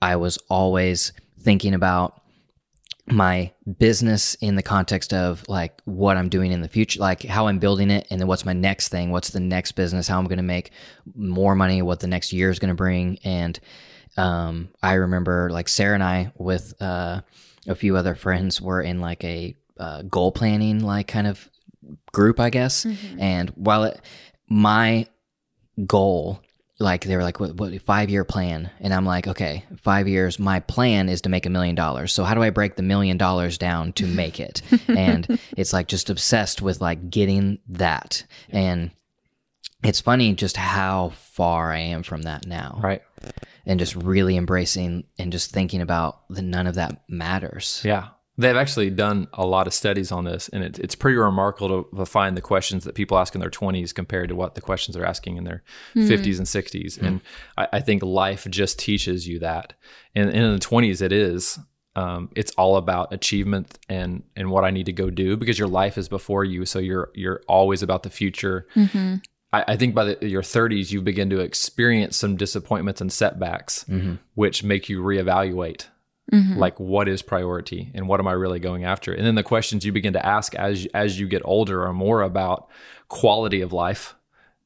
I 0.00 0.14
was 0.16 0.38
always 0.48 1.12
thinking 1.40 1.74
about 1.74 2.21
my 3.12 3.52
business 3.78 4.34
in 4.36 4.56
the 4.56 4.62
context 4.62 5.12
of 5.12 5.44
like 5.48 5.80
what 5.84 6.16
I'm 6.16 6.28
doing 6.28 6.52
in 6.52 6.60
the 6.60 6.68
future, 6.68 7.00
like 7.00 7.22
how 7.22 7.46
I'm 7.46 7.58
building 7.58 7.90
it, 7.90 8.06
and 8.10 8.20
then 8.20 8.28
what's 8.28 8.44
my 8.44 8.52
next 8.52 8.88
thing, 8.88 9.10
what's 9.10 9.30
the 9.30 9.40
next 9.40 9.72
business, 9.72 10.08
how 10.08 10.18
I'm 10.18 10.26
going 10.26 10.38
to 10.38 10.42
make 10.42 10.72
more 11.14 11.54
money, 11.54 11.82
what 11.82 12.00
the 12.00 12.06
next 12.06 12.32
year 12.32 12.50
is 12.50 12.58
going 12.58 12.70
to 12.70 12.74
bring. 12.74 13.18
And 13.24 13.58
um, 14.16 14.68
I 14.82 14.94
remember 14.94 15.50
like 15.50 15.68
Sarah 15.68 15.94
and 15.94 16.02
I 16.02 16.32
with 16.36 16.74
uh, 16.80 17.20
a 17.68 17.74
few 17.74 17.96
other 17.96 18.14
friends 18.14 18.60
were 18.60 18.82
in 18.82 19.00
like 19.00 19.22
a 19.24 19.56
uh, 19.78 20.02
goal 20.02 20.32
planning 20.32 20.80
like 20.80 21.08
kind 21.08 21.26
of 21.26 21.48
group, 22.12 22.40
I 22.40 22.50
guess. 22.50 22.84
And 23.18 23.50
while 23.50 23.84
it, 23.84 24.00
my 24.48 25.06
goal 25.86 26.42
like 26.82 27.04
they 27.04 27.16
were 27.16 27.22
like 27.22 27.40
what, 27.40 27.54
what 27.56 27.80
five 27.82 28.10
year 28.10 28.24
plan? 28.24 28.70
And 28.80 28.92
i'm 28.92 29.06
like 29.06 29.26
okay 29.26 29.64
five 29.78 30.08
years 30.08 30.38
my 30.38 30.60
plan 30.60 31.08
is 31.08 31.22
to 31.22 31.28
make 31.28 31.46
a 31.46 31.50
million 31.50 31.74
dollars. 31.74 32.12
So 32.12 32.24
how 32.24 32.34
do 32.34 32.42
i 32.42 32.50
break 32.50 32.76
the 32.76 32.82
million 32.82 33.16
dollars 33.16 33.58
down 33.58 33.92
to 33.94 34.06
make 34.06 34.40
it? 34.40 34.62
And 34.88 35.38
it's 35.56 35.72
like 35.72 35.88
just 35.88 36.10
obsessed 36.10 36.60
with 36.60 36.80
like 36.80 37.08
getting 37.08 37.58
that. 37.68 38.24
And 38.50 38.90
it's 39.82 40.00
funny 40.00 40.34
just 40.34 40.56
how 40.56 41.10
far 41.10 41.72
i 41.72 41.78
am 41.78 42.02
from 42.02 42.22
that 42.22 42.46
now. 42.46 42.78
Right. 42.82 43.02
And 43.64 43.78
just 43.78 43.94
really 43.96 44.36
embracing 44.36 45.04
and 45.18 45.32
just 45.32 45.50
thinking 45.50 45.80
about 45.80 46.28
that 46.28 46.42
none 46.42 46.66
of 46.66 46.74
that 46.74 47.02
matters. 47.08 47.80
Yeah 47.84 48.08
they've 48.38 48.56
actually 48.56 48.90
done 48.90 49.28
a 49.34 49.46
lot 49.46 49.66
of 49.66 49.74
studies 49.74 50.10
on 50.10 50.24
this 50.24 50.48
and 50.48 50.64
it, 50.64 50.78
it's 50.78 50.94
pretty 50.94 51.16
remarkable 51.16 51.84
to, 51.84 51.96
to 51.96 52.06
find 52.06 52.36
the 52.36 52.40
questions 52.40 52.84
that 52.84 52.94
people 52.94 53.18
ask 53.18 53.34
in 53.34 53.40
their 53.40 53.50
20s 53.50 53.94
compared 53.94 54.28
to 54.28 54.34
what 54.34 54.54
the 54.54 54.60
questions 54.60 54.96
they're 54.96 55.04
asking 55.04 55.36
in 55.36 55.44
their 55.44 55.62
hmm. 55.92 56.00
50s 56.00 56.38
and 56.38 56.46
60s 56.46 56.98
hmm. 56.98 57.06
and 57.06 57.20
I, 57.56 57.68
I 57.74 57.80
think 57.80 58.02
life 58.02 58.46
just 58.48 58.78
teaches 58.78 59.28
you 59.28 59.38
that. 59.40 59.74
And, 60.14 60.28
and 60.30 60.44
in 60.44 60.52
the 60.54 60.60
20s 60.60 61.02
it 61.02 61.12
is 61.12 61.58
um, 61.94 62.30
it's 62.34 62.52
all 62.52 62.76
about 62.76 63.12
achievement 63.12 63.78
and 63.88 64.22
and 64.34 64.50
what 64.50 64.64
I 64.64 64.70
need 64.70 64.86
to 64.86 64.92
go 64.92 65.10
do 65.10 65.36
because 65.36 65.58
your 65.58 65.68
life 65.68 65.98
is 65.98 66.08
before 66.08 66.44
you. 66.44 66.64
So 66.64 66.78
you're 66.78 67.10
you're 67.14 67.42
always 67.46 67.82
about 67.82 68.02
the 68.02 68.10
future. 68.10 68.66
Mm-hmm. 68.74 69.16
I, 69.52 69.64
I 69.68 69.76
think 69.76 69.94
by 69.94 70.04
the, 70.04 70.28
your 70.28 70.42
30s, 70.42 70.90
you 70.90 71.02
begin 71.02 71.28
to 71.30 71.40
experience 71.40 72.16
some 72.16 72.36
disappointments 72.36 73.00
and 73.02 73.12
setbacks, 73.12 73.84
mm-hmm. 73.84 74.14
which 74.34 74.64
make 74.64 74.88
you 74.88 75.02
reevaluate 75.02 75.88
Mm-hmm. 76.32 76.56
like 76.56 76.78
what 76.78 77.08
is 77.08 77.20
priority 77.20 77.90
and 77.94 78.06
what 78.06 78.20
am 78.20 78.28
I 78.28 78.32
really 78.32 78.60
going 78.60 78.84
after. 78.84 79.12
And 79.12 79.26
then 79.26 79.34
the 79.34 79.42
questions 79.42 79.84
you 79.84 79.92
begin 79.92 80.12
to 80.12 80.24
ask 80.24 80.54
as 80.54 80.86
as 80.94 81.18
you 81.18 81.26
get 81.26 81.42
older 81.44 81.84
are 81.84 81.92
more 81.92 82.22
about 82.22 82.68
quality 83.08 83.60
of 83.60 83.72
life 83.72 84.14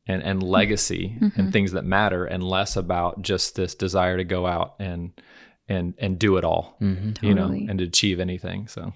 and 0.06 0.22
and 0.22 0.40
mm-hmm. 0.40 0.48
legacy 0.48 1.16
and 1.20 1.32
mm-hmm. 1.32 1.50
things 1.50 1.72
that 1.72 1.84
matter, 1.84 2.24
and 2.24 2.44
less 2.44 2.76
about 2.76 3.22
just 3.22 3.56
this 3.56 3.74
desire 3.74 4.16
to 4.16 4.24
go 4.24 4.46
out 4.46 4.74
and 4.78 5.12
and 5.68 5.94
and 5.98 6.18
do 6.18 6.36
it 6.36 6.44
all, 6.44 6.76
you 6.80 7.34
know, 7.34 7.46
and 7.46 7.80
achieve 7.80 8.20
anything. 8.20 8.68
So. 8.68 8.92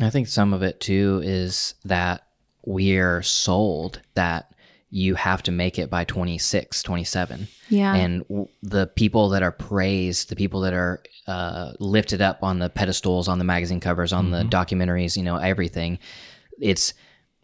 I 0.00 0.10
think 0.10 0.26
some 0.26 0.52
of 0.52 0.62
it 0.62 0.80
too 0.80 1.20
is 1.22 1.74
that 1.84 2.26
we're 2.64 3.22
sold 3.22 4.00
that 4.14 4.53
you 4.94 5.16
have 5.16 5.42
to 5.42 5.50
make 5.50 5.76
it 5.76 5.90
by 5.90 6.04
26, 6.04 6.80
27. 6.84 7.48
Yeah. 7.68 7.96
And 7.96 8.22
w- 8.28 8.46
the 8.62 8.86
people 8.86 9.30
that 9.30 9.42
are 9.42 9.50
praised, 9.50 10.28
the 10.28 10.36
people 10.36 10.60
that 10.60 10.72
are 10.72 11.02
uh, 11.26 11.72
lifted 11.80 12.22
up 12.22 12.44
on 12.44 12.60
the 12.60 12.70
pedestals, 12.70 13.26
on 13.26 13.38
the 13.38 13.44
magazine 13.44 13.80
covers, 13.80 14.12
on 14.12 14.30
the 14.30 14.44
documentaries, 14.44 15.16
you 15.16 15.24
know, 15.24 15.34
everything, 15.34 15.98
it's 16.60 16.94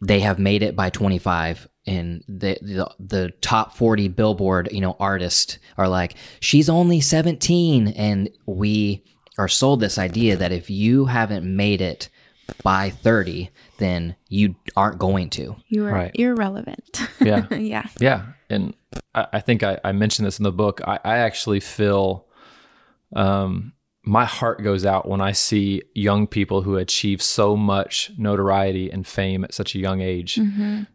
they 0.01 0.21
have 0.21 0.39
made 0.39 0.63
it 0.63 0.77
by 0.77 0.91
25 0.91 1.67
and 1.87 2.23
the, 2.29 2.57
the 2.63 2.89
the 3.01 3.31
top 3.41 3.75
40 3.75 4.07
billboard 4.09 4.69
you 4.71 4.81
know 4.81 4.97
artists 5.01 5.59
are 5.77 5.89
like 5.89 6.15
she's 6.39 6.69
only 6.69 7.01
17 7.01 7.89
and 7.89 8.31
we 8.47 9.05
are 9.39 9.49
sold 9.49 9.81
this 9.81 9.99
idea 9.99 10.37
that 10.37 10.53
if 10.53 10.71
you 10.71 11.07
haven't 11.07 11.45
made 11.45 11.81
it 11.81 12.09
by 12.63 12.91
30 12.91 13.51
then 13.79 14.15
you 14.29 14.55
aren't 14.77 14.99
going 14.99 15.31
to 15.31 15.57
you 15.69 15.87
are 15.87 15.93
Right. 15.93 16.11
irrelevant. 16.15 17.01
yeah. 17.21 17.47
yeah. 17.55 17.87
Yeah, 18.01 18.27
and 18.51 18.75
I, 19.15 19.27
I 19.35 19.41
think 19.41 19.63
I, 19.63 19.79
I 19.85 19.93
mentioned 19.93 20.27
this 20.27 20.39
in 20.39 20.43
the 20.45 20.53
book. 20.53 20.81
I, 20.87 20.99
I 21.05 21.17
actually 21.19 21.61
feel, 21.61 22.27
um, 23.15 23.73
my 24.03 24.25
heart 24.25 24.63
goes 24.63 24.85
out 24.87 25.09
when 25.09 25.21
I 25.21 25.33
see 25.33 25.83
young 25.95 26.27
people 26.27 26.63
who 26.63 26.77
achieve 26.77 27.21
so 27.23 27.57
much 27.57 28.11
notoriety 28.17 28.91
and 28.91 29.07
fame 29.07 29.45
at 29.45 29.53
such 29.55 29.75
a 29.75 29.79
young 29.79 30.01
age 30.01 30.39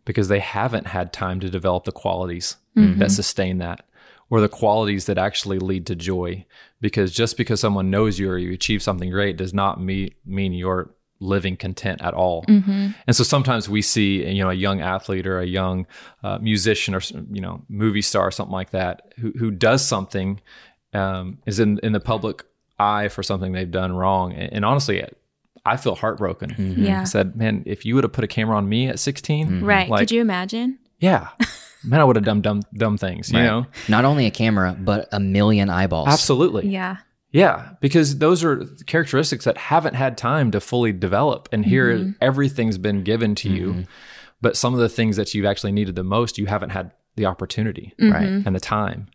because 0.05 0.27
they 0.27 0.39
haven't 0.39 0.87
had 0.87 1.13
time 1.13 1.39
to 1.41 1.49
develop 1.49 1.83
the 1.83 1.91
qualities 1.91 2.57
that 2.75 3.11
sustain 3.11 3.59
that 3.59 3.85
or 4.29 4.41
the 4.41 4.49
qualities 4.49 5.05
that 5.05 5.17
actually 5.19 5.59
lead 5.59 5.85
to 5.85 5.95
joy. 5.95 6.45
Because 6.81 7.11
just 7.13 7.37
because 7.37 7.59
someone 7.59 7.89
knows 7.91 8.17
you 8.19 8.29
or 8.29 8.37
you 8.39 8.51
achieve 8.53 8.81
something 8.81 9.09
great 9.11 9.37
does 9.37 9.53
not 9.53 9.79
me- 9.79 10.15
mean 10.25 10.51
you're 10.53 10.89
living 11.19 11.55
content 11.57 12.01
at 12.01 12.13
all. 12.13 12.43
And 12.47 12.93
so 13.15 13.23
sometimes 13.23 13.69
we 13.69 13.81
see, 13.81 14.25
you 14.29 14.43
know, 14.43 14.49
a 14.49 14.53
young 14.53 14.81
athlete 14.81 15.25
or 15.25 15.39
a 15.39 15.45
young 15.45 15.87
uh, 16.23 16.37
musician 16.39 16.93
or 16.93 17.01
you 17.31 17.41
know 17.41 17.61
movie 17.69 18.01
star 18.01 18.27
or 18.27 18.31
something 18.31 18.53
like 18.53 18.71
that 18.71 19.13
who 19.19 19.31
who 19.37 19.49
does 19.51 19.85
something 19.85 20.41
um, 20.93 21.39
is 21.45 21.59
in 21.59 21.79
in 21.83 21.93
the 21.93 21.99
public 21.99 22.43
eye 22.79 23.07
for 23.07 23.23
something 23.23 23.53
they've 23.53 23.71
done 23.71 23.93
wrong. 23.93 24.33
And, 24.33 24.51
and 24.53 24.65
honestly, 24.65 25.05
I 25.65 25.77
feel 25.77 25.95
heartbroken. 25.95 26.75
Yeah. 26.77 27.01
I 27.01 27.03
said, 27.05 27.35
man, 27.35 27.63
if 27.65 27.85
you 27.85 27.95
would 27.95 28.03
have 28.03 28.13
put 28.13 28.23
a 28.23 28.27
camera 28.27 28.55
on 28.57 28.67
me 28.69 28.87
at 28.87 28.99
16, 28.99 29.63
Right. 29.63 29.89
Like, 29.89 30.01
Could 30.01 30.11
you 30.11 30.21
imagine? 30.21 30.77
yeah, 30.99 31.29
man, 31.83 32.01
I 32.01 32.03
would 32.03 32.15
have 32.17 32.25
done 32.25 32.41
dumb 32.41 32.61
dumb 32.73 32.97
things. 32.97 33.31
You 33.31 33.39
know, 33.39 33.65
not 33.87 34.05
only 34.05 34.25
a 34.25 34.31
camera 34.31 34.75
but 34.79 35.07
a 35.11 35.19
million 35.19 35.69
eyeballs 35.69 36.07
absolutely. 36.09 36.67
Yeah. 36.67 36.97
Yeah, 37.35 37.71
because 37.81 38.19
those 38.19 38.45
are 38.45 38.63
characteristics 38.87 39.43
that 39.43 39.57
haven't 39.57 39.95
had 39.95 40.17
time 40.17 40.51
to 40.51 40.61
fully 40.61 40.93
develop. 40.93 41.49
And 41.51 41.65
here, 41.65 41.93
mm-hmm. 41.93 42.11
everything's 42.21 42.77
been 42.77 43.03
given 43.03 43.35
to 43.35 43.49
you, 43.49 43.67
mm-hmm. 43.67 43.81
but 44.39 44.55
some 44.55 44.73
of 44.73 44.79
the 44.79 44.87
things 44.87 45.17
that 45.17 45.33
you've 45.33 45.45
actually 45.45 45.73
needed 45.73 45.95
the 45.95 46.03
most, 46.05 46.37
you 46.37 46.45
haven't 46.45 46.69
had 46.69 46.91
the 47.17 47.25
opportunity 47.25 47.93
mm-hmm. 47.99 48.13
right 48.13 48.23
and 48.23 48.55
the 48.55 48.61
time. 48.61 49.07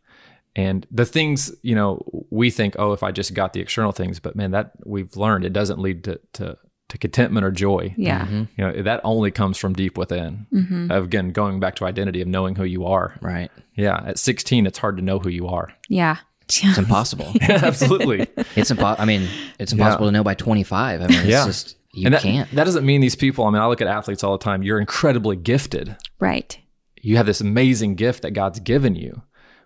And 0.55 0.87
the 0.91 1.07
things, 1.07 1.51
you 1.63 1.75
know, 1.75 2.27
we 2.29 2.51
think, 2.51 2.77
oh, 2.79 2.93
if 2.93 3.03
I 3.03 3.11
just 3.11 3.33
got 3.33 3.55
the 3.55 3.61
external 3.61 3.93
things, 3.93 4.21
but 4.21 4.37
man, 4.37 4.51
that 4.51 4.73
we've 4.85 5.17
learned 5.17 5.47
it 5.47 5.55
doesn't 5.55 5.79
lead 5.79 6.05
to 6.05 6.21
to, 6.35 6.59
to 6.91 6.99
contentment 6.99 7.47
or 7.47 7.51
joy. 7.51 7.95
Yeah. 7.97 8.29
You 8.29 8.49
know, 8.59 8.83
that 8.83 9.01
only 9.03 9.31
comes 9.31 9.57
from 9.57 9.73
deep 9.73 9.97
within. 9.97 10.47
Again, 10.91 11.31
going 11.31 11.59
back 11.59 11.77
to 11.77 11.87
identity 11.87 12.21
of 12.21 12.29
knowing 12.29 12.57
who 12.57 12.65
you 12.65 12.85
are. 12.85 13.17
right 13.23 13.51
Yeah, 13.77 14.03
at 14.05 14.19
16, 14.19 14.67
it's 14.67 14.77
hard 14.77 14.99
to 14.99 15.03
know 15.03 15.21
who 15.21 15.31
you 15.31 15.47
are. 15.49 15.73
Yeah. 15.89 16.19
It's 16.63 16.79
impossible 16.79 17.33
Absolutely. 17.41 18.27
it's 18.57 18.71
impossible 18.71 19.03
i 19.03 19.05
mean 19.05 19.29
it's 19.59 19.73
impossible 19.73 20.07
to 20.07 20.13
know 20.13 20.25
by 20.25 20.35
25 20.35 21.01
i 21.01 21.07
mean 21.07 21.19
it's 21.19 21.27
Yeah. 21.29 21.47
just 21.47 21.77
you 21.93 22.07
and 22.07 22.15
that, 22.15 22.23
can't 22.23 22.51
that 22.53 22.65
doesn't 22.65 22.87
mean 22.87 23.01
these 23.01 23.17
people, 23.17 23.45
I 23.47 23.51
mean, 23.51 23.61
I 23.61 23.67
look 23.67 23.81
at 23.81 23.89
athletes 23.89 24.23
all 24.23 24.39
the 24.39 24.45
time, 24.45 24.63
you're 24.63 24.79
incredibly 24.79 25.35
gifted. 25.37 25.97
right. 26.21 26.57
You 27.03 27.17
have 27.17 27.27
this 27.27 27.41
amazing 27.41 27.95
gift 27.97 28.23
that 28.23 28.31
God's 28.33 28.61
given 28.61 28.95
you, 28.95 29.23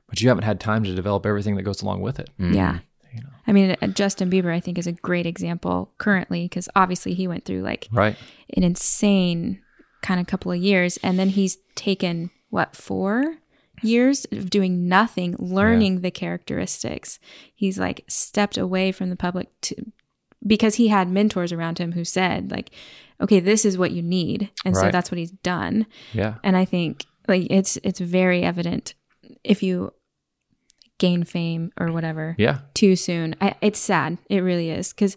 but 0.09 0.23
you 0.23 0.29
haven't 0.29 0.44
had 0.44 0.59
time 0.61 0.85
to 0.85 0.94
develop 0.94 1.27
everything 1.27 1.57
that 1.57 1.64
goes 1.64 1.83
along 1.83 2.01
with 2.01 2.19
it. 2.21 2.31
Yeah. 2.38 2.79
I 3.46 3.52
mean, 3.52 3.77
uh, 3.83 3.88
Justin 3.88 4.31
Bieber, 4.31 4.54
I 4.54 4.61
think, 4.61 4.79
is 4.79 4.87
a 4.87 4.92
great 4.92 5.27
example 5.27 5.92
currently 5.98 6.44
because 6.46 6.67
obviously 6.75 7.13
he 7.13 7.29
went 7.29 7.44
through 7.44 7.61
like 7.63 7.88
Right. 7.92 8.17
an 8.56 8.63
insane 8.63 9.61
kind 10.00 10.19
of 10.21 10.27
couple 10.27 10.50
of 10.52 10.58
years. 10.58 10.96
And 11.02 11.19
then 11.19 11.29
he's 11.31 11.58
taken, 11.75 12.31
what, 12.50 12.75
four 12.75 13.37
years 13.85 14.24
of 14.32 14.50
doing 14.50 14.88
nothing, 14.88 15.37
learning 15.38 16.00
the 16.00 16.10
characteristics. 16.10 17.18
He's 17.54 17.78
like 17.78 18.04
stepped 18.08 18.56
away 18.56 18.92
from 18.92 19.10
the 19.10 19.16
public 19.16 19.48
to, 19.62 19.74
because 20.46 20.74
he 20.76 20.88
had 20.88 21.08
mentors 21.08 21.52
around 21.52 21.78
him 21.78 21.92
who 21.92 22.04
said, 22.04 22.50
like, 22.50 22.70
okay, 23.20 23.40
this 23.40 23.64
is 23.64 23.78
what 23.78 23.92
you 23.92 24.02
need. 24.02 24.50
And 24.64 24.76
so 24.76 24.90
that's 24.90 25.10
what 25.10 25.18
he's 25.18 25.30
done. 25.30 25.87
Yeah. 26.12 26.35
And 26.42 26.56
I 26.56 26.64
think 26.64 27.04
like 27.28 27.46
it's 27.50 27.78
it's 27.82 28.00
very 28.00 28.42
evident 28.42 28.94
if 29.42 29.62
you 29.62 29.92
gain 30.98 31.24
fame 31.24 31.72
or 31.78 31.90
whatever 31.92 32.35
Yeah. 32.38 32.58
too 32.74 32.96
soon. 32.96 33.35
I, 33.40 33.54
it's 33.60 33.78
sad. 33.78 34.18
It 34.30 34.40
really 34.40 34.70
is 34.70 34.92
because 34.92 35.16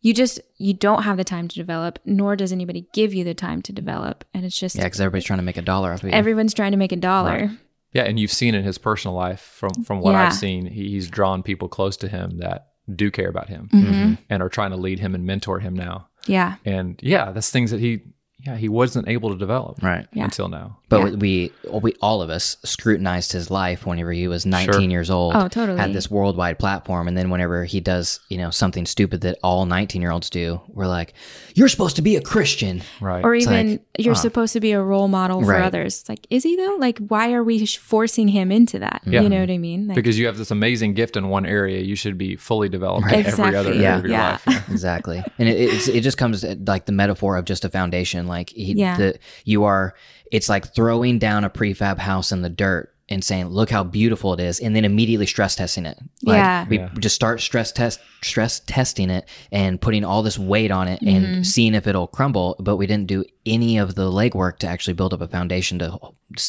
you 0.00 0.14
just 0.14 0.40
you 0.56 0.72
don't 0.74 1.02
have 1.02 1.16
the 1.16 1.24
time 1.24 1.48
to 1.48 1.56
develop, 1.56 1.98
nor 2.04 2.36
does 2.36 2.52
anybody 2.52 2.86
give 2.92 3.12
you 3.12 3.24
the 3.24 3.34
time 3.34 3.60
to 3.62 3.72
develop, 3.72 4.24
and 4.32 4.44
it's 4.44 4.56
just 4.58 4.76
Yeah, 4.76 4.84
because 4.84 5.00
everybody's 5.00 5.24
trying 5.24 5.38
to 5.40 5.44
make 5.44 5.56
a 5.56 5.62
dollar 5.62 5.92
off 5.92 6.02
of 6.04 6.08
you. 6.10 6.14
everyone's 6.14 6.54
trying 6.54 6.70
to 6.72 6.76
make 6.76 6.92
a 6.92 6.96
dollar. 6.96 7.50
Yeah, 7.96 8.02
and 8.08 8.18
you've 8.20 8.32
seen 8.32 8.54
in 8.54 8.62
his 8.64 8.78
personal 8.78 9.14
life 9.16 9.40
from 9.40 9.72
from 9.84 10.00
what 10.00 10.12
Yeah. 10.12 10.26
I've 10.26 10.34
seen, 10.34 10.66
he, 10.66 10.82
he's 10.90 11.08
drawn 11.10 11.42
people 11.42 11.68
close 11.68 11.96
to 11.98 12.08
him 12.08 12.38
that 12.38 12.58
do 12.94 13.10
care 13.10 13.28
about 13.28 13.48
him 13.48 13.68
Mm-hmm. 13.72 14.14
and 14.30 14.42
are 14.42 14.48
trying 14.48 14.70
to 14.70 14.76
lead 14.76 14.98
him 15.00 15.14
and 15.14 15.24
mentor 15.26 15.58
him 15.60 15.74
now. 15.74 16.08
Yeah, 16.28 16.56
And 16.64 16.98
yeah, 17.02 17.32
that's 17.32 17.50
things 17.50 17.70
that 17.70 17.80
he 17.80 18.00
yeah 18.46 18.56
he 18.56 18.68
wasn't 18.68 19.08
able 19.08 19.30
to 19.30 19.36
develop 19.36 19.82
right. 19.82 20.06
Yeah. 20.12 20.24
until 20.24 20.48
now. 20.48 20.78
But 20.88 20.98
Yeah. 20.98 21.10
we, 21.16 21.52
we, 21.82 21.94
all 22.00 22.22
of 22.22 22.30
us 22.30 22.56
scrutinized 22.64 23.32
his 23.32 23.50
life 23.50 23.84
whenever 23.84 24.12
he 24.12 24.28
was 24.28 24.46
19 24.46 24.88
years 24.90 25.10
old. 25.10 25.34
Oh, 25.34 25.48
totally. 25.48 25.78
Had 25.80 25.92
this 25.92 26.08
worldwide 26.08 26.60
platform. 26.60 27.08
And 27.08 27.16
then 27.16 27.28
whenever 27.28 27.64
he 27.64 27.80
does, 27.80 28.20
you 28.28 28.38
know, 28.38 28.50
something 28.50 28.86
stupid 28.86 29.22
that 29.22 29.36
all 29.42 29.66
19 29.66 30.00
year 30.00 30.12
olds 30.12 30.30
do, 30.30 30.60
we're 30.68 30.86
like, 30.86 31.14
you're 31.56 31.66
supposed 31.68 31.96
to 31.96 32.02
be 32.02 32.14
a 32.14 32.20
Christian. 32.20 32.82
Right. 33.00 33.24
or 33.24 33.34
It's 33.34 33.46
even 33.48 33.70
like, 33.72 33.80
you're 33.98 34.12
uh, 34.12 34.16
supposed 34.16 34.52
to 34.52 34.60
be 34.60 34.70
a 34.72 34.80
role 34.80 35.08
model 35.08 35.40
for 35.42 35.48
Right. 35.52 35.64
others. 35.64 36.00
It's 36.02 36.08
like, 36.08 36.24
is 36.30 36.44
he 36.44 36.54
though? 36.54 36.76
Like, 36.78 36.98
why 36.98 37.32
are 37.32 37.42
we 37.42 37.66
forcing 37.66 38.28
him 38.28 38.52
into 38.52 38.78
that? 38.78 39.02
Yeah. 39.04 39.22
You 39.22 39.28
know 39.28 39.40
what 39.40 39.50
I 39.50 39.58
mean? 39.58 39.88
Like, 39.88 39.96
because 39.96 40.18
you 40.20 40.26
have 40.26 40.38
this 40.38 40.52
amazing 40.52 40.94
gift 40.94 41.16
in 41.16 41.28
one 41.28 41.46
area, 41.46 41.80
you 41.80 41.96
should 41.96 42.16
be 42.16 42.36
fully 42.36 42.68
developed 42.68 43.08
in 43.08 43.14
every 43.14 43.30
Exactly. 43.30 43.56
other 43.56 43.70
area 43.70 43.82
Yeah. 43.82 43.96
of 43.98 44.02
your 44.04 44.12
Yeah. 44.12 44.30
life. 44.30 44.42
Yeah. 44.46 44.62
exactly. 44.70 45.24
And 45.40 45.48
it, 45.48 45.58
it's, 45.58 45.88
it 45.88 46.02
just 46.02 46.16
comes 46.16 46.44
at, 46.44 46.64
like 46.64 46.86
the 46.86 46.92
metaphor 46.92 47.36
of 47.36 47.44
just 47.44 47.64
a 47.64 47.68
foundation. 47.68 48.28
Like 48.28 48.35
he, 48.44 48.72
Yeah. 48.74 48.96
the, 48.96 49.18
you 49.44 49.64
are, 49.64 49.94
it's 50.32 50.48
like 50.48 50.74
throwing 50.74 51.18
down 51.18 51.44
a 51.44 51.50
prefab 51.50 51.98
house 51.98 52.32
in 52.32 52.42
the 52.42 52.50
dirt 52.50 52.92
and 53.08 53.22
saying, 53.22 53.46
look 53.46 53.70
how 53.70 53.84
beautiful 53.84 54.32
it 54.34 54.40
is. 54.40 54.58
And 54.58 54.74
then 54.74 54.84
immediately 54.84 55.26
stress 55.26 55.54
testing 55.54 55.86
it. 55.86 55.96
Like 56.24 56.38
Yeah. 56.38 56.66
we 56.68 56.78
Yeah. 56.78 56.90
just 56.98 57.14
start 57.14 57.40
stress 57.40 57.70
test, 57.70 58.00
stress 58.22 58.58
testing 58.60 59.10
it 59.10 59.28
and 59.52 59.80
putting 59.80 60.04
all 60.04 60.24
this 60.24 60.38
weight 60.38 60.72
on 60.72 60.88
it 60.88 61.00
and 61.02 61.24
mm-hmm. 61.24 61.42
seeing 61.42 61.74
if 61.74 61.86
it'll 61.86 62.08
crumble. 62.08 62.56
But 62.58 62.76
we 62.76 62.86
didn't 62.88 63.06
do 63.06 63.24
any 63.44 63.78
of 63.78 63.94
the 63.94 64.10
legwork 64.10 64.58
to 64.58 64.66
actually 64.66 64.94
build 64.94 65.14
up 65.14 65.20
a 65.20 65.28
foundation 65.28 65.78
to 65.78 65.98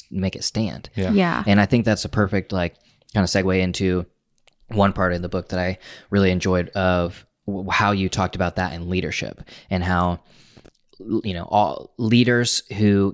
make 0.09 0.35
it 0.35 0.43
stand. 0.43 0.89
Yeah. 0.95 1.11
yeah. 1.11 1.43
And 1.45 1.61
I 1.61 1.67
think 1.67 1.85
that's 1.85 2.05
a 2.05 2.09
perfect 2.09 2.51
like 2.51 2.75
kind 3.13 3.23
of 3.23 3.29
segue 3.29 3.59
into 3.61 4.07
one 4.69 4.93
part 4.93 5.13
in 5.13 5.21
the 5.21 5.29
book 5.29 5.49
that 5.49 5.59
I 5.59 5.77
really 6.09 6.31
enjoyed 6.31 6.69
of 6.69 7.23
w- 7.45 7.69
how 7.69 7.91
you 7.91 8.09
talked 8.09 8.35
about 8.35 8.55
that 8.55 8.73
in 8.73 8.89
leadership 8.89 9.43
and 9.69 9.83
how 9.83 10.09
l- 10.09 10.21
you 10.99 11.33
know 11.33 11.47
all 11.49 11.93
leaders 11.97 12.63
who 12.77 13.13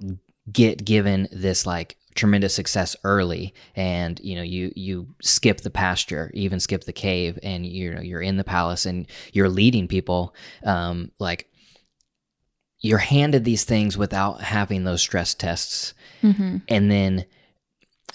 get 0.51 0.84
given 0.84 1.27
this 1.31 1.65
like 1.65 1.97
tremendous 2.15 2.53
success 2.53 2.95
early 3.03 3.53
and 3.75 4.19
you 4.23 4.36
know 4.36 4.43
you 4.43 4.71
you 4.75 5.07
skip 5.21 5.61
the 5.61 5.69
pasture 5.69 6.29
even 6.34 6.59
skip 6.59 6.84
the 6.84 6.93
cave 6.93 7.39
and 7.41 7.65
you 7.65 7.93
know 7.93 8.01
you're 8.01 8.21
in 8.21 8.38
the 8.38 8.43
palace 8.43 8.86
and 8.86 9.07
you're 9.31 9.49
leading 9.49 9.88
people 9.88 10.36
um 10.63 11.11
like 11.19 11.49
you're 12.84 12.99
handed 12.99 13.45
these 13.45 13.63
things 13.63 13.97
without 13.97 14.41
having 14.41 14.84
those 14.84 15.01
stress 15.01 15.34
tests. 15.34 15.93
Hmm 16.21 16.57
and 16.67 16.91
then 16.91 17.25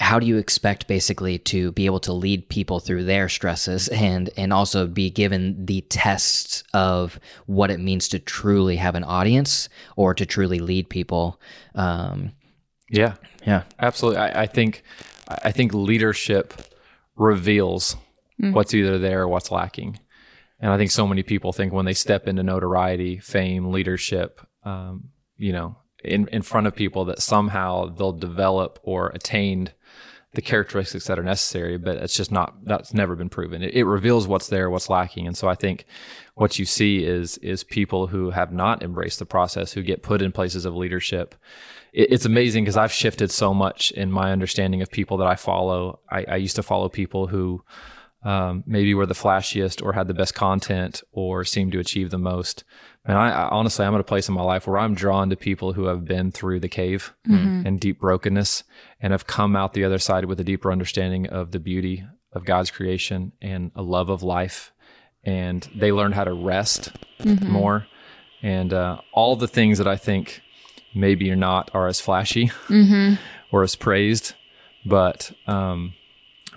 how 0.01 0.19
do 0.19 0.27
you 0.27 0.37
expect 0.37 0.87
basically 0.87 1.39
to 1.39 1.73
be 1.73 1.87
able 1.87 2.01
to 2.01 2.13
lead 2.13 2.49
people 2.49 2.79
through 2.81 3.05
their 3.05 3.29
stresses 3.29 3.89
and 3.89 4.31
and 4.37 4.53
also 4.53 4.87
be 4.87 5.11
given 5.11 5.67
the 5.67 5.81
tests 5.83 6.63
of 6.73 7.19
what 7.47 7.71
it 7.71 7.81
means 7.81 8.09
to 8.09 8.19
truly 8.19 8.77
have 8.77 8.95
an 8.95 9.05
audience 9.05 9.69
or 9.97 10.15
to 10.15 10.25
truly 10.25 10.59
lead 10.61 10.89
people 10.89 11.41
um 11.75 12.33
Yeah. 12.91 13.15
yeah 13.47 13.65
Absolutely. 13.79 14.21
I, 14.21 14.43
I 14.43 14.47
think 14.47 14.83
I 15.29 15.53
think 15.53 15.75
leadership 15.75 16.55
reveals 17.17 17.97
what's 18.53 18.73
either 18.73 18.99
there 18.99 19.23
or 19.23 19.29
what's 19.29 19.51
lacking. 19.51 19.99
And 20.61 20.73
I 20.73 20.77
think 20.79 20.91
so 20.91 21.07
many 21.07 21.23
people 21.23 21.53
think 21.53 21.73
when 21.73 21.85
they 21.87 21.93
step 21.95 22.27
into 22.29 22.43
notoriety, 22.43 23.19
fame, 23.19 23.71
leadership, 23.71 24.41
um, 24.65 25.11
you 25.37 25.53
know, 25.53 25.77
in, 26.05 26.29
in 26.29 26.43
front 26.43 26.67
of 26.67 26.75
people 26.75 27.05
that 27.07 27.21
somehow 27.21 27.87
they'll 27.87 28.13
develop 28.13 28.79
or 28.83 29.09
attain 29.09 29.71
the 30.35 30.43
characteristics 30.43 31.07
that 31.07 31.19
are 31.19 31.23
necessary, 31.25 31.79
but 31.79 31.97
it's 31.97 32.17
just 32.17 32.31
not, 32.31 32.65
that's 32.65 32.93
never 32.93 33.17
been 33.17 33.31
proven. 33.31 33.63
It, 33.63 33.75
it 33.75 33.85
reveals 33.85 34.29
what's 34.29 34.49
there, 34.49 34.69
what's 34.69 34.91
lacking. 34.91 35.27
And 35.27 35.37
so 35.37 35.49
I 35.49 35.55
think 35.55 35.87
what 36.35 36.59
you 36.59 36.67
see 36.67 37.05
is, 37.05 37.39
is 37.39 37.65
people 37.65 38.09
who 38.09 38.31
have 38.31 38.53
not 38.53 38.83
embraced 38.83 39.19
the 39.19 39.27
process, 39.27 39.73
who 39.73 39.83
get 39.83 40.03
put 40.03 40.21
in 40.21 40.31
places 40.31 40.65
of 40.65 40.77
leadership. 40.77 41.35
It, 41.93 42.13
it's 42.13 42.27
amazing 42.27 42.65
because 42.65 42.77
I've 42.77 42.93
shifted 42.93 43.31
so 43.31 43.55
much 43.55 43.91
in 43.93 44.13
my 44.13 44.31
understanding 44.31 44.83
of 44.83 44.91
people 44.91 45.17
that 45.17 45.27
I 45.27 45.35
follow. 45.35 46.01
I, 46.11 46.25
I 46.29 46.37
used 46.37 46.57
to 46.57 46.63
follow 46.63 46.89
people 46.91 47.29
who, 47.29 47.65
um, 48.23 48.65
maybe 48.67 48.95
were 48.95 49.07
the 49.07 49.15
flashiest 49.15 49.83
or 49.83 49.93
had 49.93 50.09
the 50.09 50.15
best 50.15 50.35
content 50.35 51.03
or 51.13 51.45
seemed 51.45 51.73
to 51.73 51.79
achieve 51.79 52.11
the 52.11 52.19
most. 52.19 52.65
And 53.09 53.17
I, 53.17 53.31
I 53.31 53.49
honestly, 53.49 53.85
I'm 53.85 53.95
at 53.95 54.01
a 54.01 54.05
place 54.05 54.29
in 54.29 54.35
my 54.35 54.43
life 54.43 54.67
where 54.67 54.79
I'm 54.79 54.95
drawn 54.95 55.31
to 55.31 55.37
people 55.37 55.73
who 55.73 55.85
have 55.87 56.05
been 56.05 56.31
through 56.31 56.61
the 56.61 56.69
cave 56.69 57.13
and 57.25 57.81
deep 57.81 57.99
brokenness 58.01 58.63
and 59.01 59.13
have 59.13 59.27
come 59.27 59.57
out 59.57 59.73
the 59.73 59.83
other 59.85 59.99
side 59.99 60.27
with 60.27 60.39
a 60.39 60.45
deeper 60.45 60.71
understanding 60.71 61.27
of 61.27 61.51
the 61.53 61.59
beauty 61.59 62.05
of 62.33 62.45
God's 62.45 62.71
creation 62.71 63.33
and 63.43 63.73
a 63.75 63.83
love 63.83 64.11
of 64.11 64.23
life. 64.23 64.73
And 65.25 65.67
they 65.75 65.91
learn 65.91 66.13
how 66.13 66.25
to 66.25 66.33
rest 66.35 66.93
more. 67.25 67.87
And 68.43 68.73
uh, 68.73 68.99
all 69.13 69.35
the 69.37 69.49
things 69.49 69.79
that 69.79 69.89
I 69.89 69.97
think 69.97 70.43
maybe 70.95 71.31
are 71.31 71.37
not 71.37 71.71
are 71.75 71.89
as 71.89 72.01
flashy 72.01 72.51
or 73.53 73.63
as 73.63 73.75
praised. 73.75 74.35
But 74.87 75.33
um, 75.47 75.95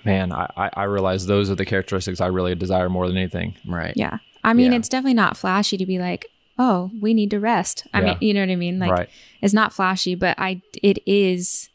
man, 0.06 0.32
I, 0.32 0.50
I- 0.58 0.70
I 0.74 0.84
realize 0.84 1.26
those 1.26 1.50
are 1.50 1.56
the 1.56 1.66
characteristics 1.66 2.22
I 2.22 2.28
really 2.28 2.56
desire 2.56 2.90
more 2.90 3.08
than 3.08 3.18
anything. 3.18 3.56
right 3.66 3.94
Yeah. 3.96 4.18
I 4.44 4.54
mean, 4.54 4.72
Yeah. 4.72 4.80
it's 4.80 4.90
definitely 4.90 5.14
not 5.16 5.38
flashy 5.38 5.78
to 5.78 5.86
be 5.86 6.00
like, 6.00 6.26
oh, 6.62 6.92
we 7.02 7.14
need 7.16 7.32
to 7.32 7.40
rest. 7.40 7.88
I 7.92 8.00
Yeah. 8.02 8.06
mean, 8.06 8.18
you 8.22 8.34
know 8.36 8.42
what 8.42 8.50
I 8.52 8.56
mean? 8.56 8.78
Like, 8.78 8.92
right. 8.92 9.10
it's 9.42 9.54
not 9.54 9.74
flashy, 9.74 10.14
but 10.14 10.36
I, 10.38 10.62
it 10.84 11.00
is 11.08 11.70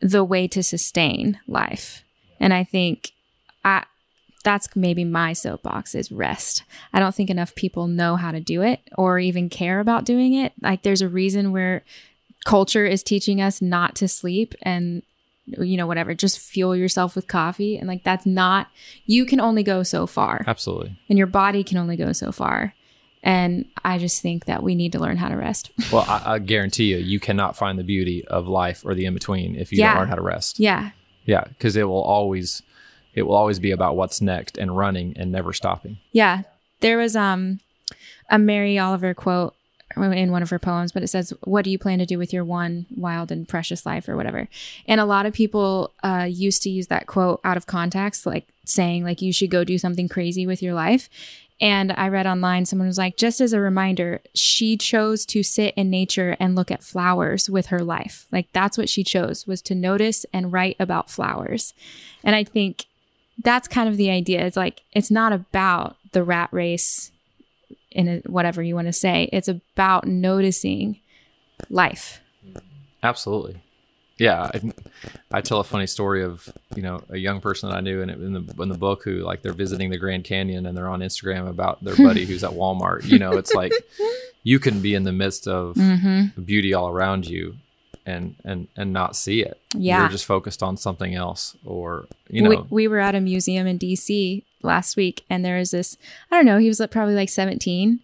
the 0.00 0.22
way 0.22 0.46
to 0.48 0.62
sustain 0.62 1.40
life. 1.48 2.04
And 2.38 2.54
I 2.54 2.62
think 2.62 3.10
I, 3.64 3.84
that's 4.44 4.68
maybe 4.76 5.04
my 5.04 5.32
soapbox 5.32 5.94
is 5.96 6.12
rest. 6.12 6.62
I 6.92 7.00
don't 7.00 7.14
think 7.14 7.30
enough 7.30 7.54
people 7.56 7.88
know 7.88 8.14
how 8.14 8.30
to 8.30 8.40
do 8.40 8.62
it 8.62 8.80
or 8.96 9.18
even 9.18 9.48
care 9.48 9.80
about 9.80 10.04
doing 10.04 10.34
it. 10.34 10.52
Like, 10.60 10.82
there's 10.82 11.02
a 11.02 11.08
reason 11.08 11.50
where 11.50 11.82
culture 12.44 12.86
is 12.86 13.02
teaching 13.02 13.40
us 13.40 13.60
not 13.60 13.96
to 13.96 14.06
sleep 14.06 14.54
and 14.62 15.02
you 15.46 15.76
know 15.76 15.86
whatever 15.86 16.14
just 16.14 16.38
fuel 16.38 16.74
yourself 16.74 17.14
with 17.14 17.26
coffee 17.28 17.76
and 17.76 17.86
like 17.86 18.02
that's 18.02 18.24
not 18.24 18.68
you 19.04 19.26
can 19.26 19.38
only 19.40 19.62
go 19.62 19.82
so 19.82 20.06
far 20.06 20.42
Absolutely. 20.46 20.98
and 21.08 21.18
your 21.18 21.26
body 21.26 21.62
can 21.62 21.76
only 21.78 21.96
go 21.96 22.12
so 22.12 22.32
far. 22.32 22.74
And 23.24 23.64
I 23.84 23.96
just 23.98 24.20
think 24.22 24.44
that 24.44 24.62
we 24.62 24.74
need 24.74 24.92
to 24.92 24.98
learn 25.00 25.16
how 25.16 25.28
to 25.30 25.36
rest. 25.36 25.70
Well, 25.92 26.04
I, 26.06 26.34
I 26.34 26.38
guarantee 26.38 26.92
you, 26.92 26.98
you 26.98 27.18
cannot 27.18 27.56
find 27.56 27.78
the 27.78 27.82
beauty 27.84 28.24
of 28.26 28.46
life 28.46 28.82
or 28.84 28.94
the 28.94 29.06
in 29.06 29.14
between 29.14 29.56
if 29.56 29.72
you 29.72 29.78
Yeah. 29.78 29.92
don't 29.94 30.00
learn 30.02 30.08
how 30.10 30.16
to 30.16 30.22
rest. 30.22 30.60
yeah. 30.60 30.90
Yeah, 31.24 31.44
because 31.44 31.74
it 31.74 31.84
will 31.84 32.02
always, 32.02 32.62
it 33.14 33.22
will 33.22 33.34
always 33.34 33.58
be 33.58 33.70
about 33.70 33.96
what's 33.96 34.20
next 34.20 34.58
and 34.58 34.76
running 34.76 35.14
and 35.16 35.32
never 35.32 35.54
stopping. 35.54 35.96
Yeah. 36.12 36.42
There 36.80 36.98
was 36.98 37.16
um 37.16 37.60
a 38.30 38.38
Mary 38.38 38.78
Oliver 38.78 39.14
quote 39.14 39.54
in 39.96 40.32
one 40.32 40.42
of 40.42 40.50
her 40.50 40.58
poems, 40.58 40.92
but 40.92 41.02
it 41.02 41.06
says, 41.08 41.32
What 41.44 41.64
do 41.64 41.70
you 41.70 41.78
plan 41.78 41.98
to 42.00 42.06
do 42.06 42.18
with 42.18 42.32
your 42.32 42.44
one 42.44 42.84
wild 42.94 43.30
and 43.32 43.48
precious 43.48 43.86
life 43.86 44.06
or 44.08 44.16
whatever? 44.16 44.48
And 44.86 45.00
a 45.00 45.04
lot 45.06 45.24
of 45.24 45.32
people 45.32 45.92
uh, 46.02 46.26
used 46.28 46.62
to 46.62 46.70
use 46.70 46.88
that 46.88 47.06
quote 47.06 47.40
out 47.44 47.56
of 47.56 47.66
context, 47.66 48.26
like 48.26 48.48
saying, 48.66 49.04
like, 49.04 49.22
you 49.22 49.32
should 49.32 49.50
go 49.50 49.62
do 49.64 49.78
something 49.78 50.08
crazy 50.08 50.46
with 50.46 50.62
your 50.62 50.74
life. 50.74 51.08
And 51.64 51.92
I 51.92 52.08
read 52.08 52.26
online, 52.26 52.66
someone 52.66 52.88
was 52.88 52.98
like, 52.98 53.16
just 53.16 53.40
as 53.40 53.54
a 53.54 53.58
reminder, 53.58 54.20
she 54.34 54.76
chose 54.76 55.24
to 55.24 55.42
sit 55.42 55.72
in 55.76 55.88
nature 55.88 56.36
and 56.38 56.54
look 56.54 56.70
at 56.70 56.84
flowers 56.84 57.48
with 57.48 57.68
her 57.68 57.78
life. 57.78 58.26
Like 58.30 58.52
that's 58.52 58.76
what 58.76 58.90
she 58.90 59.02
chose 59.02 59.46
was 59.46 59.62
to 59.62 59.74
notice 59.74 60.26
and 60.30 60.52
write 60.52 60.76
about 60.78 61.10
flowers. 61.10 61.72
And 62.22 62.36
I 62.36 62.44
think 62.44 62.84
that's 63.42 63.66
kind 63.66 63.88
of 63.88 63.96
the 63.96 64.10
idea. 64.10 64.44
It's 64.44 64.58
like, 64.58 64.82
it's 64.92 65.10
not 65.10 65.32
about 65.32 65.96
the 66.12 66.22
rat 66.22 66.50
race 66.52 67.10
in 67.90 68.08
a, 68.08 68.18
whatever 68.26 68.62
you 68.62 68.74
want 68.74 68.88
to 68.88 68.92
say. 68.92 69.30
It's 69.32 69.48
about 69.48 70.06
noticing 70.06 71.00
life. 71.70 72.20
Absolutely. 73.02 73.62
Yeah, 74.16 74.42
I, 74.54 74.72
I 75.32 75.40
tell 75.40 75.58
a 75.58 75.64
funny 75.64 75.88
story 75.88 76.22
of 76.22 76.48
you 76.76 76.82
know 76.82 77.02
a 77.10 77.16
young 77.16 77.40
person 77.40 77.68
that 77.68 77.76
I 77.76 77.80
knew 77.80 78.00
in, 78.00 78.10
in 78.10 78.32
the 78.32 78.62
in 78.62 78.68
the 78.68 78.78
book 78.78 79.02
who 79.02 79.16
like 79.20 79.42
they're 79.42 79.52
visiting 79.52 79.90
the 79.90 79.98
Grand 79.98 80.24
Canyon 80.24 80.66
and 80.66 80.76
they're 80.76 80.88
on 80.88 81.00
Instagram 81.00 81.48
about 81.48 81.82
their 81.82 81.96
buddy 81.96 82.24
who's 82.24 82.44
at 82.44 82.52
Walmart. 82.52 83.04
You 83.04 83.18
know, 83.18 83.32
it's 83.32 83.54
like 83.54 83.72
you 84.44 84.60
can 84.60 84.80
be 84.80 84.94
in 84.94 85.02
the 85.02 85.12
midst 85.12 85.48
of 85.48 85.74
mm-hmm. 85.74 86.42
beauty 86.42 86.74
all 86.74 86.88
around 86.88 87.26
you 87.26 87.56
and 88.06 88.34
and 88.44 88.68
and 88.76 88.92
not 88.92 89.16
see 89.16 89.42
it. 89.42 89.60
Yeah. 89.74 90.00
you're 90.00 90.10
just 90.10 90.26
focused 90.26 90.62
on 90.62 90.76
something 90.76 91.14
else, 91.14 91.56
or 91.64 92.06
you 92.28 92.42
we, 92.48 92.56
know, 92.56 92.66
we 92.70 92.88
were 92.88 93.00
at 93.00 93.14
a 93.14 93.20
museum 93.20 93.66
in 93.66 93.78
DC 93.78 94.44
last 94.62 94.96
week, 94.96 95.24
and 95.30 95.44
there 95.44 95.58
was 95.58 95.70
this. 95.70 95.96
I 96.30 96.36
don't 96.36 96.46
know. 96.46 96.58
He 96.58 96.68
was 96.68 96.80
like, 96.80 96.90
probably 96.90 97.14
like 97.14 97.28
seventeen. 97.28 98.00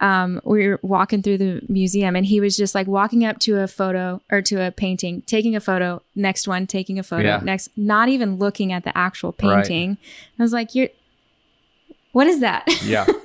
Um, 0.00 0.40
we 0.44 0.66
were 0.68 0.80
walking 0.82 1.22
through 1.22 1.38
the 1.38 1.60
museum, 1.68 2.16
and 2.16 2.24
he 2.24 2.40
was 2.40 2.56
just 2.56 2.74
like 2.74 2.86
walking 2.86 3.24
up 3.24 3.38
to 3.40 3.60
a 3.60 3.68
photo 3.68 4.20
or 4.32 4.40
to 4.42 4.56
a 4.66 4.70
painting, 4.70 5.22
taking 5.26 5.54
a 5.54 5.60
photo. 5.60 6.02
Next 6.14 6.48
one, 6.48 6.66
taking 6.66 6.98
a 6.98 7.02
photo. 7.02 7.28
Yeah. 7.28 7.40
Next, 7.42 7.68
not 7.76 8.08
even 8.08 8.36
looking 8.36 8.72
at 8.72 8.84
the 8.84 8.96
actual 8.96 9.34
Right. 9.42 9.62
painting. 9.64 9.98
I 10.38 10.42
was 10.42 10.52
like, 10.52 10.74
"You're." 10.74 10.88
What 12.12 12.26
is 12.26 12.40
that? 12.40 12.64
Yeah. 12.82 13.06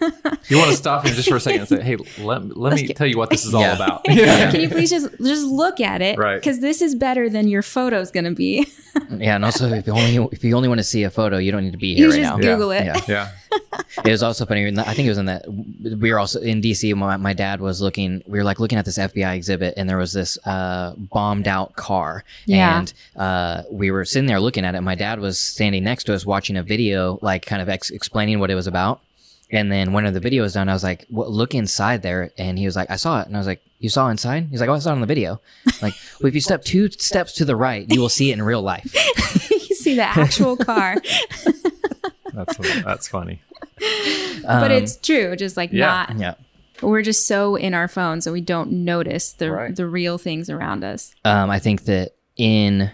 You 0.48 0.58
want 0.60 0.70
to 0.70 0.78
stop 0.78 1.04
him 1.04 1.16
just 1.16 1.28
for 1.28 1.38
a 1.38 1.40
second 1.40 1.62
and 1.62 1.68
say, 1.70 1.82
"Hey, 1.82 1.98
let, 2.20 2.56
let 2.56 2.74
me 2.76 2.88
tell 2.90 3.08
you 3.08 3.18
what 3.18 3.32
this 3.32 3.48
is 3.48 3.56
all 3.56 3.62
Yeah. 3.62 3.74
about." 3.76 4.04
Can 4.06 4.62
you 4.62 4.70
please 4.70 4.92
just 4.92 5.10
just 5.24 5.44
look 5.44 5.82
at 5.82 6.04
it? 6.04 6.20
Right. 6.20 6.36
Because 6.36 6.60
this 6.60 6.84
is 6.84 6.94
better 6.94 7.28
than 7.28 7.48
your 7.48 7.64
photo's 7.64 8.12
gonna 8.12 8.32
be. 8.32 8.68
Yeah, 9.10 9.36
and 9.38 9.44
also 9.44 9.70
if 9.74 9.88
you 9.88 9.94
only 9.94 10.30
if 10.32 10.44
you 10.44 10.56
only 10.56 10.68
want 10.68 10.78
to 10.78 10.84
see 10.84 11.02
a 11.02 11.10
photo, 11.10 11.38
you 11.40 11.52
don't 11.52 11.64
need 11.64 11.72
to 11.72 11.80
be 11.80 11.96
here 11.96 12.06
you 12.06 12.12
right 12.12 12.22
just 12.22 12.32
now. 12.32 12.38
Google 12.38 12.70
it. 12.72 12.86
Yeah. 12.86 13.02
yeah. 13.08 13.30
It 14.06 14.12
was 14.12 14.24
also 14.24 14.46
funny. 14.46 14.68
I 14.78 14.94
think 14.94 15.08
it 15.08 15.10
was 15.10 15.18
in 15.18 15.26
that 15.26 15.46
we 15.48 16.12
were 16.12 16.20
also 16.20 16.40
in 16.40 16.62
DC. 16.62 16.94
My, 16.96 17.18
my 17.18 17.34
dad 17.34 17.60
was 17.60 17.82
looking. 17.82 18.22
We 18.28 18.38
were 18.38 18.44
like 18.44 18.60
looking 18.60 18.78
at 18.78 18.86
this 18.86 18.98
FBI 18.98 19.36
exhibit, 19.36 19.74
and 19.78 19.90
there 19.90 19.98
was 19.98 20.14
this 20.14 20.38
uh, 20.46 20.94
bombed 20.98 21.48
out 21.48 21.76
car. 21.76 22.24
Yeah. 22.46 22.80
And 22.80 22.94
uh, 23.16 23.64
we 23.72 23.92
were 23.92 24.06
sitting 24.06 24.28
there 24.28 24.40
looking 24.40 24.66
at 24.66 24.76
it. 24.76 24.82
My 24.82 24.96
dad 24.96 25.20
was 25.20 25.40
standing 25.40 25.84
next 25.84 26.06
to 26.06 26.14
us 26.14 26.26
watching 26.26 26.56
a 26.58 26.64
video, 26.64 27.18
like 27.22 27.46
kind 27.46 27.62
of 27.62 27.70
ex- 27.70 27.90
explaining 27.90 28.40
what 28.40 28.52
it 28.52 28.56
was 28.56 28.68
about. 28.68 29.02
And 29.52 29.72
then 29.72 29.94
when 29.94 30.12
the 30.12 30.20
video 30.20 30.44
was 30.44 30.54
done, 30.54 30.70
I 30.70 30.74
was 30.74 30.84
like, 30.84 31.06
well, 31.10 31.32
"Look 31.32 31.54
inside 31.54 32.02
there," 32.02 32.32
and 32.38 32.58
he 32.58 32.66
was 32.66 32.76
like, 32.76 32.90
"I 32.90 32.96
saw 32.96 33.22
it," 33.22 33.28
and 33.28 33.36
I 33.36 33.40
was 33.40 33.48
like, 33.48 33.62
"You 33.80 33.90
saw 33.90 34.10
inside?" 34.10 34.48
He's 34.50 34.60
like, 34.60 34.70
"Oh, 34.70 34.74
I 34.74 34.80
saw 34.80 34.90
it 34.90 34.94
on 34.94 35.02
the 35.02 35.08
video." 35.08 35.40
like, 35.82 35.94
well, 36.20 36.28
if 36.28 36.36
you 36.36 36.42
step 36.42 36.64
two 36.64 36.90
steps 36.92 37.34
to 37.34 37.46
the 37.46 37.56
right, 37.56 37.86
you 37.90 38.02
will 38.02 38.10
see 38.10 38.32
it 38.32 38.34
in 38.34 38.42
real 38.42 38.62
life. 38.62 38.94
you 39.52 39.76
see 39.76 39.96
the 39.96 40.04
actual 40.04 40.58
car, 40.58 40.98
That's 42.34 42.58
that's 42.84 43.08
funny. 43.08 43.42
But 43.80 44.72
it's 44.72 44.98
true. 44.98 45.36
Just 45.36 45.58
like 45.58 45.72
yeah. 45.72 46.06
not. 46.10 46.18
Yeah. 46.18 46.34
We're 46.82 47.02
just 47.02 47.26
so 47.28 47.56
in 47.56 47.74
our 47.74 47.88
phones 47.88 48.26
that 48.26 48.34
we 48.34 48.42
don't 48.42 48.72
notice 48.84 49.34
the 49.34 49.52
Right. 49.52 49.76
the 49.76 49.88
real 49.88 50.18
things 50.18 50.50
around 50.50 50.84
us. 50.84 51.14
um, 51.24 51.50
I 51.50 51.60
think 51.60 51.86
that 51.86 52.16
in 52.36 52.92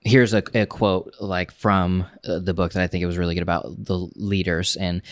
here's 0.00 0.32
a, 0.34 0.42
a 0.54 0.66
quote 0.66 1.14
like 1.20 1.50
from 1.52 2.06
uh, 2.26 2.38
the 2.38 2.54
book 2.54 2.72
that 2.72 2.82
I 2.82 2.86
think 2.86 3.02
it 3.02 3.06
was 3.06 3.18
really 3.18 3.34
good 3.34 3.42
about 3.42 3.64
the 3.84 4.08
leaders 4.16 4.76
and 4.76 5.02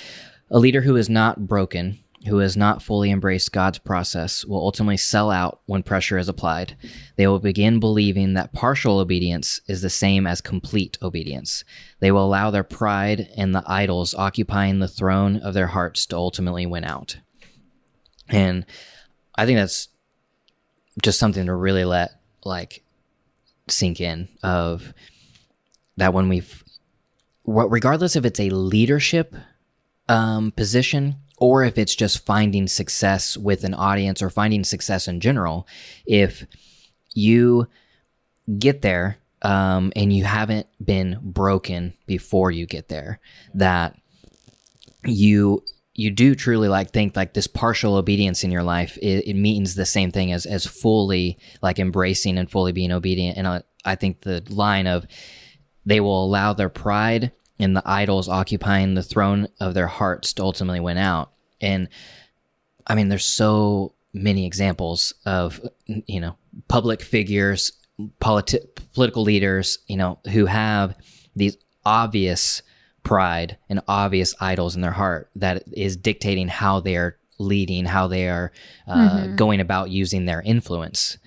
a 0.50 0.58
leader 0.58 0.80
who 0.82 0.96
is 0.96 1.08
not 1.08 1.46
broken, 1.46 1.98
who 2.28 2.38
has 2.38 2.56
not 2.56 2.82
fully 2.82 3.10
embraced 3.10 3.52
God's 3.52 3.78
process, 3.78 4.44
will 4.44 4.58
ultimately 4.58 4.96
sell 4.96 5.30
out 5.30 5.60
when 5.66 5.82
pressure 5.82 6.18
is 6.18 6.28
applied. 6.28 6.76
They 7.16 7.26
will 7.26 7.40
begin 7.40 7.80
believing 7.80 8.34
that 8.34 8.52
partial 8.52 8.98
obedience 8.98 9.60
is 9.66 9.82
the 9.82 9.90
same 9.90 10.26
as 10.26 10.40
complete 10.40 10.98
obedience. 11.02 11.64
They 12.00 12.12
will 12.12 12.24
allow 12.24 12.50
their 12.50 12.64
pride 12.64 13.28
and 13.36 13.54
the 13.54 13.64
idols 13.66 14.14
occupying 14.14 14.78
the 14.78 14.88
throne 14.88 15.36
of 15.38 15.54
their 15.54 15.68
hearts 15.68 16.06
to 16.06 16.16
ultimately 16.16 16.64
win 16.64 16.84
out. 16.84 17.18
And 18.28 18.66
I 19.34 19.44
think 19.44 19.58
that's 19.58 19.88
just 21.02 21.18
something 21.18 21.46
to 21.46 21.54
really 21.54 21.84
let 21.84 22.20
like 22.44 22.84
sink 23.68 24.00
in 24.00 24.28
of 24.42 24.92
that 25.96 26.12
when 26.12 26.28
we've 26.28 26.62
regardless 27.46 28.16
if 28.16 28.24
it's 28.24 28.40
a 28.40 28.50
leadership 28.50 29.34
um, 30.08 30.52
position 30.52 31.16
or 31.42 31.64
if 31.64 31.76
it's 31.76 31.96
just 31.96 32.24
finding 32.24 32.68
success 32.68 33.36
with 33.36 33.64
an 33.64 33.74
audience 33.74 34.22
or 34.22 34.30
finding 34.30 34.62
success 34.62 35.08
in 35.08 35.20
general 35.20 35.66
if 36.06 36.46
you 37.14 37.66
get 38.58 38.80
there 38.82 39.18
um, 39.42 39.92
and 39.96 40.12
you 40.12 40.22
haven't 40.22 40.68
been 40.82 41.18
broken 41.20 41.92
before 42.06 42.52
you 42.52 42.64
get 42.64 42.88
there 42.88 43.18
that 43.54 43.98
you 45.04 45.62
you 45.94 46.10
do 46.10 46.34
truly 46.34 46.68
like 46.68 46.90
think 46.90 47.16
like 47.16 47.34
this 47.34 47.46
partial 47.46 47.96
obedience 47.96 48.44
in 48.44 48.50
your 48.50 48.62
life 48.62 48.96
it, 48.98 49.26
it 49.26 49.34
means 49.34 49.74
the 49.74 49.84
same 49.84 50.10
thing 50.12 50.32
as 50.32 50.46
as 50.46 50.64
fully 50.64 51.38
like 51.60 51.78
embracing 51.78 52.38
and 52.38 52.50
fully 52.50 52.72
being 52.72 52.92
obedient. 52.92 53.36
And 53.36 53.46
I, 53.46 53.62
I 53.84 53.94
think 53.96 54.22
the 54.22 54.42
line 54.48 54.86
of 54.86 55.06
they 55.84 56.00
will 56.00 56.24
allow 56.24 56.52
their 56.52 56.68
pride 56.68 57.32
and 57.62 57.76
the 57.76 57.82
idols 57.84 58.28
occupying 58.28 58.94
the 58.94 59.02
throne 59.02 59.48
of 59.60 59.74
their 59.74 59.86
hearts 59.86 60.32
to 60.34 60.42
ultimately 60.42 60.80
win 60.80 60.98
out. 60.98 61.32
And 61.60 61.88
i 62.86 62.94
mean 62.94 63.08
there's 63.08 63.24
so 63.24 63.94
many 64.12 64.44
examples 64.44 65.14
of 65.24 65.60
you 65.86 66.20
know 66.20 66.36
public 66.68 67.00
figures 67.00 67.72
politi- 68.20 68.66
political 68.92 69.22
leaders 69.22 69.78
you 69.86 69.96
know 69.96 70.18
who 70.32 70.46
have 70.46 70.96
these 71.34 71.56
obvious 71.84 72.62
pride 73.02 73.56
and 73.68 73.80
obvious 73.88 74.34
idols 74.40 74.74
in 74.76 74.82
their 74.82 74.92
heart 74.92 75.30
that 75.34 75.62
is 75.72 75.96
dictating 75.96 76.48
how 76.48 76.80
they're 76.80 77.16
leading 77.38 77.84
how 77.84 78.06
they 78.06 78.28
are 78.28 78.52
uh, 78.86 79.26
going 79.28 79.60
about 79.60 79.90
using 79.90 80.26
their 80.26 80.42
influence 80.42 81.18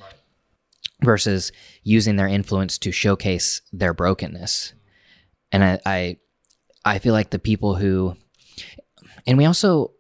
versus 1.04 1.52
using 1.84 2.16
their 2.16 2.28
influence 2.28 2.78
to 2.78 2.92
showcase 2.92 3.62
their 3.74 3.94
brokenness. 3.94 4.74
And 5.52 5.64
I, 5.64 5.80
I 5.86 6.18
i 6.86 7.00
feel 7.00 7.14
like 7.14 7.32
the 7.32 7.40
people 7.40 7.76
who 7.76 8.16
and 9.28 9.38
we 9.38 9.46
also 9.46 9.92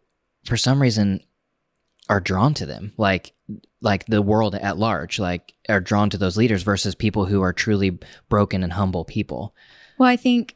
for 0.45 0.55
some 0.55 0.81
reason 0.81 1.19
are 2.07 2.21
drawn 2.21 2.53
to 2.53 2.65
them 2.65 2.93
like 2.97 3.33
like 3.81 4.05
the 4.05 4.21
world 4.21 4.55
at 4.55 4.77
large 4.77 5.19
like 5.19 5.53
are 5.67 5.81
drawn 5.81 6.09
to 6.09 6.17
those 6.17 6.37
leaders 6.37 6.63
versus 6.63 6.95
people 6.95 7.25
who 7.25 7.41
are 7.41 7.53
truly 7.53 7.97
broken 8.29 8.63
and 8.63 8.73
humble 8.73 9.03
people 9.05 9.53
Well, 9.97 10.09
I 10.09 10.17
think 10.17 10.55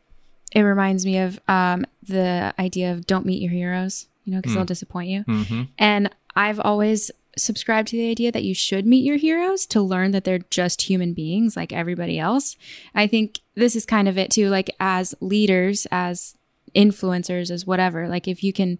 it 0.51 0.61
reminds 0.61 1.05
me 1.05 1.19
of 1.19 1.39
um, 1.47 1.85
the 2.03 2.53
idea 2.59 2.91
of 2.91 3.05
don't 3.05 3.25
meet 3.25 3.41
your 3.41 3.51
heroes, 3.51 4.07
you 4.25 4.33
know, 4.33 4.39
because 4.39 4.55
they'll 4.55 4.65
disappoint 4.65 5.09
you. 5.09 5.23
Mm-hmm. 5.23 5.63
And 5.77 6.09
I've 6.35 6.59
always 6.59 7.11
subscribed 7.41 7.89
to 7.89 7.97
the 7.97 8.09
idea 8.09 8.31
that 8.31 8.43
you 8.43 8.53
should 8.53 8.85
meet 8.85 9.03
your 9.03 9.17
heroes 9.17 9.65
to 9.67 9.81
learn 9.81 10.11
that 10.11 10.23
they're 10.23 10.39
just 10.49 10.83
human 10.83 11.13
beings 11.13 11.55
like 11.55 11.73
everybody 11.73 12.19
else. 12.19 12.55
I 12.93 13.07
think 13.07 13.39
this 13.55 13.75
is 13.75 13.85
kind 13.85 14.07
of 14.07 14.17
it 14.17 14.31
too, 14.31 14.49
like 14.49 14.69
as 14.79 15.15
leaders, 15.19 15.87
as 15.91 16.35
influencers, 16.75 17.51
as 17.51 17.65
whatever, 17.65 18.07
like 18.07 18.27
if 18.27 18.43
you 18.43 18.53
can 18.53 18.79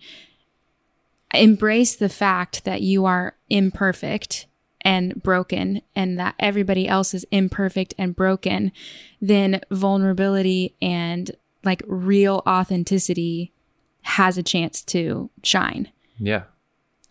embrace 1.33 1.95
the 1.95 2.09
fact 2.09 2.65
that 2.65 2.81
you 2.81 3.05
are 3.05 3.35
imperfect 3.49 4.47
and 4.81 5.21
broken 5.21 5.81
and 5.95 6.17
that 6.19 6.35
everybody 6.39 6.87
else 6.87 7.13
is 7.13 7.25
imperfect 7.31 7.93
and 7.97 8.15
broken, 8.15 8.71
then 9.21 9.61
vulnerability 9.69 10.75
and 10.81 11.31
like 11.63 11.83
real 11.85 12.41
authenticity 12.47 13.51
has 14.03 14.37
a 14.37 14.43
chance 14.43 14.81
to 14.81 15.29
shine. 15.43 15.91
Yeah. 16.17 16.43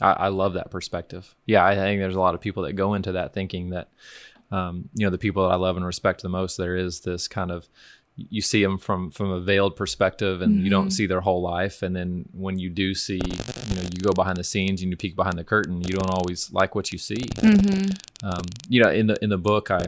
I, 0.00 0.12
I 0.12 0.28
love 0.28 0.54
that 0.54 0.70
perspective. 0.70 1.34
Yeah, 1.46 1.64
I 1.64 1.74
think 1.74 2.00
there's 2.00 2.16
a 2.16 2.20
lot 2.20 2.34
of 2.34 2.40
people 2.40 2.62
that 2.64 2.74
go 2.74 2.94
into 2.94 3.12
that 3.12 3.32
thinking 3.32 3.70
that, 3.70 3.88
um, 4.50 4.88
you 4.94 5.04
know, 5.06 5.10
the 5.10 5.18
people 5.18 5.44
that 5.44 5.52
I 5.52 5.56
love 5.56 5.76
and 5.76 5.84
respect 5.84 6.22
the 6.22 6.28
most, 6.28 6.56
there 6.56 6.76
is 6.76 7.00
this 7.00 7.28
kind 7.28 7.50
of, 7.50 7.68
you 8.16 8.40
see 8.40 8.64
them 8.64 8.78
from 8.78 9.12
from 9.12 9.30
a 9.30 9.40
veiled 9.40 9.76
perspective, 9.76 10.42
and 10.42 10.64
you 10.64 10.70
don't 10.70 10.90
see 10.90 11.06
their 11.06 11.20
whole 11.20 11.40
life. 11.40 11.82
And 11.82 11.94
then 11.94 12.24
when 12.32 12.58
you 12.58 12.68
do 12.68 12.92
see, 12.92 13.20
you 13.68 13.76
know, 13.76 13.82
you 13.82 14.00
go 14.02 14.12
behind 14.12 14.38
the 14.38 14.42
scenes 14.42 14.82
and 14.82 14.90
you 14.90 14.96
peek 14.96 15.14
behind 15.14 15.38
the 15.38 15.44
curtain, 15.44 15.82
you 15.82 15.94
don't 15.94 16.10
always 16.10 16.52
like 16.52 16.74
what 16.74 16.90
you 16.90 16.98
see. 16.98 17.22
Um, 18.24 18.42
you 18.68 18.82
know, 18.82 18.90
in 18.90 19.06
the 19.06 19.16
in 19.22 19.30
the 19.30 19.38
book, 19.38 19.70
I 19.70 19.84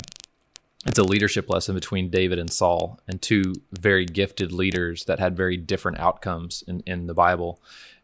it's 0.86 0.98
a 0.98 1.02
leadership 1.02 1.50
lesson 1.50 1.74
between 1.74 2.08
David 2.08 2.38
and 2.38 2.50
Saul, 2.50 3.00
and 3.08 3.20
two 3.20 3.52
very 3.72 4.06
gifted 4.06 4.52
leaders 4.52 5.04
that 5.06 5.18
had 5.18 5.36
very 5.36 5.56
different 5.56 5.98
outcomes 5.98 6.62
in, 6.68 6.84
in 6.86 7.06
the 7.08 7.14
Bible. 7.14 7.60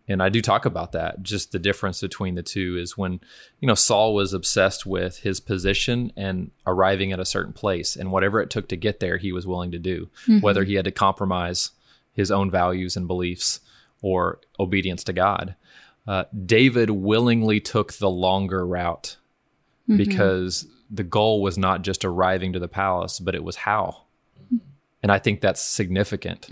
And 0.09 0.23
I 0.23 0.29
do 0.29 0.41
talk 0.41 0.65
about 0.65 0.93
that. 0.93 1.23
Just 1.23 1.53
the 1.53 1.59
difference 1.59 2.01
between 2.01 2.37
the 2.37 2.43
two 2.43 2.77
is 2.79 2.97
when, 2.97 3.21
you 3.61 3.67
know, 3.67 3.75
Saul 3.75 4.15
was 4.15 4.33
obsessed 4.33 4.87
with 4.87 5.19
his 5.19 5.41
position 5.41 6.13
and 6.17 6.53
arriving 6.67 7.13
at 7.13 7.19
a 7.19 7.25
certain 7.25 7.53
place, 7.53 7.97
and 7.97 8.13
whatever 8.13 8.41
it 8.41 8.51
took 8.51 8.69
to 8.69 8.77
get 8.77 9.01
there, 9.01 9.17
he 9.17 9.33
was 9.33 9.47
willing 9.47 9.73
to 9.73 9.79
do, 9.79 10.09
mm-hmm. 10.23 10.41
whether 10.41 10.65
he 10.65 10.75
had 10.75 10.85
to 10.85 10.93
compromise 10.93 11.71
his 12.13 12.31
own 12.31 12.51
values 12.51 12.97
and 12.97 13.07
beliefs 13.07 13.61
or 14.01 14.41
obedience 14.61 15.03
to 15.05 15.13
God. 15.13 15.57
Uh, 16.07 16.25
David 16.45 16.91
willingly 16.91 17.61
took 17.61 17.95
the 17.95 18.11
longer 18.11 18.65
route 18.65 19.17
mm-hmm. 19.89 19.97
because 19.97 20.69
the 20.89 21.03
goal 21.03 21.43
was 21.43 21.59
not 21.59 21.83
just 21.83 22.05
arriving 22.05 22.53
to 22.53 22.61
the 22.61 22.69
palace, 22.69 23.19
but 23.19 23.35
it 23.35 23.43
was 23.43 23.57
how. 23.57 24.03
Mm-hmm. 24.45 24.59
And 25.03 25.11
I 25.11 25.19
think 25.19 25.41
that's 25.41 25.61
significant. 25.61 26.47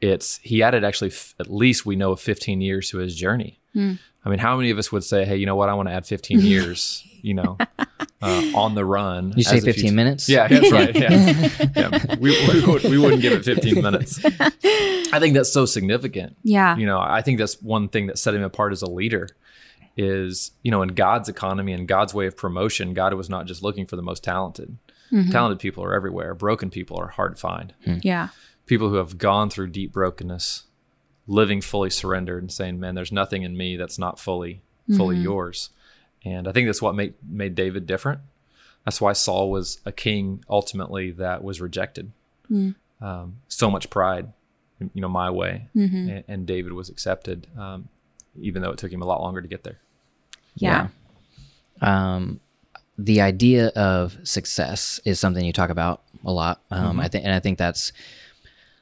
It's 0.00 0.38
he 0.42 0.62
added 0.62 0.84
actually 0.84 1.10
f- 1.10 1.34
at 1.40 1.50
least 1.50 1.84
we 1.84 1.96
know 1.96 2.14
15 2.14 2.60
years 2.60 2.90
to 2.90 2.98
his 2.98 3.16
journey. 3.16 3.60
Hmm. 3.72 3.94
I 4.24 4.30
mean, 4.30 4.38
how 4.38 4.56
many 4.56 4.70
of 4.70 4.78
us 4.78 4.92
would 4.92 5.04
say, 5.04 5.24
"Hey, 5.24 5.36
you 5.36 5.46
know 5.46 5.56
what? 5.56 5.68
I 5.68 5.74
want 5.74 5.88
to 5.88 5.94
add 5.94 6.06
15 6.06 6.40
years." 6.52 7.04
You 7.20 7.34
know, 7.34 7.58
uh, 8.22 8.52
on 8.54 8.76
the 8.76 8.84
run. 8.84 9.32
you 9.36 9.42
say 9.42 9.56
15 9.58 9.74
future- 9.74 9.92
minutes 9.94 10.28
yeah, 10.28 10.46
that's 10.46 10.70
right. 10.70 10.94
Yeah, 10.94 11.10
yeah. 11.76 12.14
We, 12.20 12.30
we, 12.46 12.64
would, 12.64 12.84
we 12.84 12.96
wouldn't 12.96 13.22
give 13.22 13.32
it 13.32 13.44
15 13.44 13.82
minutes. 13.82 14.24
I 14.24 15.18
think 15.18 15.34
that's 15.34 15.52
so 15.52 15.66
significant. 15.66 16.36
Yeah. 16.44 16.76
You 16.76 16.86
know, 16.86 17.00
I 17.00 17.22
think 17.22 17.40
that's 17.40 17.60
one 17.60 17.88
thing 17.88 18.06
that 18.06 18.18
set 18.18 18.34
him 18.34 18.44
apart 18.44 18.72
as 18.72 18.82
a 18.82 18.86
leader 18.90 19.28
is, 19.96 20.52
you 20.62 20.70
know, 20.70 20.82
in 20.82 20.90
God's 20.90 21.28
economy 21.28 21.72
and 21.72 21.88
God's 21.88 22.14
way 22.14 22.26
of 22.26 22.36
promotion, 22.36 22.94
God 22.94 23.12
was 23.14 23.28
not 23.28 23.46
just 23.46 23.64
looking 23.64 23.84
for 23.86 23.96
the 23.96 24.02
most 24.02 24.22
talented. 24.22 24.78
Mm-hmm. 25.10 25.30
Talented 25.30 25.58
people 25.58 25.82
are 25.84 25.92
everywhere. 25.94 26.34
Broken 26.34 26.70
people 26.70 26.96
are 26.98 27.08
hard 27.08 27.34
to 27.34 27.40
find. 27.40 27.74
Hmm. 27.84 27.96
Yeah. 28.02 28.28
People 28.68 28.88
who 28.90 28.94
have 28.96 29.18
gone 29.18 29.50
through 29.50 29.68
deep 29.68 29.92
brokenness, 29.92 30.64
living 31.26 31.60
fully 31.60 31.90
surrendered 31.90 32.42
and 32.42 32.52
saying, 32.52 32.78
"Man, 32.78 32.94
there's 32.94 33.10
nothing 33.10 33.42
in 33.42 33.56
me 33.56 33.76
that's 33.76 33.98
not 33.98 34.20
fully 34.20 34.62
fully 34.96 35.16
yours." 35.16 35.70
And 36.24 36.46
I 36.46 36.52
think 36.52 36.68
that's 36.68 36.80
what 36.80 36.94
made 36.94 37.14
made 37.28 37.54
David 37.54 37.86
different. 37.86 38.20
That's 38.84 39.00
why 39.00 39.12
Saul 39.12 39.50
was 39.50 39.80
a 39.84 39.92
king 39.92 40.44
ultimately 40.48 41.10
that 41.12 41.42
was 41.42 41.60
rejected. 41.60 42.12
Um, 43.00 43.36
so 43.48 43.70
much 43.70 43.90
pride, 43.90 44.32
you 44.80 45.00
know, 45.02 45.08
my 45.08 45.30
way. 45.30 45.68
Mm-hmm. 45.76 46.08
And, 46.08 46.24
and 46.26 46.46
David 46.46 46.72
was 46.72 46.88
accepted, 46.88 47.46
um, 47.56 47.88
even 48.40 48.62
though 48.62 48.70
it 48.70 48.78
took 48.78 48.92
him 48.92 49.02
a 49.02 49.04
lot 49.04 49.20
longer 49.20 49.42
to 49.42 49.48
get 49.48 49.64
there. 49.64 49.78
Yeah. 50.56 50.88
um, 51.80 52.40
the 52.96 53.20
idea 53.20 53.68
of 53.68 54.16
success 54.24 55.00
is 55.04 55.20
something 55.20 55.44
you 55.44 55.52
talk 55.52 55.70
about 55.70 56.02
a 56.24 56.32
lot. 56.32 56.62
Um, 56.70 56.98
I 56.98 57.08
think, 57.08 57.24
and 57.24 57.32
I 57.32 57.38
think 57.38 57.58
that's, 57.58 57.92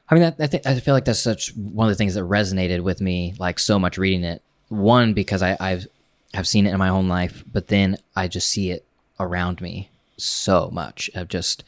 I 0.09 0.15
mean, 0.15 0.23
that, 0.23 0.35
I 0.39 0.47
think 0.47 0.65
I 0.65 0.79
feel 0.79 0.93
like 0.93 1.05
that's 1.05 1.19
such 1.19 1.53
one 1.55 1.87
of 1.87 1.91
the 1.91 1.97
things 1.97 2.15
that 2.15 2.23
resonated 2.23 2.81
with 2.81 3.01
me 3.01 3.35
like 3.39 3.59
so 3.59 3.77
much 3.77 3.97
reading 3.97 4.23
it. 4.23 4.41
One 4.69 5.13
because 5.13 5.41
I, 5.41 5.57
I've 5.59 5.87
have 6.33 6.47
seen 6.47 6.65
it 6.65 6.71
in 6.71 6.77
my 6.77 6.89
own 6.89 7.07
life, 7.07 7.43
but 7.51 7.67
then 7.67 7.97
I 8.15 8.27
just 8.27 8.47
see 8.47 8.71
it 8.71 8.85
around 9.19 9.61
me 9.61 9.89
so 10.17 10.69
much 10.71 11.09
of 11.15 11.27
just. 11.27 11.63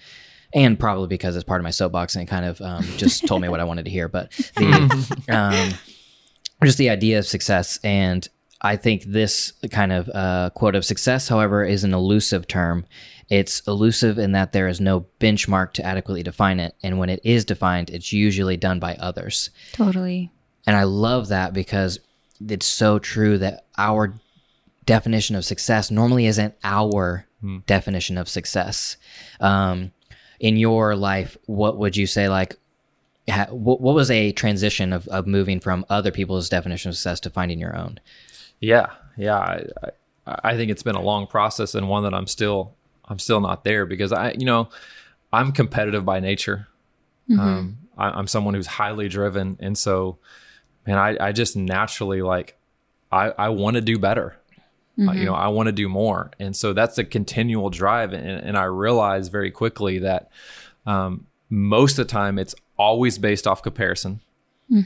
And 0.52 0.80
probably 0.80 1.08
because 1.08 1.36
it's 1.36 1.44
part 1.44 1.62
of 1.62 1.64
my 1.64 1.70
soapbox 1.70 2.16
and 2.16 2.24
it 2.24 2.32
kind 2.32 2.44
of 2.44 2.60
um, 2.60 2.84
just 2.98 3.28
told 3.28 3.40
me 3.40 3.50
what 3.50 3.60
I 3.60 3.66
wanted 3.66 3.86
to 3.86 3.92
hear. 3.92 4.08
But 4.08 4.32
the, 4.56 5.22
um, 5.30 5.78
just 6.66 6.80
the 6.80 6.90
idea 6.90 7.20
of 7.20 7.28
success 7.28 7.80
and 7.84 8.28
i 8.62 8.76
think 8.76 9.04
this 9.04 9.54
kind 9.72 9.92
of 9.92 10.10
uh, 10.10 10.50
quote 10.54 10.76
of 10.76 10.86
success 10.86 11.28
however 11.28 11.64
is 11.64 11.84
an 11.84 11.94
elusive 11.94 12.48
term. 12.48 12.86
It's 13.30 13.60
elusive 13.68 14.18
in 14.18 14.32
that 14.32 14.54
there 14.54 14.68
is 14.68 14.82
no 14.82 15.06
benchmark 15.20 15.74
to 15.74 15.86
adequately 15.86 16.24
define 16.24 16.60
it 16.60 16.74
and 16.82 16.98
when 16.98 17.10
it 17.10 17.22
is 17.24 17.46
defined 17.46 17.92
it's 17.92 18.12
usually 18.12 18.58
done 18.58 18.80
by 18.80 18.96
others. 18.96 19.52
Totally. 19.74 20.32
and 20.66 20.76
i 20.76 20.84
love 20.84 21.28
that 21.30 21.54
because 21.54 22.00
it's 22.48 22.66
so 22.66 23.00
true 23.00 23.38
that 23.38 23.66
our 23.78 24.14
definition 24.86 25.36
of 25.36 25.46
success 25.46 25.92
normally 25.92 26.26
isn't 26.26 26.56
our 26.64 27.28
definition 27.68 28.18
of 28.18 28.28
success. 28.28 28.98
Um, 29.40 29.92
in 30.40 30.58
your 30.58 30.96
life 30.96 31.38
what 31.46 31.78
would 31.78 31.96
you 31.98 32.08
say 32.08 32.28
like 32.30 32.56
ha- 33.30 33.48
what, 33.52 33.80
what 33.82 33.94
was 33.94 34.10
a 34.10 34.32
transition 34.32 34.92
of, 34.94 35.08
of 35.10 35.28
moving 35.28 35.60
from 35.60 35.86
other 35.90 36.12
people's 36.12 36.50
definition 36.50 36.90
of 36.90 36.96
success 36.96 37.20
to 37.20 37.30
finding 37.30 37.60
your 37.60 37.76
own 37.78 38.00
Yeah, 38.60 38.88
yeah. 39.18 39.38
I, 39.38 39.90
I, 40.26 40.58
think 40.58 40.72
it's 40.72 40.84
been 40.84 40.96
a 40.96 41.02
long 41.02 41.28
process 41.28 41.76
and 41.76 41.88
one 41.88 42.04
that 42.04 42.14
I'm 42.14 42.28
still 42.28 42.76
I'm 43.06 43.20
still 43.20 43.42
not 43.42 43.64
there 43.64 43.86
because 43.86 44.12
I 44.12 44.32
you 44.32 44.46
know 44.46 44.70
I'm 45.32 45.52
competitive 45.52 46.06
by 46.06 46.20
nature. 46.20 46.68
Um, 47.32 47.78
I, 47.98 48.10
I'm 48.10 48.28
someone 48.28 48.54
who's 48.54 48.68
highly 48.68 49.08
driven, 49.08 49.58
and 49.60 49.78
so 49.78 50.18
man, 50.86 50.98
I, 50.98 51.28
I 51.28 51.32
just 51.32 51.56
naturally 51.56 52.22
like 52.22 52.58
I 53.12 53.34
I 53.38 53.50
want 53.50 53.76
to 53.76 53.82
do 53.82 53.98
better. 53.98 54.36
Uh, 55.00 55.14
you 55.14 55.24
know, 55.24 55.34
I 55.34 55.48
want 55.48 55.68
to 55.68 55.72
do 55.72 55.88
more, 55.88 56.30
and 56.40 56.54
so 56.54 56.74
that's 56.74 56.98
a 56.98 57.06
continual 57.06 57.70
drive. 57.70 58.12
And, 58.12 58.28
and 58.28 58.58
I 58.58 58.66
realize 58.66 59.30
very 59.30 59.50
quickly 59.50 60.00
that 60.00 60.30
um, 60.86 61.26
most 61.50 61.98
of 61.98 62.06
the 62.08 62.12
time 62.12 62.38
it's 62.38 62.54
always 62.78 63.18
based 63.18 63.48
off 63.48 63.64
comparison 63.64 64.20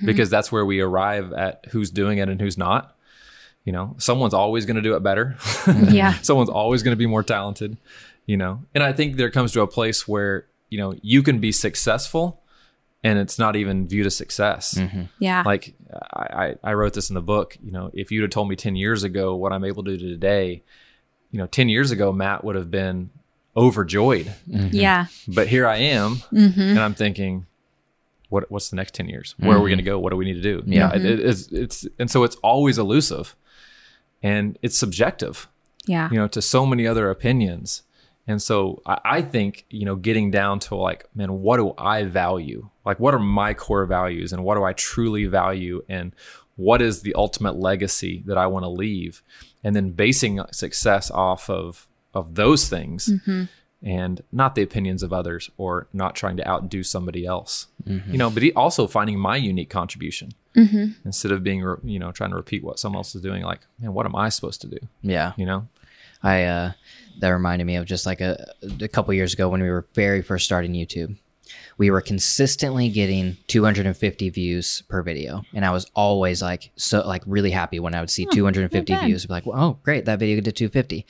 because 0.05 0.29
that's 0.29 0.51
where 0.51 0.65
we 0.65 0.79
arrive 0.81 1.33
at 1.33 1.65
who's 1.71 1.89
doing 1.89 2.19
it 2.19 2.29
and 2.29 2.39
who's 2.39 2.57
not. 2.57 2.95
You 3.65 3.71
know, 3.71 3.95
someone's 3.97 4.33
always 4.33 4.65
going 4.65 4.75
to 4.75 4.81
do 4.81 4.95
it 4.95 5.03
better. 5.03 5.35
Mm-hmm. 5.39 5.93
Yeah. 5.95 6.13
someone's 6.21 6.49
always 6.49 6.83
going 6.83 6.91
to 6.91 6.97
be 6.97 7.05
more 7.07 7.23
talented. 7.23 7.77
You 8.25 8.37
know, 8.37 8.61
and 8.73 8.83
I 8.83 8.93
think 8.93 9.15
there 9.17 9.29
comes 9.29 9.51
to 9.53 9.61
a 9.61 9.67
place 9.67 10.07
where 10.07 10.45
you 10.69 10.77
know 10.77 10.95
you 11.01 11.23
can 11.23 11.39
be 11.39 11.51
successful, 11.51 12.41
and 13.03 13.19
it's 13.19 13.37
not 13.37 13.55
even 13.55 13.87
viewed 13.87 14.05
as 14.05 14.15
success. 14.15 14.75
Mm-hmm. 14.75 15.03
Yeah. 15.19 15.43
Like 15.45 15.73
I, 16.13 16.55
I 16.63 16.71
I 16.71 16.73
wrote 16.73 16.93
this 16.93 17.09
in 17.09 17.15
the 17.15 17.21
book. 17.21 17.57
You 17.63 17.71
know, 17.71 17.91
if 17.93 18.11
you'd 18.11 18.21
have 18.21 18.31
told 18.31 18.47
me 18.49 18.55
ten 18.55 18.75
years 18.75 19.03
ago 19.03 19.35
what 19.35 19.51
I'm 19.51 19.63
able 19.65 19.83
to 19.83 19.97
do 19.97 20.09
today, 20.09 20.63
you 21.31 21.37
know, 21.39 21.47
ten 21.47 21.67
years 21.69 21.91
ago 21.91 22.13
Matt 22.13 22.43
would 22.45 22.55
have 22.55 22.71
been 22.71 23.09
overjoyed. 23.55 24.33
Mm-hmm. 24.49 24.69
yeah. 24.71 25.05
But 25.27 25.47
here 25.47 25.67
I 25.67 25.77
am, 25.77 26.17
and 26.31 26.79
I'm 26.79 26.93
thinking, 26.95 27.45
what 28.29 28.49
what's 28.51 28.69
the 28.69 28.75
next 28.77 28.93
ten 28.93 29.07
years? 29.09 29.35
Where 29.37 29.57
are 29.57 29.61
we 29.61 29.69
going 29.69 29.77
to 29.79 29.83
go? 29.83 29.99
What 29.99 30.11
do 30.11 30.17
we 30.17 30.25
need 30.25 30.35
to 30.35 30.41
do? 30.41 30.63
You 30.65 30.79
Yeah. 30.79 30.87
know, 30.89 30.95
it, 30.95 31.05
it- 31.05 31.19
it's 31.19 31.47
it's 31.51 31.87
and 31.99 32.09
so 32.09 32.23
it's 32.23 32.35
always 32.37 32.77
elusive, 32.77 33.35
and 34.23 34.57
it's 34.61 34.79
subjective. 34.79 35.47
Yeah. 35.85 36.09
You 36.09 36.17
know, 36.17 36.27
to 36.29 36.41
so 36.41 36.65
many 36.65 36.87
other 36.87 37.09
opinions. 37.09 37.83
And 38.25 38.41
so 38.41 38.81
I, 38.85 38.99
I 39.03 39.21
think, 39.21 39.65
you 39.69 39.85
know, 39.85 39.97
getting 39.97 40.31
down 40.31 40.59
to 40.59 40.75
like, 40.75 41.09
man, 41.13 41.41
what 41.41 41.57
do 41.57 41.73
I 41.77 42.05
value? 42.05 42.69
Like, 42.85 42.99
what 42.99 43.13
are 43.13 43.19
my 43.19 43.53
core 43.53 43.85
values 43.85 44.31
and 44.31 44.45
what 44.45 44.55
do 44.55 44.63
I 44.63 44.71
truly 44.73 45.25
value? 45.25 45.83
And 45.89 46.15
what 46.55 46.81
is 46.81 47.01
the 47.01 47.13
ultimate 47.15 47.57
legacy 47.57 48.23
that 48.25 48.37
I 48.37 48.47
want 48.47 48.63
to 48.63 48.69
leave? 48.69 49.21
And 49.61 49.75
then 49.75 49.91
basing 49.91 50.39
success 50.51 51.11
off 51.11 51.49
of, 51.49 51.87
of 52.13 52.35
those 52.35 52.69
things 52.69 53.09
mm-hmm. 53.09 53.43
And 53.83 54.23
not 54.31 54.55
the 54.55 54.61
opinions 54.61 55.03
of 55.03 55.11
others 55.11 55.49
or 55.57 55.87
not 55.93 56.15
trying 56.15 56.37
to 56.37 56.47
outdo 56.47 56.83
somebody 56.83 57.25
else, 57.25 57.67
you 57.85 58.17
know, 58.17 58.29
but 58.29 58.41
he- 58.43 58.53
also 58.53 58.87
finding 58.87 59.19
my 59.19 59.35
unique 59.35 59.69
contribution 59.69 60.31
instead 61.03 61.31
of 61.31 61.43
being, 61.43 61.59
you 61.83 61.99
know, 61.99 62.11
trying 62.11 62.29
to 62.29 62.35
repeat 62.37 62.63
what 62.63 62.79
someone 62.79 62.99
else 62.99 63.13
is 63.15 63.21
doing. 63.21 63.41
Like, 63.43 63.61
man, 63.79 63.93
what 63.93 64.05
am 64.05 64.15
I 64.15 64.29
supposed 64.29 64.61
to 64.61 64.67
do? 64.67 64.77
yeah 65.01 65.33
You 65.35 65.45
know? 65.45 65.67
I 66.21 66.43
uh, 66.45 66.71
that 67.19 67.29
reminded 67.29 67.65
me 67.65 67.75
of 67.75 67.85
just 67.85 68.05
like 68.05 68.21
a, 68.21 68.53
a 68.81 68.87
couple 68.87 69.13
years 69.13 69.33
ago 69.33 69.49
when 69.49 69.61
we 69.61 69.69
were 69.69 69.85
very 69.93 70.21
first 70.21 70.45
starting 70.45 70.71
YouTube. 70.73 71.17
We 71.77 71.91
were 71.91 72.01
consistently 72.01 72.87
getting 72.89 73.35
250 73.47 74.29
views 74.29 74.83
per 74.87 75.01
video, 75.03 75.43
and 75.53 75.65
I 75.65 75.71
was 75.71 75.85
always 75.95 76.41
like 76.41 76.71
so 76.77 77.05
like 77.05 77.23
really 77.25 77.51
happy 77.51 77.79
when 77.79 77.93
I 77.93 77.99
would 77.99 78.09
see 78.09 78.25
250 78.31 78.93
views. 79.05 79.25
I'd 79.25 79.27
be 79.27 79.33
like, 79.33 79.47
oh 79.47 79.77
great, 79.83 80.05
that 80.05 80.19
video 80.19 80.39
did 80.39 80.55
250, 80.55 81.05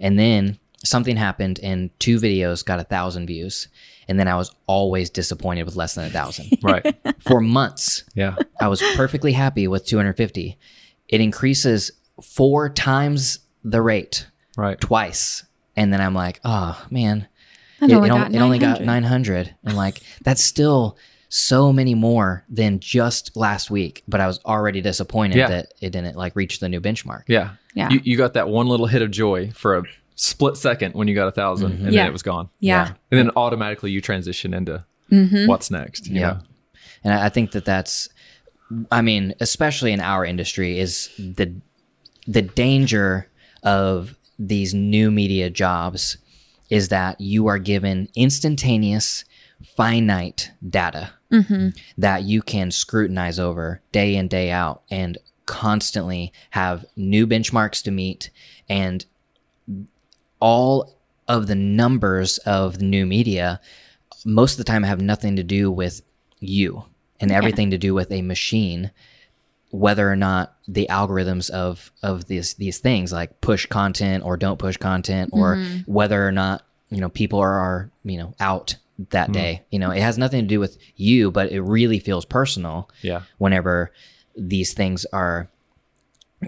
and 0.00 0.18
then 0.18 0.58
something 0.88 1.16
happened 1.16 1.60
and 1.62 1.90
two 2.00 2.18
videos 2.18 2.64
got 2.64 2.80
a 2.80 2.84
thousand 2.84 3.26
views, 3.26 3.68
and 4.08 4.18
then 4.18 4.26
I 4.28 4.36
was 4.36 4.50
always 4.66 5.10
disappointed 5.10 5.64
with 5.64 5.76
less 5.76 5.94
than 5.94 6.04
a 6.06 6.10
thousand 6.10 6.58
Right. 6.62 6.84
for 7.20 7.40
months. 7.40 8.04
Yeah. 8.14 8.36
I 8.60 8.68
was 8.68 8.82
perfectly 8.96 9.32
happy 9.32 9.68
with 9.68 9.84
250. 9.86 10.58
It 11.08 11.20
increases 11.20 11.92
four 12.22 12.68
times 12.68 13.40
the 13.64 13.82
rate 13.82 14.26
Right. 14.56 14.80
twice. 14.80 15.44
And 15.76 15.92
then 15.92 16.00
I'm 16.00 16.14
like, 16.14 16.40
oh 16.44 16.84
man, 16.90 17.28
it, 17.80 17.92
only 17.92 18.08
it 18.08 18.12
got 18.12 18.34
it 18.34 18.38
only 18.40 18.58
got 18.58 18.80
900. 18.82 18.86
900. 18.86 19.54
And 19.64 19.76
like, 19.76 20.00
that's 20.24 20.42
still 20.42 20.96
so 21.28 21.72
many 21.72 21.94
more 21.94 22.44
than 22.48 22.80
just 22.80 23.36
last 23.36 23.70
week. 23.70 24.02
But 24.08 24.20
I 24.20 24.26
was 24.26 24.40
already 24.44 24.80
disappointed 24.80 25.36
Yeah. 25.36 25.48
that 25.48 25.74
it 25.80 25.90
didn't 25.90 26.16
like 26.16 26.34
reach 26.34 26.58
the 26.58 26.68
new 26.68 26.80
benchmark. 26.80 27.24
Yeah. 27.28 27.50
Yeah. 27.74 27.90
You, 27.90 28.00
you 28.02 28.16
got 28.16 28.32
that 28.34 28.48
one 28.48 28.66
little 28.66 28.86
hit 28.86 29.02
of 29.02 29.10
joy 29.10 29.50
for 29.52 29.76
a 29.78 29.82
split 30.18 30.56
second 30.56 30.94
when 30.94 31.06
you 31.06 31.14
got 31.14 31.22
a 31.22 31.26
1000 31.26 31.70
mm-hmm. 31.70 31.84
and 31.84 31.94
Yeah. 31.94 32.02
then 32.02 32.08
it 32.08 32.12
was 32.12 32.22
gone. 32.24 32.50
Yeah. 32.58 32.88
And 33.10 33.18
then 33.18 33.30
automatically 33.36 33.92
you 33.92 34.00
transition 34.00 34.52
into 34.52 34.84
mm-hmm. 35.10 35.46
what's 35.46 35.70
next. 35.70 36.08
you 36.08 36.20
Yeah. 36.20 36.26
know? 36.26 36.38
And 37.04 37.14
I 37.14 37.26
I 37.26 37.28
think 37.28 37.52
that 37.52 37.64
that's, 37.64 38.08
I 38.90 39.00
mean, 39.00 39.34
especially 39.40 39.92
in 39.92 40.00
our 40.00 40.24
industry, 40.24 40.78
is 40.78 41.08
the 41.18 41.54
the 42.26 42.42
danger 42.42 43.28
of 43.62 44.16
these 44.38 44.74
new 44.74 45.10
media 45.10 45.50
jobs 45.50 46.18
is 46.68 46.88
that 46.88 47.20
you 47.20 47.46
are 47.46 47.58
given 47.58 48.08
instantaneous, 48.14 49.24
finite 49.76 50.50
data 50.68 51.12
mm-hmm. 51.32 51.68
that 51.96 52.24
you 52.24 52.42
can 52.42 52.70
scrutinize 52.70 53.38
over 53.38 53.80
day 53.92 54.16
in 54.16 54.28
day 54.28 54.50
out 54.50 54.82
and 54.90 55.16
constantly 55.46 56.32
have 56.50 56.84
new 56.96 57.26
benchmarks 57.26 57.82
to 57.82 57.90
meet 57.90 58.30
and 58.68 59.06
all 60.40 60.96
of 61.26 61.46
the 61.46 61.54
numbers 61.54 62.38
of 62.38 62.78
the 62.78 62.84
new 62.84 63.06
media 63.06 63.60
most 64.24 64.52
of 64.52 64.58
the 64.58 64.64
time 64.64 64.82
have 64.82 65.00
nothing 65.00 65.36
to 65.36 65.42
do 65.42 65.70
with 65.70 66.02
you 66.40 66.84
and 67.20 67.30
everything 67.30 67.70
to 67.70 67.78
do 67.78 67.94
with 67.94 68.10
a 68.10 68.22
machine 68.22 68.90
whether 69.70 70.10
or 70.10 70.16
not 70.16 70.56
the 70.66 70.86
algorithms 70.90 71.50
of 71.50 71.92
of 72.02 72.26
these 72.26 72.54
these 72.54 72.78
things 72.78 73.12
like 73.12 73.40
push 73.40 73.66
content 73.66 74.24
or 74.24 74.36
don't 74.36 74.58
push 74.58 74.76
content 74.76 75.30
or 75.32 75.56
mm-hmm. 75.56 75.92
whether 75.92 76.26
or 76.26 76.32
not 76.32 76.64
you 76.88 77.00
know 77.00 77.08
people 77.08 77.38
are, 77.38 77.58
are 77.58 77.90
you 78.04 78.16
know 78.16 78.34
out 78.40 78.76
that 79.10 79.26
hmm. 79.26 79.32
day. 79.32 79.62
You 79.70 79.78
know 79.78 79.90
it 79.90 80.00
has 80.00 80.18
nothing 80.18 80.42
to 80.42 80.46
do 80.46 80.60
with 80.60 80.78
you 80.96 81.30
but 81.30 81.52
it 81.52 81.60
really 81.60 81.98
feels 81.98 82.24
personal 82.24 82.88
Yeah. 83.02 83.22
whenever 83.36 83.92
these 84.36 84.72
things 84.72 85.04
are 85.12 85.48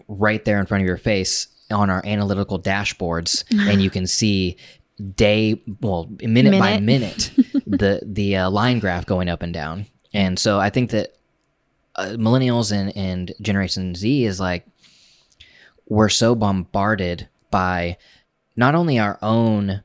right 0.08 0.44
there 0.44 0.58
in 0.58 0.66
front 0.66 0.82
of 0.82 0.86
your 0.86 0.96
face 0.96 1.48
on 1.70 1.90
our 1.90 2.04
analytical 2.04 2.60
dashboards 2.60 3.44
and 3.70 3.82
you 3.82 3.90
can 3.90 4.06
see 4.06 4.56
day 5.14 5.62
well 5.80 6.10
minute, 6.22 6.58
by 6.58 6.78
minute. 6.78 7.32
the 7.66 8.00
the 8.04 8.36
uh, 8.36 8.50
line 8.50 8.78
graph 8.78 9.06
going 9.06 9.28
up 9.28 9.42
and 9.42 9.54
down. 9.54 9.86
And 10.12 10.38
so 10.38 10.58
i 10.58 10.70
think 10.70 10.90
that 10.90 11.16
uh, 11.96 12.16
millennials 12.16 12.72
and 12.72 12.96
and 12.96 13.32
generation 13.40 13.94
z 13.94 14.24
is 14.24 14.40
like 14.40 14.66
we're 15.88 16.08
so 16.08 16.34
bombarded 16.34 17.28
by 17.50 17.96
not 18.56 18.74
only 18.74 18.98
our 18.98 19.18
own 19.22 19.82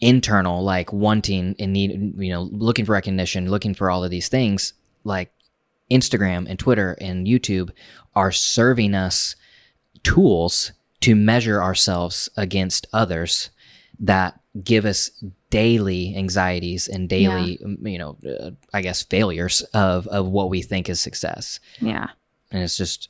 internal 0.00 0.62
like 0.62 0.92
wanting 0.92 1.54
and 1.58 1.72
need 1.72 2.14
you 2.18 2.32
know 2.32 2.42
looking 2.42 2.84
for 2.84 2.92
recognition 2.92 3.50
looking 3.50 3.74
for 3.74 3.90
all 3.90 4.02
of 4.02 4.10
these 4.10 4.28
things 4.28 4.72
like 5.04 5.30
instagram 5.90 6.48
and 6.48 6.58
twitter 6.58 6.96
and 7.00 7.26
youtube 7.26 7.70
are 8.14 8.32
serving 8.32 8.94
us 8.94 9.36
tools 10.02 10.72
to 11.00 11.14
measure 11.14 11.62
ourselves 11.62 12.28
against 12.36 12.86
others 12.92 13.50
that 13.98 14.38
give 14.64 14.84
us 14.84 15.10
daily 15.50 16.14
anxieties 16.16 16.88
and 16.88 17.08
daily, 17.08 17.58
you 17.82 17.98
know, 17.98 18.16
uh, 18.28 18.50
I 18.72 18.82
guess 18.82 19.02
failures 19.02 19.62
of 19.74 20.06
of 20.08 20.28
what 20.28 20.50
we 20.50 20.62
think 20.62 20.88
is 20.88 21.00
success, 21.00 21.60
Yeah. 21.80 22.08
and 22.50 22.62
it's 22.62 22.76
just 22.76 23.08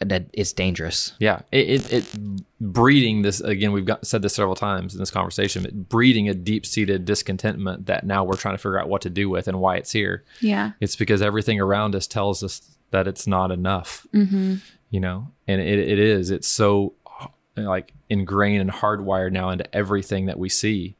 that 0.00 0.26
it's 0.32 0.52
dangerous. 0.52 1.12
Yeah, 1.18 1.40
it, 1.50 1.68
it, 1.68 1.92
it 1.92 2.16
breeding 2.60 3.22
this 3.22 3.40
again. 3.40 3.72
We've 3.72 3.84
got 3.84 4.06
said 4.06 4.22
this 4.22 4.34
several 4.34 4.54
times 4.54 4.94
in 4.94 5.00
this 5.00 5.10
conversation. 5.10 5.64
But 5.64 5.88
breeding 5.88 6.28
a 6.28 6.34
deep 6.34 6.64
seated 6.66 7.04
discontentment 7.04 7.86
that 7.86 8.06
now 8.06 8.22
we're 8.22 8.36
trying 8.36 8.54
to 8.54 8.58
figure 8.58 8.78
out 8.80 8.88
what 8.88 9.02
to 9.02 9.10
do 9.10 9.28
with 9.28 9.48
and 9.48 9.58
why 9.58 9.76
it's 9.76 9.90
here. 9.90 10.22
Yeah. 10.40 10.72
It's 10.80 10.94
because 10.94 11.20
everything 11.20 11.60
around 11.60 11.96
us 11.96 12.06
tells 12.06 12.44
us 12.44 12.62
that 12.92 13.08
it's 13.08 13.26
not 13.26 13.50
enough. 13.50 14.06
Mm-hmm. 14.14 14.56
You 14.90 15.00
know, 15.00 15.28
and 15.48 15.60
it, 15.60 15.80
it 15.80 15.98
is. 15.98 16.30
It's 16.30 16.46
so 16.48 16.94
like 17.64 17.92
ingrained 18.08 18.60
and 18.60 18.70
hardwired 18.70 19.32
now 19.32 19.50
into 19.50 19.74
everything 19.74 20.26
that 20.26 20.38
we 20.38 20.48
see 20.48 20.96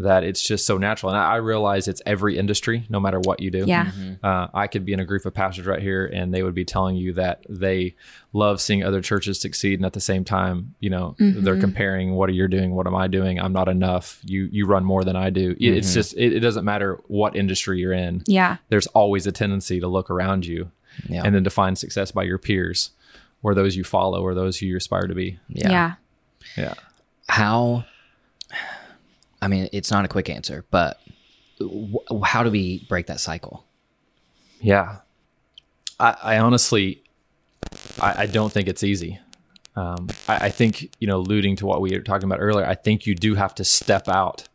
that 0.00 0.22
it's 0.22 0.40
just 0.46 0.64
so 0.64 0.78
natural. 0.78 1.10
And 1.10 1.20
I, 1.20 1.32
I 1.32 1.36
realize 1.36 1.88
it's 1.88 2.00
every 2.06 2.38
industry, 2.38 2.86
no 2.88 3.00
matter 3.00 3.18
what 3.18 3.40
you 3.40 3.50
do. 3.50 3.64
Yeah. 3.66 3.86
Mm-hmm. 3.86 4.24
Uh, 4.24 4.46
I 4.54 4.68
could 4.68 4.84
be 4.84 4.92
in 4.92 5.00
a 5.00 5.04
group 5.04 5.26
of 5.26 5.34
pastors 5.34 5.66
right 5.66 5.82
here, 5.82 6.06
and 6.06 6.32
they 6.32 6.44
would 6.44 6.54
be 6.54 6.64
telling 6.64 6.94
you 6.94 7.14
that 7.14 7.44
they 7.48 7.96
love 8.32 8.60
seeing 8.60 8.84
other 8.84 9.00
churches 9.00 9.40
succeed, 9.40 9.80
and 9.80 9.86
at 9.86 9.94
the 9.94 10.00
same 10.00 10.24
time, 10.24 10.76
you 10.78 10.88
know, 10.88 11.16
mm-hmm. 11.18 11.42
they're 11.42 11.58
comparing 11.58 12.14
what 12.14 12.28
are 12.28 12.32
you 12.32 12.46
doing, 12.46 12.76
what 12.76 12.86
am 12.86 12.94
I 12.94 13.08
doing? 13.08 13.40
I'm 13.40 13.52
not 13.52 13.68
enough. 13.68 14.20
You 14.24 14.48
you 14.52 14.66
run 14.66 14.84
more 14.84 15.02
than 15.02 15.16
I 15.16 15.30
do. 15.30 15.56
It- 15.58 15.78
It's 15.78 15.88
mm-hmm. 15.88 15.94
just 15.94 16.14
it, 16.16 16.32
it 16.32 16.40
doesn't 16.40 16.64
matter 16.64 17.00
what 17.08 17.34
industry 17.34 17.80
you're 17.80 17.92
in. 17.92 18.22
Yeah. 18.26 18.58
There's 18.68 18.86
always 18.88 19.26
a 19.26 19.32
tendency 19.32 19.80
to 19.80 19.88
look 19.88 20.10
around 20.10 20.46
you, 20.46 20.70
Yeah. 21.08 21.22
and 21.24 21.34
then 21.34 21.42
define 21.42 21.74
success 21.74 22.12
by 22.12 22.22
your 22.22 22.38
peers, 22.38 22.90
or 23.42 23.54
those 23.54 23.76
you 23.76 23.84
follow, 23.84 24.22
or 24.22 24.34
those 24.34 24.58
who 24.58 24.66
you 24.66 24.76
aspire 24.76 25.06
to 25.06 25.14
be. 25.14 25.38
Yeah. 25.48 25.70
Yeah. 25.70 25.94
Yeah. 26.56 26.74
How? 27.28 27.84
I 29.40 29.48
mean, 29.48 29.68
it's 29.72 29.90
not 29.90 30.04
a 30.04 30.08
quick 30.08 30.28
answer, 30.28 30.64
but 30.70 30.98
wh- 31.60 32.24
how 32.24 32.42
do 32.42 32.50
we 32.50 32.84
break 32.88 33.06
that 33.06 33.20
cycle? 33.20 33.64
Yeah. 34.60 34.96
I, 36.00 36.16
I 36.22 36.38
honestly, 36.38 37.02
I, 38.00 38.22
I 38.22 38.26
don't 38.26 38.52
think 38.52 38.68
it's 38.68 38.82
easy. 38.82 39.20
Um, 39.76 40.08
I, 40.26 40.46
I 40.46 40.48
think, 40.50 40.92
you 40.98 41.06
know, 41.06 41.18
alluding 41.18 41.56
to 41.56 41.66
what 41.66 41.80
we 41.80 41.92
were 41.92 42.00
talking 42.02 42.24
about 42.24 42.40
earlier, 42.40 42.66
I 42.66 42.74
think 42.74 43.06
you 43.06 43.14
do 43.14 43.36
have 43.36 43.54
to 43.56 43.64
step 43.64 44.08
out 44.08 44.48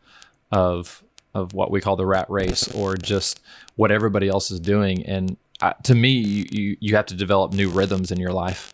of 0.51 1.01
of 1.34 1.53
what 1.53 1.71
we 1.71 1.81
call 1.81 1.95
the 1.95 2.05
rat 2.05 2.29
race 2.29 2.71
or 2.75 2.95
just 2.95 3.39
what 3.75 3.91
everybody 3.91 4.27
else 4.27 4.51
is 4.51 4.59
doing. 4.59 5.03
And 5.05 5.36
uh, 5.61 5.73
to 5.83 5.95
me, 5.95 6.09
you, 6.09 6.45
you, 6.51 6.77
you 6.79 6.95
have 6.95 7.05
to 7.05 7.15
develop 7.15 7.53
new 7.53 7.69
rhythms 7.69 8.11
in 8.11 8.19
your 8.19 8.33
life. 8.33 8.73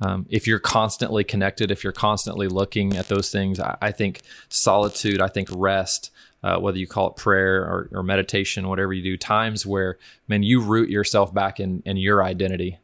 Um, 0.00 0.26
if 0.30 0.46
you're 0.46 0.60
constantly 0.60 1.24
connected, 1.24 1.70
if 1.70 1.82
you're 1.82 1.92
constantly 1.92 2.48
looking 2.48 2.96
at 2.96 3.08
those 3.08 3.30
things, 3.30 3.58
I, 3.58 3.76
I 3.80 3.90
think 3.90 4.22
solitude, 4.48 5.20
I 5.20 5.28
think 5.28 5.48
rest, 5.50 6.10
uh, 6.44 6.58
whether 6.58 6.78
you 6.78 6.86
call 6.86 7.10
it 7.10 7.16
prayer 7.16 7.62
or, 7.62 7.88
or 7.92 8.02
meditation, 8.02 8.68
whatever 8.68 8.92
you 8.92 9.02
do, 9.02 9.16
times 9.16 9.66
where, 9.66 9.98
man, 10.28 10.42
you 10.42 10.60
root 10.60 10.90
yourself 10.90 11.34
back 11.34 11.58
in, 11.58 11.82
in 11.84 11.96
your 11.96 12.22
identity 12.22 12.78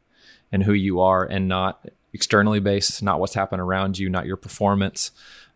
and 0.51 0.65
who 0.65 0.73
you 0.73 1.01
are 1.01 1.25
and 1.25 1.47
not 1.47 1.89
externally 2.13 2.61
based, 2.61 3.03
not 3.03 3.21
what's 3.21 3.35
happened 3.35 3.61
around 3.61 3.99
you, 3.99 4.09
not 4.09 4.27
your 4.27 4.37
performance. 4.37 5.13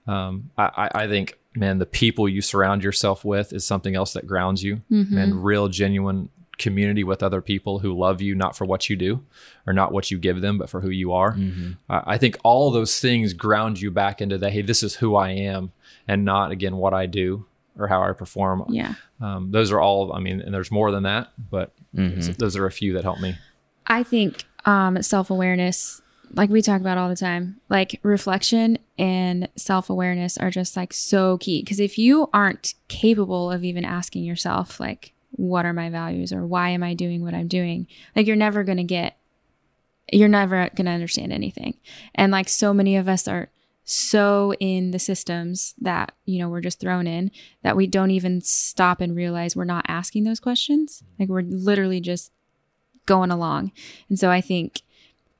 Um, 0.06 0.50
I, 0.58 0.70
I 0.76 1.02
I 1.04 1.08
think, 1.08 1.38
man, 1.54 1.78
the 1.78 1.86
people 1.86 2.28
you 2.28 2.42
surround 2.42 2.82
yourself 2.82 3.24
with 3.24 3.52
is 3.52 3.64
something 3.64 3.94
else 3.94 4.12
that 4.14 4.26
grounds 4.26 4.62
you 4.62 4.82
and 5.18 5.44
real, 5.44 5.68
genuine 5.68 6.28
community 6.59 7.03
with 7.05 7.22
other 7.22 7.40
people 7.40 7.80
who 7.80 7.96
love 7.96 8.20
you, 8.20 8.34
not 8.34 8.57
for 8.57 8.64
what 8.64 8.88
you 8.88 8.96
do 8.96 9.24
or 9.66 9.72
not 9.72 9.92
what 9.92 10.11
you 10.11 10.18
give 10.18 10.40
them, 10.40 10.59
but 10.59 10.70
for 10.70 10.80
who 10.80 10.90
you 10.90 11.12
are. 11.12 11.36
I 11.88 12.03
I 12.14 12.18
think 12.18 12.36
all 12.44 12.70
those 12.70 13.00
things 13.00 13.32
ground 13.32 13.80
you 13.80 13.90
back 13.90 14.20
into 14.20 14.38
the, 14.38 14.50
hey, 14.50 14.62
this 14.62 14.82
is 14.82 14.96
who 14.96 15.16
I 15.16 15.30
am 15.30 15.72
and 16.07 16.24
not, 16.24 16.50
again, 16.50 16.76
what 16.76 16.94
I 16.94 17.07
do 17.07 17.46
or 17.78 17.88
how 17.88 18.03
I 18.03 18.12
perform. 18.12 18.64
Yeah. 18.68 18.94
Um, 19.20 19.50
those 19.50 19.72
are 19.72 19.80
all, 19.80 20.12
I 20.12 20.20
mean, 20.20 20.40
and 20.40 20.53
there's 20.55 20.70
more 20.70 20.90
than 20.90 21.05
that, 21.05 21.32
but 21.50 21.72
those 22.38 22.57
are 22.57 22.66
a 22.66 22.70
few 22.70 22.92
that 22.94 23.03
help 23.03 23.20
me. 23.20 23.36
I 23.86 24.03
think 24.03 24.44
um, 24.66 25.03
self 25.03 25.30
awareness, 25.30 26.03
like 26.34 26.50
we 26.50 26.62
talk 26.62 26.80
about 26.80 26.98
all 26.98 27.09
the 27.09 27.16
time, 27.16 27.61
like 27.68 27.98
reflection 28.03 28.78
and 28.98 29.48
self 29.57 29.90
awareness 29.90 30.38
are 30.38 30.50
just 30.50 30.76
like 30.76 30.92
so 30.92 31.38
key. 31.38 31.62
Because 31.62 31.80
if 31.80 31.98
you 31.98 32.28
aren't 32.32 32.74
capable 32.88 33.50
of 33.50 33.64
even 33.64 33.84
asking 33.84 34.24
yourself, 34.24 34.78
like, 34.78 35.12
what 35.33 35.64
are 35.64 35.72
my 35.72 35.91
values 35.91 36.33
or 36.33 36.47
why 36.47 36.68
am 36.70 36.83
I 36.83 36.95
doing 36.95 37.22
what 37.22 37.35
I'm 37.35 37.49
doing, 37.49 37.87
like, 38.14 38.26
you're 38.26 38.37
never 38.37 38.64
going 38.64 38.78
to 38.78 38.85
get, 38.85 39.16
you're 40.12 40.28
never 40.28 40.68
going 40.74 40.87
to 40.87 40.93
understand 40.93 41.33
anything. 41.33 41.74
And 42.14 42.30
like, 42.33 42.49
so 42.49 42.72
many 42.74 42.97
of 42.97 43.09
us 43.09 43.26
are 43.26 43.51
so 43.85 44.55
in 44.61 44.93
the 44.93 44.99
systems 44.99 45.74
that, 45.80 46.12
you 46.24 46.39
know, 46.39 46.49
we're 46.49 46.61
just 46.61 46.80
thrown 46.80 47.07
in 47.07 47.30
that 47.62 47.76
we 47.76 47.87
don't 47.87 48.11
even 48.12 48.41
stop 48.41 49.01
and 49.01 49.16
realize 49.16 49.57
we're 49.57 49.64
not 49.64 49.85
asking 49.89 50.24
those 50.24 50.39
questions. 50.41 51.03
Like, 51.18 51.28
we're 51.28 51.43
literally 51.43 52.01
just 52.01 52.30
going 53.07 53.30
along. 53.30 53.72
And 54.09 54.18
so 54.18 54.30
I 54.30 54.41
think 54.41 54.83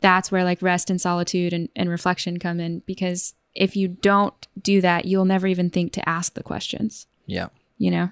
that's 0.01 0.33
where 0.33 0.43
like 0.43 0.61
rest 0.61 0.91
and 0.91 1.01
solitude 1.01 1.53
and, 1.53 1.69
and 1.77 1.89
reflection 1.89 2.39
come 2.41 2.59
in 2.59 2.81
because 2.87 3.35
if 3.55 3.77
you 3.77 3.87
don't 3.87 4.49
do 4.61 4.81
that, 4.81 5.05
you'll 5.05 5.25
never 5.25 5.47
even 5.47 5.71
think 5.71 5.93
to 5.93 6.09
ask 6.09 6.35
the 6.35 6.43
questions, 6.43 7.07
Yeah. 7.27 7.49
you 7.79 7.91
know? 7.91 8.11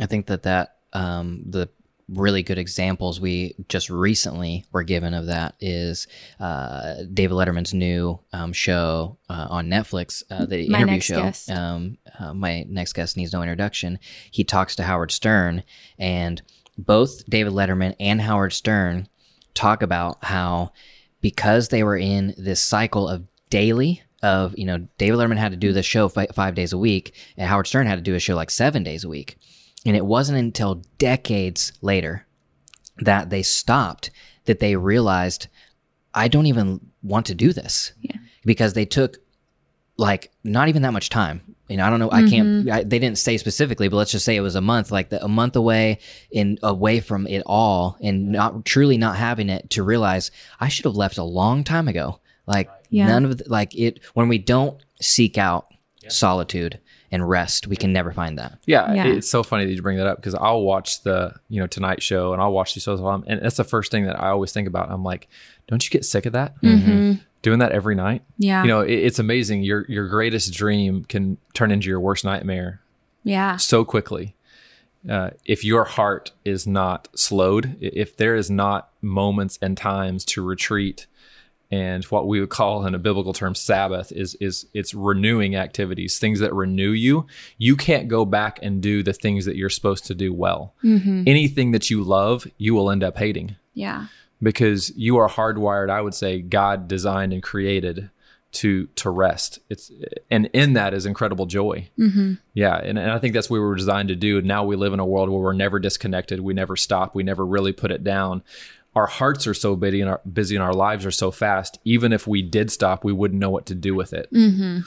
I 0.00 0.06
think 0.06 0.26
that 0.26 0.44
that 0.44 0.76
um, 0.92 1.42
the 1.46 1.68
really 2.08 2.42
good 2.42 2.58
examples 2.58 3.20
we 3.20 3.54
just 3.68 3.90
recently 3.90 4.64
were 4.72 4.82
given 4.82 5.12
of 5.12 5.26
that 5.26 5.54
is 5.60 6.06
uh, 6.40 6.94
David 7.12 7.34
Letterman's 7.34 7.74
new 7.74 8.18
um, 8.32 8.52
show 8.52 9.18
uh, 9.28 9.46
on 9.50 9.68
Netflix, 9.68 10.22
uh, 10.30 10.46
the 10.46 10.68
My 10.68 10.78
interview 10.78 11.00
show. 11.00 11.32
Um, 11.50 11.98
uh, 12.18 12.32
my 12.32 12.64
next 12.68 12.94
guest 12.94 13.16
needs 13.16 13.32
no 13.32 13.42
introduction. 13.42 13.98
He 14.30 14.42
talks 14.42 14.74
to 14.76 14.84
Howard 14.84 15.10
Stern, 15.10 15.64
and 15.98 16.40
both 16.78 17.28
David 17.28 17.52
Letterman 17.52 17.94
and 18.00 18.20
Howard 18.20 18.52
Stern 18.52 19.08
talk 19.54 19.82
about 19.82 20.24
how 20.24 20.72
because 21.20 21.68
they 21.68 21.82
were 21.82 21.96
in 21.96 22.34
this 22.38 22.60
cycle 22.60 23.08
of 23.08 23.24
daily 23.50 24.02
of 24.22 24.56
you 24.58 24.64
know 24.64 24.86
David 24.98 25.18
Letterman 25.18 25.36
had 25.36 25.52
to 25.52 25.56
do 25.56 25.72
this 25.72 25.86
show 25.86 26.08
fi- 26.08 26.28
five 26.28 26.54
days 26.54 26.72
a 26.72 26.78
week, 26.78 27.14
and 27.36 27.48
Howard 27.48 27.66
Stern 27.66 27.86
had 27.86 27.96
to 27.96 28.02
do 28.02 28.14
a 28.14 28.20
show 28.20 28.34
like 28.34 28.50
seven 28.50 28.82
days 28.82 29.04
a 29.04 29.08
week, 29.08 29.36
and 29.86 29.96
it 29.96 30.04
wasn't 30.06 30.38
until 30.38 30.82
decades 30.98 31.72
later 31.80 32.26
that 32.98 33.30
they 33.30 33.42
stopped 33.42 34.10
that 34.46 34.58
they 34.60 34.76
realized 34.76 35.46
I 36.14 36.28
don't 36.28 36.46
even 36.46 36.80
want 37.02 37.26
to 37.26 37.34
do 37.34 37.52
this 37.52 37.92
Yeah. 38.00 38.16
because 38.44 38.72
they 38.72 38.84
took 38.86 39.18
like 39.96 40.30
not 40.44 40.68
even 40.68 40.82
that 40.82 40.92
much 40.92 41.10
time. 41.10 41.42
You 41.68 41.76
know, 41.76 41.84
I 41.86 41.90
don't 41.90 41.98
know. 41.98 42.10
I 42.10 42.22
can't. 42.26 42.48
Mm-hmm. 42.48 42.72
I, 42.72 42.82
they 42.82 42.98
didn't 42.98 43.18
say 43.18 43.36
specifically, 43.36 43.88
but 43.88 43.96
let's 43.96 44.10
just 44.12 44.24
say 44.24 44.36
it 44.36 44.40
was 44.40 44.54
a 44.54 44.60
month, 44.62 44.90
like 44.90 45.10
the, 45.10 45.22
a 45.22 45.28
month 45.28 45.54
away 45.54 45.98
in 46.30 46.58
away 46.62 47.00
from 47.00 47.26
it 47.26 47.42
all, 47.44 47.98
and 48.00 48.32
not 48.32 48.64
truly 48.64 48.96
not 48.96 49.16
having 49.16 49.50
it 49.50 49.68
to 49.70 49.82
realize 49.82 50.30
I 50.60 50.68
should 50.68 50.86
have 50.86 50.96
left 50.96 51.18
a 51.18 51.24
long 51.24 51.64
time 51.64 51.86
ago. 51.86 52.20
Like 52.46 52.70
Yeah. 52.88 53.06
none 53.08 53.26
of 53.26 53.36
the, 53.38 53.44
like 53.48 53.74
it 53.76 54.00
when 54.14 54.28
we 54.28 54.38
don't 54.38 54.80
seek 55.02 55.36
out 55.36 55.66
solitude 56.08 56.80
and 57.10 57.28
rest, 57.28 57.66
we 57.66 57.76
can 57.76 57.92
never 57.92 58.12
find 58.12 58.38
that. 58.38 58.58
Yeah, 58.66 58.92
Yeah. 58.92 59.06
it's 59.06 59.28
so 59.30 59.42
funny 59.42 59.64
that 59.64 59.72
you 59.72 59.80
bring 59.82 59.96
that 59.98 60.06
up 60.06 60.16
because 60.16 60.34
I'll 60.34 60.62
watch 60.62 61.02
the 61.02 61.34
you 61.48 61.60
know 61.60 61.66
Tonight 61.66 62.02
Show 62.02 62.32
and 62.32 62.42
I'll 62.42 62.52
watch 62.52 62.74
these 62.74 62.82
shows, 62.82 63.00
all 63.00 63.06
the 63.18 63.18
time, 63.18 63.24
and 63.28 63.42
that's 63.42 63.56
the 63.56 63.64
first 63.64 63.90
thing 63.90 64.04
that 64.06 64.20
I 64.20 64.28
always 64.28 64.52
think 64.52 64.68
about. 64.68 64.90
I'm 64.90 65.02
like, 65.04 65.28
don't 65.66 65.84
you 65.84 65.90
get 65.90 66.04
sick 66.04 66.26
of 66.26 66.32
that? 66.34 66.60
Doing 67.40 67.60
that 67.60 67.70
every 67.72 67.94
night? 67.94 68.22
Yeah. 68.36 68.62
You 68.62 68.68
know, 68.68 68.80
it, 68.80 68.92
it's 68.92 69.18
amazing. 69.18 69.62
Your 69.62 69.86
your 69.88 70.08
greatest 70.08 70.52
dream 70.52 71.04
can 71.04 71.38
turn 71.54 71.70
into 71.70 71.88
your 71.88 72.00
worst 72.00 72.24
nightmare 72.24 72.80
yeah. 73.22 73.56
so 73.56 73.84
quickly. 73.84 74.34
Uh, 75.08 75.30
if 75.44 75.64
your 75.64 75.84
heart 75.84 76.32
is 76.44 76.66
not 76.66 77.06
slowed, 77.14 77.76
if 77.80 78.16
there 78.16 78.34
is 78.34 78.50
not 78.50 78.90
moments 79.00 79.56
and 79.62 79.76
times 79.76 80.24
to 80.24 80.44
retreat, 80.44 81.06
and 81.70 82.02
what 82.04 82.26
we 82.26 82.40
would 82.40 82.48
call 82.48 82.86
in 82.86 82.94
a 82.94 82.98
biblical 82.98 83.32
term 83.32 83.54
Sabbath 83.54 84.10
is 84.12 84.34
is 84.36 84.66
it's 84.72 84.94
renewing 84.94 85.54
activities, 85.56 86.18
things 86.18 86.40
that 86.40 86.54
renew 86.54 86.90
you. 86.92 87.26
You 87.58 87.76
can't 87.76 88.08
go 88.08 88.24
back 88.24 88.58
and 88.62 88.80
do 88.82 89.02
the 89.02 89.12
things 89.12 89.44
that 89.44 89.56
you're 89.56 89.68
supposed 89.68 90.06
to 90.06 90.14
do 90.14 90.32
well. 90.32 90.74
Anything 91.26 91.72
that 91.72 91.90
you 91.90 92.02
love, 92.02 92.46
you 92.56 92.74
will 92.74 92.90
end 92.90 93.04
up 93.04 93.18
hating 93.18 93.56
Yeah. 93.74 94.06
because 94.42 94.90
you 94.96 95.16
are 95.18 95.28
hardwired 95.28 95.90
i 95.90 96.00
would 96.00 96.14
say 96.14 96.40
god 96.40 96.86
designed 96.88 97.32
and 97.32 97.42
created 97.42 98.10
to 98.52 98.86
to 98.94 99.10
rest 99.10 99.58
it's 99.68 99.90
and 100.30 100.48
in 100.54 100.72
that 100.74 100.94
is 100.94 101.04
incredible 101.04 101.44
joy 101.44 101.88
mm-hmm. 101.98 102.34
yeah 102.54 102.76
and, 102.78 102.98
and 102.98 103.10
i 103.10 103.18
think 103.18 103.34
that's 103.34 103.50
what 103.50 103.56
we 103.56 103.60
were 103.60 103.74
designed 103.76 104.08
to 104.08 104.16
do 104.16 104.40
now 104.40 104.64
we 104.64 104.74
live 104.76 104.92
in 104.94 105.00
a 105.00 105.04
world 105.06 105.28
where 105.28 105.40
we're 105.40 105.52
never 105.52 105.78
disconnected 105.78 106.40
we 106.40 106.54
never 106.54 106.76
stop 106.76 107.14
we 107.14 107.22
never 107.22 107.44
really 107.44 107.72
put 107.72 107.90
it 107.90 108.02
down 108.02 108.42
our 108.98 109.06
hearts 109.06 109.46
are 109.46 109.54
so 109.54 109.76
busy 109.76 110.00
and 110.00 110.10
our 110.10 110.20
busy 110.30 110.56
and 110.56 110.62
our 110.62 110.72
lives 110.74 111.06
are 111.06 111.10
so 111.10 111.30
fast 111.30 111.78
even 111.84 112.12
if 112.12 112.26
we 112.26 112.42
did 112.42 112.70
stop 112.70 113.04
we 113.04 113.12
wouldn't 113.12 113.40
know 113.40 113.50
what 113.50 113.66
to 113.66 113.74
do 113.74 113.94
with 113.94 114.12
it 114.12 114.32
mm-hmm. 114.32 114.80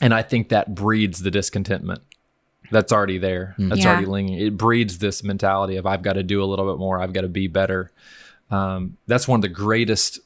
and 0.00 0.14
i 0.14 0.22
think 0.22 0.48
that 0.48 0.74
breeds 0.74 1.22
the 1.22 1.30
discontentment 1.30 2.02
that's 2.70 2.92
already 2.92 3.18
there 3.18 3.54
that's 3.58 3.82
Yeah. 3.82 3.90
already 3.90 4.06
lingering 4.06 4.40
it 4.40 4.56
breeds 4.56 4.98
this 4.98 5.22
mentality 5.22 5.76
of 5.76 5.86
i've 5.86 6.02
got 6.02 6.14
to 6.14 6.22
do 6.22 6.42
a 6.42 6.46
little 6.46 6.68
bit 6.72 6.78
more 6.78 7.00
i've 7.00 7.12
got 7.12 7.22
to 7.22 7.28
be 7.28 7.46
better 7.46 7.92
um, 8.50 8.96
that's 9.06 9.26
one 9.26 9.38
of 9.38 9.42
the 9.42 9.48
greatest 9.48 10.20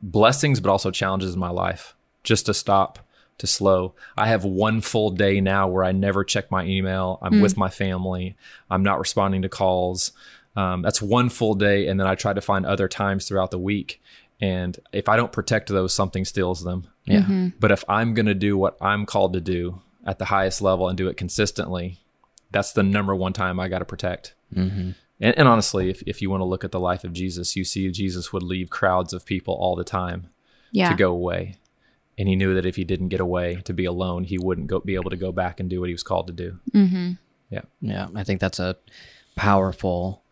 blessings, 0.00 0.60
but 0.60 0.70
also 0.70 0.90
challenges 0.90 1.34
in 1.34 1.40
my 1.40 1.50
life. 1.50 1.94
Just 2.22 2.46
to 2.46 2.54
stop 2.54 3.00
to 3.38 3.46
slow. 3.46 3.94
I 4.16 4.28
have 4.28 4.44
one 4.44 4.80
full 4.80 5.10
day 5.10 5.40
now 5.40 5.66
where 5.68 5.84
I 5.84 5.92
never 5.92 6.24
check 6.24 6.50
my 6.50 6.64
email. 6.64 7.18
I'm 7.20 7.40
with 7.40 7.56
my 7.56 7.68
family. 7.68 8.36
I'm 8.70 8.82
not 8.82 8.98
responding 8.98 9.42
to 9.42 9.48
calls. 9.48 10.12
Um, 10.56 10.82
that's 10.82 11.02
one 11.02 11.28
full 11.30 11.54
day, 11.54 11.88
and 11.88 11.98
then 11.98 12.06
I 12.06 12.14
try 12.14 12.32
to 12.32 12.40
find 12.40 12.64
other 12.64 12.88
times 12.88 13.26
throughout 13.26 13.50
the 13.50 13.58
week. 13.58 14.00
And 14.40 14.78
if 14.92 15.08
I 15.08 15.16
don't 15.16 15.32
protect 15.32 15.68
those, 15.68 15.92
something 15.94 16.24
steals 16.24 16.62
them. 16.64 16.86
Yeah. 17.06 17.48
But 17.60 17.70
if 17.70 17.84
I'm 17.88 18.14
going 18.14 18.26
to 18.26 18.34
do 18.34 18.56
what 18.56 18.76
I'm 18.80 19.06
called 19.06 19.32
to 19.34 19.40
do 19.40 19.80
at 20.06 20.18
the 20.18 20.26
highest 20.26 20.60
level 20.62 20.88
and 20.88 20.96
do 20.98 21.08
it 21.08 21.16
consistently, 21.16 21.98
that's 22.50 22.72
the 22.72 22.82
number 22.82 23.14
one 23.14 23.32
time 23.32 23.58
I 23.58 23.68
got 23.68 23.78
to 23.80 23.84
protect. 23.84 24.34
Mm-hmm. 24.54 24.90
And, 25.20 25.38
and 25.38 25.48
honestly, 25.48 25.88
if, 25.90 26.02
if 26.02 26.20
you 26.20 26.30
want 26.30 26.40
to 26.40 26.44
look 26.46 26.64
at 26.64 26.72
the 26.72 26.80
life 26.80 27.04
of 27.04 27.12
Jesus, 27.12 27.56
you 27.56 27.64
see 27.64 27.90
Jesus 27.90 28.32
would 28.32 28.42
leave 28.42 28.70
crowds 28.70 29.12
of 29.12 29.24
people 29.24 29.54
all 29.54 29.76
the 29.76 29.84
time 29.84 30.28
Yeah. 30.72 30.90
to 30.90 30.96
go 30.96 31.10
away. 31.12 31.56
And 32.18 32.28
he 32.28 32.36
knew 32.36 32.54
that 32.54 32.66
if 32.66 32.76
he 32.76 32.84
didn't 32.84 33.08
get 33.08 33.20
away 33.20 33.60
to 33.64 33.72
be 33.72 33.84
alone, 33.84 34.24
he 34.24 34.38
wouldn't 34.38 34.66
go, 34.66 34.80
be 34.80 34.94
able 34.96 35.10
to 35.10 35.16
go 35.16 35.32
back 35.32 35.58
and 35.58 35.70
do 35.70 35.80
what 35.80 35.88
he 35.88 35.94
was 35.94 36.02
called 36.02 36.26
to 36.26 36.32
do. 36.32 36.58
Yeah. 37.50 37.62
Yeah, 37.80 38.08
I 38.14 38.24
think 38.24 38.40
that's 38.40 38.58
a 38.58 38.76
powerful 39.36 40.22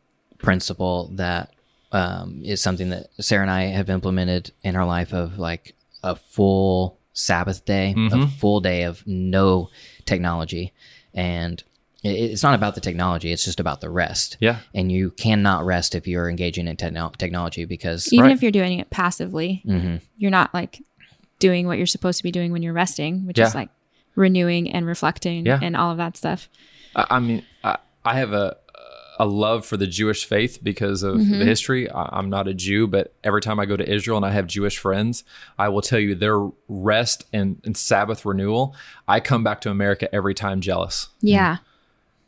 principle 0.43 1.11
that 1.15 1.53
um, 1.93 2.43
is 2.45 2.61
something 2.63 2.91
that 2.91 3.09
Sarah 3.21 3.43
and 3.43 3.51
I 3.51 3.63
have 3.65 3.91
implemented 3.91 4.53
in 4.63 4.77
our 4.77 4.87
life 4.87 5.13
of 5.13 5.39
like 5.39 5.75
a 6.03 6.17
full 6.17 6.99
Sabbath 7.15 7.65
day, 7.65 7.95
a 7.97 8.27
full 8.27 8.61
day 8.61 8.85
of 8.85 9.07
no 9.07 9.69
technology. 10.07 10.73
And 11.15 11.63
it's 12.03 12.43
not 12.43 12.55
about 12.55 12.75
the 12.75 12.81
technology, 12.81 13.31
it's 13.31 13.45
just 13.45 13.61
about 13.61 13.81
the 13.83 13.91
rest. 13.91 14.39
Yeah. 14.41 14.61
And 14.75 14.91
you 14.91 15.11
cannot 15.11 15.65
rest 15.67 15.95
if 15.95 16.07
you're 16.09 16.29
engaging 16.31 16.67
in 16.67 16.77
techno- 16.77 17.13
technology 17.19 17.65
because 17.67 18.11
Even 18.13 18.25
Right. 18.27 18.33
if 18.35 18.43
you're 18.43 18.51
doing 18.51 18.79
it 18.81 18.89
passively, 18.91 19.63
Mm-hmm. 19.67 19.97
you're 20.17 20.31
not 20.31 20.53
like 20.55 20.83
doing 21.39 21.67
what 21.67 21.77
you're 21.77 21.87
supposed 21.87 22.17
to 22.19 22.23
be 22.25 22.33
doing 22.33 22.51
when 22.51 22.63
you're 22.63 22.73
resting, 22.73 23.27
which 23.27 23.39
is 23.39 23.55
like 23.55 23.69
renewing 24.17 24.71
and 24.73 24.87
reflecting 24.87 25.45
Yeah. 25.47 25.59
and 25.63 25.77
all 25.77 25.91
of 25.91 25.99
that 25.99 26.17
stuff. 26.17 26.49
I, 26.97 27.07
I 27.11 27.19
mean, 27.21 27.45
I, 27.63 27.77
I 28.05 28.15
have 28.17 28.33
a 28.33 28.57
a 29.19 29.27
love 29.27 29.67
for 29.67 29.77
the 29.77 29.87
Jewish 29.87 30.25
faith 30.25 30.59
because 30.63 31.03
of 31.03 31.17
Mm-hmm. 31.17 31.39
the 31.39 31.45
history. 31.45 31.91
I, 31.91 32.09
I'm 32.19 32.31
not 32.31 32.49
a 32.49 32.55
Jew, 32.55 32.87
but 32.87 33.15
every 33.23 33.41
time 33.43 33.61
I 33.61 33.67
go 33.67 33.77
to 33.77 33.89
Israel 33.89 34.17
and 34.17 34.25
I 34.27 34.31
have 34.31 34.47
Jewish 34.47 34.79
friends, 34.79 35.23
I 35.59 35.69
will 35.69 35.83
tell 35.83 35.99
you 35.99 36.15
their 36.15 36.49
rest 36.69 37.25
and, 37.33 37.61
and 37.65 37.77
Sabbath 37.77 38.25
renewal. 38.25 38.75
I 39.07 39.21
come 39.21 39.45
back 39.45 39.61
to 39.63 39.71
America 39.71 40.13
every 40.15 40.35
time 40.35 40.61
jealous. 40.61 41.09
Yeah. 41.21 41.59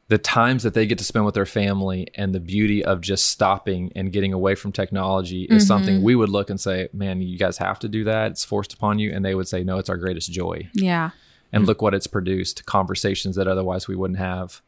The 0.09 0.19
times 0.19 0.63
that 0.65 0.75
they 0.75 0.87
get 0.87 0.99
to 0.99 1.05
spend 1.05 1.25
with 1.25 1.35
their 1.35 1.47
family 1.47 2.09
and 2.15 2.35
the 2.35 2.41
beauty 2.41 2.85
of 2.85 3.01
just 3.01 3.27
stopping 3.29 3.91
and 3.97 4.13
getting 4.13 4.35
away 4.35 4.55
from 4.55 4.71
technology 4.71 5.45
is 5.45 5.67
something 5.67 6.03
we 6.03 6.15
would 6.15 6.29
look 6.29 6.51
and 6.51 6.61
say, 6.61 6.89
"Man, 6.93 7.23
you 7.23 7.39
guys 7.39 7.57
have 7.57 7.79
to 7.79 7.89
do 7.89 8.05
that. 8.05 8.33
It's 8.33 8.45
forced 8.45 8.75
upon 8.75 8.99
you." 8.99 9.11
And 9.11 9.25
they 9.25 9.35
would 9.35 9.49
say, 9.49 9.65
"No, 9.65 9.79
it's 9.79 9.89
our 9.89 9.97
greatest 9.97 10.31
joy." 10.31 10.69
Yeah. 10.75 11.11
and 11.53 11.67
look 11.67 11.81
what 11.81 11.95
it's 11.95 12.07
produced 12.07 12.67
conversations 12.67 13.37
that 13.37 13.49
otherwise 13.49 13.89
we 13.89 13.97
wouldn't 13.97 14.19
have 14.19 14.61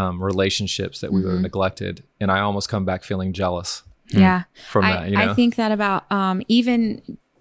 um, 0.00 0.22
relationships 0.22 1.00
that 1.00 1.10
we 1.12 1.22
would 1.22 1.32
have 1.32 1.40
neglected 1.50 1.94
and 2.20 2.30
i 2.30 2.38
almost 2.40 2.68
come 2.68 2.84
back 2.84 3.02
feeling 3.04 3.32
jealous 3.32 3.82
Yeah. 4.10 4.42
from 4.72 4.84
I, 4.84 4.92
that 4.92 5.10
you 5.10 5.16
know 5.16 5.30
I 5.32 5.34
think 5.34 5.56
that 5.56 5.72
about 5.78 6.00
um, 6.20 6.36
even 6.58 6.82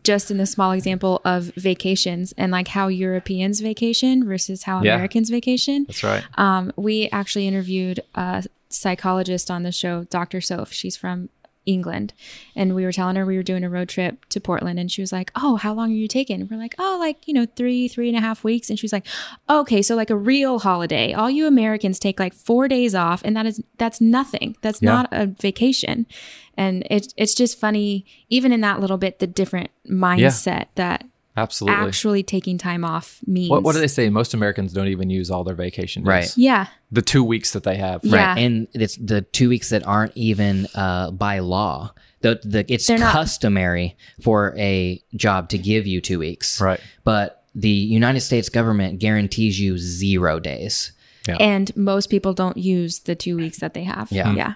just 0.04 0.32
in 0.32 0.38
the 0.38 0.46
small 0.46 0.72
example 0.72 1.16
of 1.26 1.42
vacations 1.56 2.34
and 2.38 2.50
like 2.58 2.70
how 2.70 2.88
Europeans 2.88 3.60
vacation 3.60 4.26
versus 4.26 4.64
how 4.64 4.76
Yeah. 4.82 4.94
Americans 4.96 5.30
vacation. 5.30 5.86
that's 5.88 6.04
right 6.04 6.24
Um, 6.46 6.64
we 6.78 6.96
actually 7.20 7.46
interviewed 7.52 8.00
a 8.16 8.44
psychologist 8.70 9.50
on 9.52 9.64
the 9.64 9.72
show, 9.72 10.06
Dr. 10.06 10.40
Soph. 10.42 10.72
She's 10.72 10.96
from 10.98 11.30
England. 11.68 12.14
And 12.56 12.74
we 12.74 12.84
were 12.84 12.92
telling 12.92 13.16
her 13.18 13.26
we 13.26 13.38
were 13.38 13.44
doing 13.44 13.64
a 13.64 13.70
road 13.70 13.90
trip 13.90 14.26
to 14.30 14.40
Portland. 14.40 14.80
And 14.80 14.92
she 14.92 15.02
was 15.02 15.12
like, 15.12 15.32
Oh, 15.36 15.58
how 15.58 15.74
long 15.74 15.92
are 15.92 15.96
you 15.96 16.08
taking? 16.08 16.48
We're 16.50 16.58
like, 16.58 16.74
Oh, 16.80 16.98
like, 17.00 17.28
you 17.28 17.34
know, 17.36 17.46
three, 17.56 17.88
three 17.88 18.08
and 18.08 18.18
a 18.18 18.22
half 18.22 18.44
weeks. 18.44 18.70
And 18.70 18.80
she 18.80 18.86
was 18.86 18.94
like, 18.94 19.06
Okay, 19.50 19.82
so 19.84 19.96
like 19.96 20.10
a 20.10 20.16
real 20.16 20.60
holiday. 20.60 21.14
All 21.14 21.30
you 21.30 21.46
Americans 21.46 22.00
take 22.00 22.20
like 22.20 22.34
four 22.34 22.68
days 22.68 22.96
off. 22.96 23.22
And 23.24 23.36
that 23.38 23.46
is, 23.46 23.62
that's 23.78 24.02
nothing. 24.02 24.56
That's 24.62 24.82
Yeah. 24.82 24.92
not 24.92 25.10
a 25.12 25.28
vacation. 25.28 26.08
And 26.56 26.88
it, 26.90 27.14
it's 27.18 27.36
just 27.36 27.60
funny, 27.60 28.06
even 28.30 28.52
in 28.52 28.62
that 28.62 28.80
little 28.80 28.98
bit, 28.98 29.20
the 29.20 29.28
different 29.28 29.70
mindset 29.88 30.66
that 30.76 31.06
absolutely 31.38 31.88
actually 31.88 32.24
taking 32.24 32.58
time 32.58 32.84
off 32.84 33.20
means. 33.28 33.50
what, 33.50 33.64
what 33.64 33.74
do 33.74 33.80
they 33.80 33.88
say 33.88 34.10
most 34.10 34.34
americans 34.34 34.74
don't 34.74 34.88
even 34.88 35.10
use 35.10 35.30
all 35.32 35.44
their 35.44 35.56
vacation 35.56 36.04
days. 36.04 36.08
Right. 36.08 36.34
Yeah. 36.38 36.68
the 36.92 37.02
two 37.02 37.24
weeks 37.24 37.54
that 37.54 37.64
they 37.64 37.78
have 37.78 38.04
Yeah. 38.04 38.34
Right. 38.34 38.40
And 38.44 38.68
it's 38.74 38.98
the 38.98 39.22
two 39.22 39.50
weeks 39.50 39.70
that 39.70 39.86
aren't 39.86 40.16
even 40.16 40.68
uh, 40.76 41.12
by 41.12 41.40
law. 41.40 41.94
The, 42.22 42.40
the, 42.44 42.66
it's 42.74 42.88
They're 42.88 42.98
not- 42.98 43.14
customary 43.14 43.96
for 44.24 44.56
a 44.58 45.02
job 45.16 45.50
to 45.50 45.58
give 45.58 45.86
you 45.86 46.02
two 46.02 46.18
weeks. 46.20 46.60
Right. 46.60 46.80
But 47.04 47.44
the 47.54 47.70
United 47.70 48.22
States 48.22 48.50
government 48.50 49.00
guarantees 49.00 49.60
you 49.60 49.78
zero 49.78 50.40
days 50.40 50.92
Yeah. 51.28 51.38
And 51.40 51.76
most 51.76 52.08
people 52.10 52.34
don't 52.34 52.58
use 52.58 53.00
the 53.00 53.16
two 53.16 53.36
weeks 53.38 53.60
that 53.60 53.74
they 53.74 53.84
have. 53.84 54.12
Yeah. 54.12 54.34
Yeah. 54.34 54.54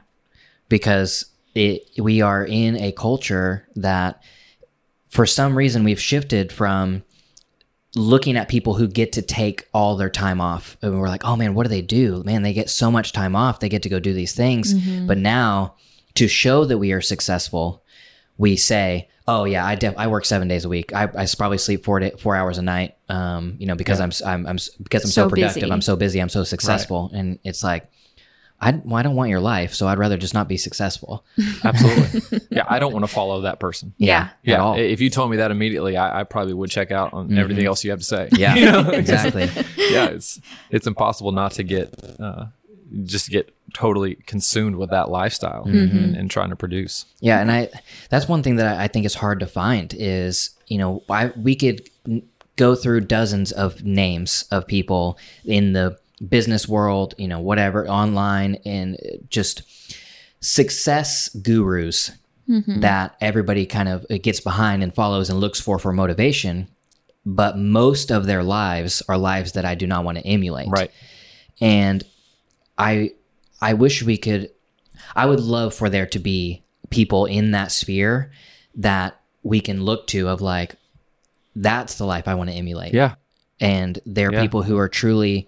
because 0.70 1.26
it, 1.54 1.84
we 2.00 2.22
are 2.22 2.46
in 2.46 2.78
a 2.78 2.92
culture 2.94 3.68
that, 3.76 4.24
for 5.12 5.26
some 5.26 5.56
reason, 5.58 5.84
we've 5.84 6.00
shifted 6.00 6.52
from 6.52 7.04
looking 7.96 8.38
at 8.38 8.48
people 8.48 8.74
who 8.76 8.88
get 8.88 9.12
to 9.12 9.22
take 9.22 9.68
all 9.74 9.98
their 9.98 10.10
time 10.10 10.40
off. 10.40 10.78
And 10.82 10.98
we're 11.00 11.10
like 11.10 11.26
oh 11.26 11.36
man 11.36 11.54
what 11.54 11.64
do 11.64 11.70
they 11.70 11.82
do? 11.82 12.24
Man 12.26 12.42
they 12.42 12.54
get 12.54 12.70
so 12.70 12.90
much 12.90 13.12
time 13.12 13.36
off 13.36 13.60
they 13.60 13.68
get 13.70 13.84
to 13.84 13.90
go 13.90 14.00
do 14.00 14.14
these 14.14 14.34
things. 14.34 14.74
But 15.06 15.18
now 15.18 15.76
to 16.16 16.28
show 16.28 16.64
that 16.66 16.78
we 16.78 16.94
are 16.94 17.02
successful 17.02 17.84
we 18.38 18.56
say 18.56 19.08
oh 19.28 19.44
yeah 19.44 19.64
i 19.66 19.76
def- 19.76 19.98
i 19.98 20.08
work 20.08 20.24
seven 20.26 20.48
days 20.48 20.64
a 20.66 20.70
week. 20.70 20.94
I, 20.94 21.04
I 21.04 21.28
probably 21.38 21.58
sleep 21.58 21.84
four 21.84 22.00
day, 22.00 22.12
four 22.18 22.36
hours 22.36 22.58
a 22.58 22.62
night 22.62 22.96
um 23.10 23.56
you 23.60 23.68
know 23.68 23.76
because 23.76 24.00
I'm, 24.00 24.10
s- 24.10 24.22
I'm 24.24 24.48
i'm 24.48 24.58
because 24.82 25.04
i'm 25.04 25.12
so, 25.12 25.24
So 25.24 25.30
productive. 25.30 25.62
busy. 25.62 25.72
i'm 25.72 25.82
so 25.82 25.96
busy. 25.98 26.20
I'm 26.22 26.30
so 26.30 26.44
successful. 26.46 27.12
And 27.14 27.40
it's 27.44 27.64
like 27.64 27.92
I, 28.64 28.72
well, 28.86 28.96
I 28.98 29.02
don't 29.02 29.16
want 29.16 29.30
your 29.32 29.40
life 29.40 29.74
so 29.74 29.88
i'd 29.88 29.98
rather 29.98 30.18
just 30.18 30.34
not 30.34 30.48
be 30.48 30.56
successful 30.58 31.26
absolutely 31.64 32.40
yeah 32.52 32.64
i 32.70 32.78
don't 32.80 32.94
want 32.94 33.04
to 33.04 33.08
follow 33.12 33.42
that 33.42 33.60
person 33.60 33.94
Yeah. 33.98 34.30
yeah 34.44 34.54
at 34.54 34.60
all 34.60 34.76
Mm-hmm. 34.76 34.94
if 34.94 35.02
you 35.02 35.10
told 35.10 35.32
me 35.32 35.38
that 35.38 35.52
immediately 35.52 35.98
i, 35.98 36.22
I 36.22 36.24
probably 36.24 36.54
would 36.54 36.70
check 36.70 36.92
out 36.92 37.12
on 37.14 37.38
everything 37.38 37.66
else 37.66 37.84
you 37.84 37.90
have 37.92 38.00
to 38.00 38.06
say 38.06 38.30
yeah 38.34 38.56
You 38.62 38.66
know? 38.72 38.90
exactly 38.92 39.50
yeah, 39.78 40.06
it's 40.08 40.40
it's 40.70 40.86
impossible 40.88 41.32
not 41.32 41.52
to 41.54 41.64
get 41.64 41.94
uh, 42.20 42.46
just 43.04 43.30
get 43.30 43.54
totally 43.74 44.16
consumed 44.28 44.76
with 44.76 44.90
that 44.90 45.10
lifestyle 45.10 45.64
and, 45.64 46.14
and 46.16 46.30
trying 46.30 46.50
to 46.50 46.58
produce. 46.58 47.06
Yeah, 47.22 47.40
and 47.40 47.50
I 47.50 47.70
that's 48.10 48.28
one 48.28 48.44
thing 48.44 48.58
that 48.58 48.68
I, 48.80 48.84
I 48.84 48.88
think 48.90 49.06
is 49.06 49.16
hard 49.16 49.40
to 49.40 49.48
find 49.48 49.94
is 49.98 50.50
you 50.68 50.78
know 50.78 51.02
I 51.10 51.32
we 51.38 51.56
could 51.56 51.90
go 52.58 52.76
through 52.76 53.02
dozens 53.02 53.54
of 53.54 53.84
names 53.86 54.44
of 54.52 54.68
people 54.68 55.18
in 55.46 55.72
the 55.74 55.98
business 56.30 56.68
world, 56.68 57.16
you 57.18 57.28
know, 57.28 57.40
whatever, 57.40 57.88
online, 57.88 58.56
and 58.66 58.98
just 59.30 59.64
success 60.40 61.30
gurus 61.30 62.12
that 62.68 63.16
everybody 63.22 63.66
kind 63.66 63.88
of 63.88 64.06
uh, 64.10 64.18
gets 64.22 64.42
behind 64.42 64.84
and 64.84 64.94
follows 64.94 65.30
and 65.30 65.40
looks 65.40 65.62
for 65.62 65.80
for 65.80 65.94
motivation. 65.94 66.68
But 67.26 67.58
most 67.58 68.12
of 68.12 68.26
their 68.26 68.44
lives 68.44 69.02
are 69.08 69.18
lives 69.18 69.54
that 69.54 69.64
I 69.64 69.74
do 69.76 69.88
not 69.88 70.04
want 70.04 70.18
to 70.18 70.26
emulate 70.26 70.68
Right. 70.70 70.92
and 71.62 72.04
i 72.78 73.12
i 73.62 73.74
wish 73.74 74.02
we 74.02 74.18
could 74.18 74.50
i 75.16 75.26
would 75.26 75.40
love 75.42 75.74
for 75.74 75.90
there 75.90 76.06
to 76.08 76.20
be 76.20 76.64
people 76.90 77.26
in 77.26 77.52
that 77.52 77.72
sphere 77.72 78.32
that 78.76 79.20
we 79.44 79.60
can 79.62 79.84
look 79.84 80.08
to 80.08 80.28
of 80.30 80.42
like 80.42 80.76
that's 81.56 81.96
the 81.96 82.06
life 82.06 82.28
i 82.28 82.34
want 82.34 82.50
to 82.50 82.56
emulate 82.56 82.94
Yeah. 82.94 83.16
and 83.60 84.00
there 84.06 84.30
are 84.30 84.34
Yeah. 84.34 84.42
people 84.42 84.64
who 84.64 84.78
are 84.78 84.90
truly 84.90 85.48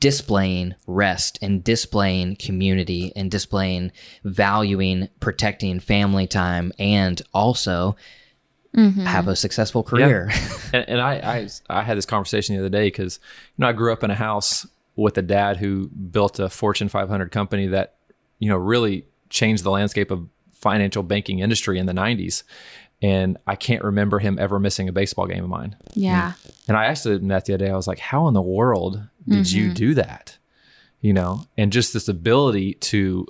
displaying 0.00 0.74
rest 0.86 1.38
and 1.42 1.62
displaying 1.62 2.36
community 2.36 3.12
and 3.16 3.30
displaying 3.30 3.92
valuing 4.24 5.08
protecting 5.20 5.80
family 5.80 6.26
time 6.26 6.72
and 6.78 7.22
also 7.32 7.96
mm-hmm. 8.76 9.00
have 9.00 9.28
a 9.28 9.36
successful 9.36 9.82
career 9.82 10.30
And, 10.72 10.88
and 10.88 11.00
I, 11.00 11.12
I 11.14 11.48
I 11.80 11.82
had 11.82 11.96
this 11.96 12.06
conversation 12.06 12.56
the 12.56 12.60
other 12.60 12.68
day 12.68 12.86
because 12.88 13.20
you 13.56 13.62
know 13.62 13.68
I 13.68 13.72
grew 13.72 13.92
up 13.92 14.02
in 14.02 14.10
a 14.10 14.16
house 14.16 14.66
with 14.96 15.16
a 15.18 15.22
dad 15.22 15.56
who 15.56 15.88
built 15.88 16.38
a 16.38 16.48
Fortune 16.48 16.88
500 16.88 17.30
company 17.30 17.66
that 17.68 17.96
you 18.38 18.48
know 18.48 18.56
really 18.56 19.06
changed 19.30 19.64
the 19.64 19.70
landscape 19.70 20.10
of 20.10 20.28
financial 20.52 21.02
banking 21.02 21.40
industry 21.40 21.78
in 21.78 21.86
the 21.86 21.92
90s. 21.92 22.42
And 23.02 23.36
I 23.46 23.54
can't 23.54 23.84
remember 23.84 24.18
him 24.18 24.38
ever 24.38 24.58
missing 24.58 24.88
a 24.88 24.92
baseball 24.92 25.26
game 25.26 25.44
of 25.44 25.50
mine. 25.50 25.76
Yeah. 25.92 26.32
And 26.68 26.76
I 26.76 26.86
asked 26.86 27.04
him 27.04 27.28
that 27.28 27.44
the 27.44 27.52
other 27.52 27.66
day. 27.66 27.70
I 27.70 27.76
was 27.76 27.86
like, 27.86 27.98
"How 27.98 28.28
in 28.28 28.34
the 28.34 28.40
world 28.40 29.02
did 29.28 29.52
you 29.52 29.66
mm-hmm. 29.66 29.74
do 29.74 29.94
that?" 29.94 30.38
You 31.00 31.12
know, 31.12 31.46
and 31.58 31.72
just 31.72 31.92
this 31.92 32.08
ability 32.08 32.74
to 32.74 33.26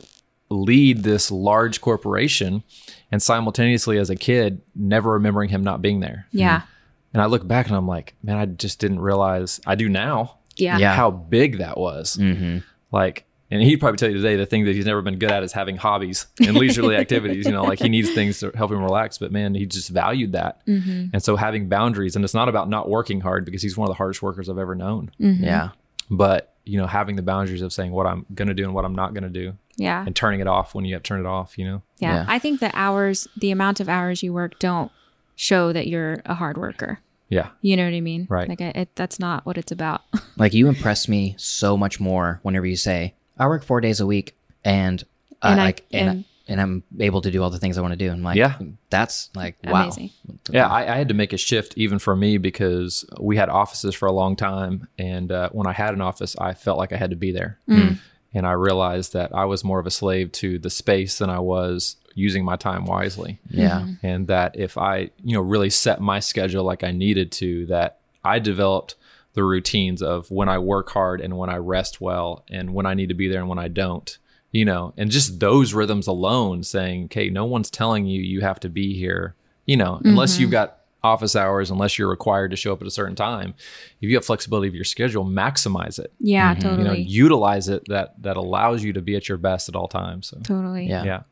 lead 0.49 1.03
this 1.03 1.31
large 1.31 1.81
corporation, 1.81 2.63
and 3.11 3.23
simultaneously, 3.23 3.99
as 3.99 4.11
a 4.11 4.17
kid, 4.17 4.63
never 4.75 5.13
remembering 5.13 5.51
him 5.51 5.63
not 5.63 5.83
being 5.83 6.01
there. 6.01 6.27
Yeah. 6.31 6.61
Mm-hmm. 6.61 6.69
And 7.15 7.23
I 7.23 7.27
look 7.27 7.47
back 7.47 7.69
and 7.69 7.77
I'm 7.77 7.87
like, 7.87 8.15
man, 8.23 8.37
I 8.37 8.47
just 8.47 8.81
didn't 8.81 9.01
realize. 9.01 9.61
I 9.67 9.77
do 9.77 9.89
now 9.89 10.39
Yeah. 10.57 10.79
Yeah. 10.79 10.95
how 10.95 11.13
big 11.13 11.59
that 11.59 11.79
was. 11.79 12.17
hmm 12.17 12.59
Like 12.91 13.25
and 13.51 13.63
he'd 13.63 13.77
probably 13.77 13.99
tell 13.99 14.09
you 14.11 14.17
today 14.17 14.35
the 14.35 14.47
thing 14.47 14.65
that 14.65 14.75
he's 14.75 14.87
never 14.87 15.01
been 15.01 15.19
good 15.19 15.31
at 15.31 15.45
is 15.45 15.53
having 15.53 15.77
hobbies 15.77 16.27
and 16.41 16.57
leisurely 16.57 16.97
activities. 17.05 17.47
You 17.47 17.53
know, 17.53 17.63
like 17.63 17.79
he 17.79 17.89
needs 17.89 18.11
things 18.13 18.41
to 18.41 18.51
help 18.51 18.73
him 18.73 18.83
relax. 18.83 19.19
But 19.19 19.31
man, 19.31 19.55
he 19.55 19.65
just 19.65 19.91
valued 19.91 20.33
that. 20.33 20.67
Mm-hmm. 20.67 21.11
And 21.13 21.23
so 21.23 21.37
having 21.37 21.69
boundaries, 21.69 22.17
and 22.17 22.25
it's 22.25 22.35
not 22.35 22.49
about 22.49 22.69
not 22.69 22.89
working 22.89 23.21
hard 23.21 23.45
because 23.45 23.63
he's 23.63 23.77
one 23.77 23.87
of 23.87 23.91
the 23.91 23.97
hardest 23.97 24.23
workers 24.23 24.49
I've 24.49 24.59
ever 24.59 24.75
known. 24.75 25.13
Yeah. 25.19 25.71
But 26.11 26.55
you 26.65 26.79
know, 26.79 26.87
having 26.87 27.17
the 27.17 27.23
boundaries 27.23 27.61
of 27.63 27.73
saying 27.73 27.93
what 27.93 28.07
I'm 28.07 28.25
going 28.35 28.49
to 28.49 28.55
do 28.55 28.65
and 28.65 28.73
what 28.75 28.85
I'm 28.87 28.95
not 28.95 29.13
going 29.13 29.25
to 29.25 29.29
do, 29.31 29.53
Yeah. 29.77 30.03
and 30.07 30.17
turning 30.17 30.41
it 30.41 30.47
off 30.47 30.75
when 30.75 30.85
you 30.87 30.95
have 30.95 31.03
to 31.03 31.09
turn 31.09 31.21
it 31.21 31.27
off. 31.27 31.59
You 31.59 31.67
know. 31.67 31.83
Yeah. 31.99 32.15
Yeah. 32.15 32.25
I 32.29 32.39
think 32.39 32.61
the 32.61 32.71
hours, 32.75 33.29
the 33.37 33.51
amount 33.51 33.81
of 33.81 33.89
hours 33.89 34.23
you 34.23 34.33
work 34.33 34.59
don't 34.59 34.91
show 35.37 35.73
that 35.73 35.87
you're 35.89 36.23
a 36.25 36.35
hard 36.35 36.57
worker. 36.57 37.01
Yeah. 37.29 37.49
You 37.63 37.77
know 37.77 37.85
what 37.85 37.95
I 37.95 38.01
mean? 38.01 38.27
Right. 38.31 38.49
Like, 38.49 38.61
I, 38.61 38.67
it, 38.75 38.89
that's 38.95 39.19
not 39.19 39.45
what 39.47 39.59
it's 39.59 39.73
about. 39.73 40.03
Like 40.37 40.53
you 40.53 40.67
impress 40.69 41.09
me 41.09 41.35
so 41.39 41.77
much 41.77 42.01
more 42.01 42.41
whenever 42.43 42.67
you 42.67 42.75
say, 42.77 43.15
I 43.39 43.47
work 43.47 43.63
four 43.63 43.81
days 43.81 44.01
a 44.01 44.07
week 44.07 44.37
and, 44.65 45.03
uh, 45.43 45.49
And 45.53 45.61
I- 45.61 45.65
like, 45.65 45.85
and, 45.93 46.09
and- 46.11 46.25
and 46.47 46.61
I'm 46.61 46.83
able 47.01 47.23
to 47.23 47.31
do 47.31 47.43
all 47.43 47.51
the 47.51 47.59
things 47.59 47.79
I 47.79 47.81
want 47.81 47.93
to 47.93 47.97
do. 47.97 48.11
And 48.11 48.23
like, 48.23 48.37
Yeah. 48.37 48.59
that's 48.91 49.31
like, 49.35 49.57
wow. 49.65 49.85
Amazing. 49.85 50.11
Yeah, 50.51 50.69
I, 50.69 50.93
I 50.93 50.97
had 50.97 51.09
to 51.09 51.15
make 51.15 51.33
a 51.33 51.39
shift 51.39 51.77
even 51.79 51.99
for 51.99 52.15
me 52.15 52.37
because 52.39 53.05
we 53.19 53.37
had 53.37 53.49
offices 53.49 53.95
for 53.95 54.07
a 54.07 54.13
long 54.13 54.37
time, 54.37 54.89
and 54.99 55.33
uh, 55.33 55.49
when 55.51 55.67
I 55.67 55.73
had 55.73 55.95
an 55.95 56.01
office, 56.01 56.37
I 56.39 56.53
felt 56.55 56.79
like 56.79 56.93
I 56.93 56.97
had 56.97 57.11
to 57.11 57.17
be 57.17 57.33
there, 57.33 57.59
mm. 57.69 57.89
hmm. 57.89 57.95
and 58.35 58.47
I 58.47 58.53
realized 58.53 59.13
that 59.15 59.35
I 59.35 59.47
was 59.47 59.65
more 59.65 59.81
of 59.81 59.87
a 59.87 59.91
slave 59.91 60.33
to 60.33 60.59
the 60.59 60.71
space 60.71 61.19
than 61.19 61.31
I 61.31 61.39
was 61.41 61.97
using 62.15 62.45
my 62.45 62.57
time 62.57 62.85
wisely, 62.85 63.41
Yeah. 63.49 63.81
Mm-hmm. 63.81 64.07
and 64.07 64.27
that 64.29 64.57
if 64.59 64.79
I, 64.79 65.11
you 65.23 65.35
know, 65.35 65.41
really 65.41 65.71
set 65.71 66.01
my 66.01 66.21
schedule 66.21 66.63
like 66.63 66.85
I 66.85 66.93
needed 66.93 67.33
to, 67.33 67.67
that 67.67 67.99
I 68.23 68.39
developed 68.39 68.95
the 69.33 69.43
routines 69.43 70.01
of 70.01 70.31
when 70.31 70.49
I 70.49 70.59
work 70.59 70.91
hard 70.91 71.21
and 71.21 71.37
when 71.37 71.51
I 71.51 71.57
rest 71.57 72.01
well, 72.01 72.45
and 72.51 72.73
when 72.73 72.87
I 72.87 72.95
need 72.95 73.09
to 73.09 73.15
be 73.15 73.29
there 73.29 73.41
and 73.41 73.49
when 73.49 73.59
I 73.59 73.69
don't. 73.69 74.17
You 74.55 74.65
know, 74.65 74.95
and 74.97 75.11
just 75.11 75.41
those 75.41 75.75
rhythms 75.75 76.07
alone 76.07 76.63
saying, 76.63 77.07
okay, 77.07 77.29
no 77.29 77.45
one's 77.45 77.71
telling 77.71 78.07
you 78.07 78.23
you 78.23 78.41
have 78.43 78.61
to 78.61 78.69
be 78.69 78.97
here, 78.97 79.35
you 79.67 79.77
know, 79.77 80.01
unless 80.05 80.39
you've 80.39 80.53
got 80.53 80.79
office 81.03 81.35
hours, 81.35 81.71
unless 81.71 81.99
you're 81.99 82.09
required 82.09 82.53
to 82.53 82.57
show 82.57 82.73
up 82.73 82.81
at 82.81 82.87
a 82.87 82.91
certain 82.91 83.17
time. 83.17 83.55
If 84.01 84.09
you 84.09 84.15
have 84.15 84.25
flexibility 84.25 84.69
of 84.69 84.75
your 84.77 84.85
schedule, 84.85 85.25
maximize 85.25 85.99
it. 85.99 86.13
Yeah, 86.21 86.55
totally. 86.55 86.79
You 86.79 86.85
know, 86.85 86.93
utilize 86.95 87.69
it 87.69 87.83
that 87.89 88.15
that 88.23 88.37
allows 88.37 88.85
you 88.85 88.93
to 88.93 89.03
be 89.03 89.17
at 89.17 89.29
your 89.29 89.39
best 89.39 89.69
at 89.69 89.75
all 89.75 89.89
times. 89.89 90.29
So 90.29 90.39
totally. 90.45 90.87
Yeah. 90.87 91.03
yeah. 91.03 91.23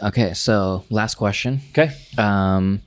Okay. 0.00 0.32
So 0.32 0.84
last 0.88 1.16
question. 1.16 1.60
Okay. 1.70 1.90
Um, 2.16 2.80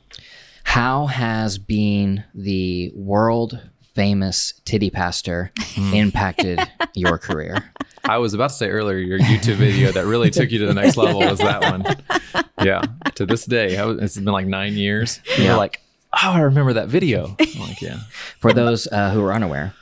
how 0.63 1.07
has 1.07 1.57
being 1.57 2.23
the 2.33 2.91
world 2.95 3.59
famous 3.93 4.53
titty 4.65 4.89
pastor 4.89 5.51
Hmm. 5.75 5.93
impacted 5.93 6.59
your 6.95 7.17
career? 7.17 7.69
I 8.05 8.17
was 8.17 8.33
about 8.33 8.49
to 8.49 8.55
say 8.55 8.69
earlier, 8.69 8.97
your 8.97 9.19
YouTube 9.19 9.55
video 9.55 9.91
that 9.91 10.05
really 10.05 10.29
took 10.29 10.51
you 10.51 10.59
to 10.59 10.67
the 10.67 10.73
next 10.73 10.97
level 10.97 11.21
was 11.21 11.39
that 11.39 11.61
one. 11.61 12.43
Yeah. 12.65 12.81
To 13.15 13.25
this 13.25 13.45
day, 13.45 13.81
was, 13.85 13.99
it's 14.01 14.15
been 14.15 14.25
like 14.25 14.45
nine 14.45 14.73
years. 14.73 15.19
You're 15.37 15.47
Yeah. 15.47 15.55
like, 15.55 15.81
oh, 16.13 16.31
I 16.33 16.39
remember 16.41 16.73
that 16.73 16.89
video. 16.89 17.35
I'm 17.39 17.59
like, 17.61 17.81
yeah, 17.81 17.99
For 18.39 18.51
those 18.53 18.87
uh, 18.87 19.11
who 19.11 19.23
are 19.23 19.33
unaware, 19.33 19.73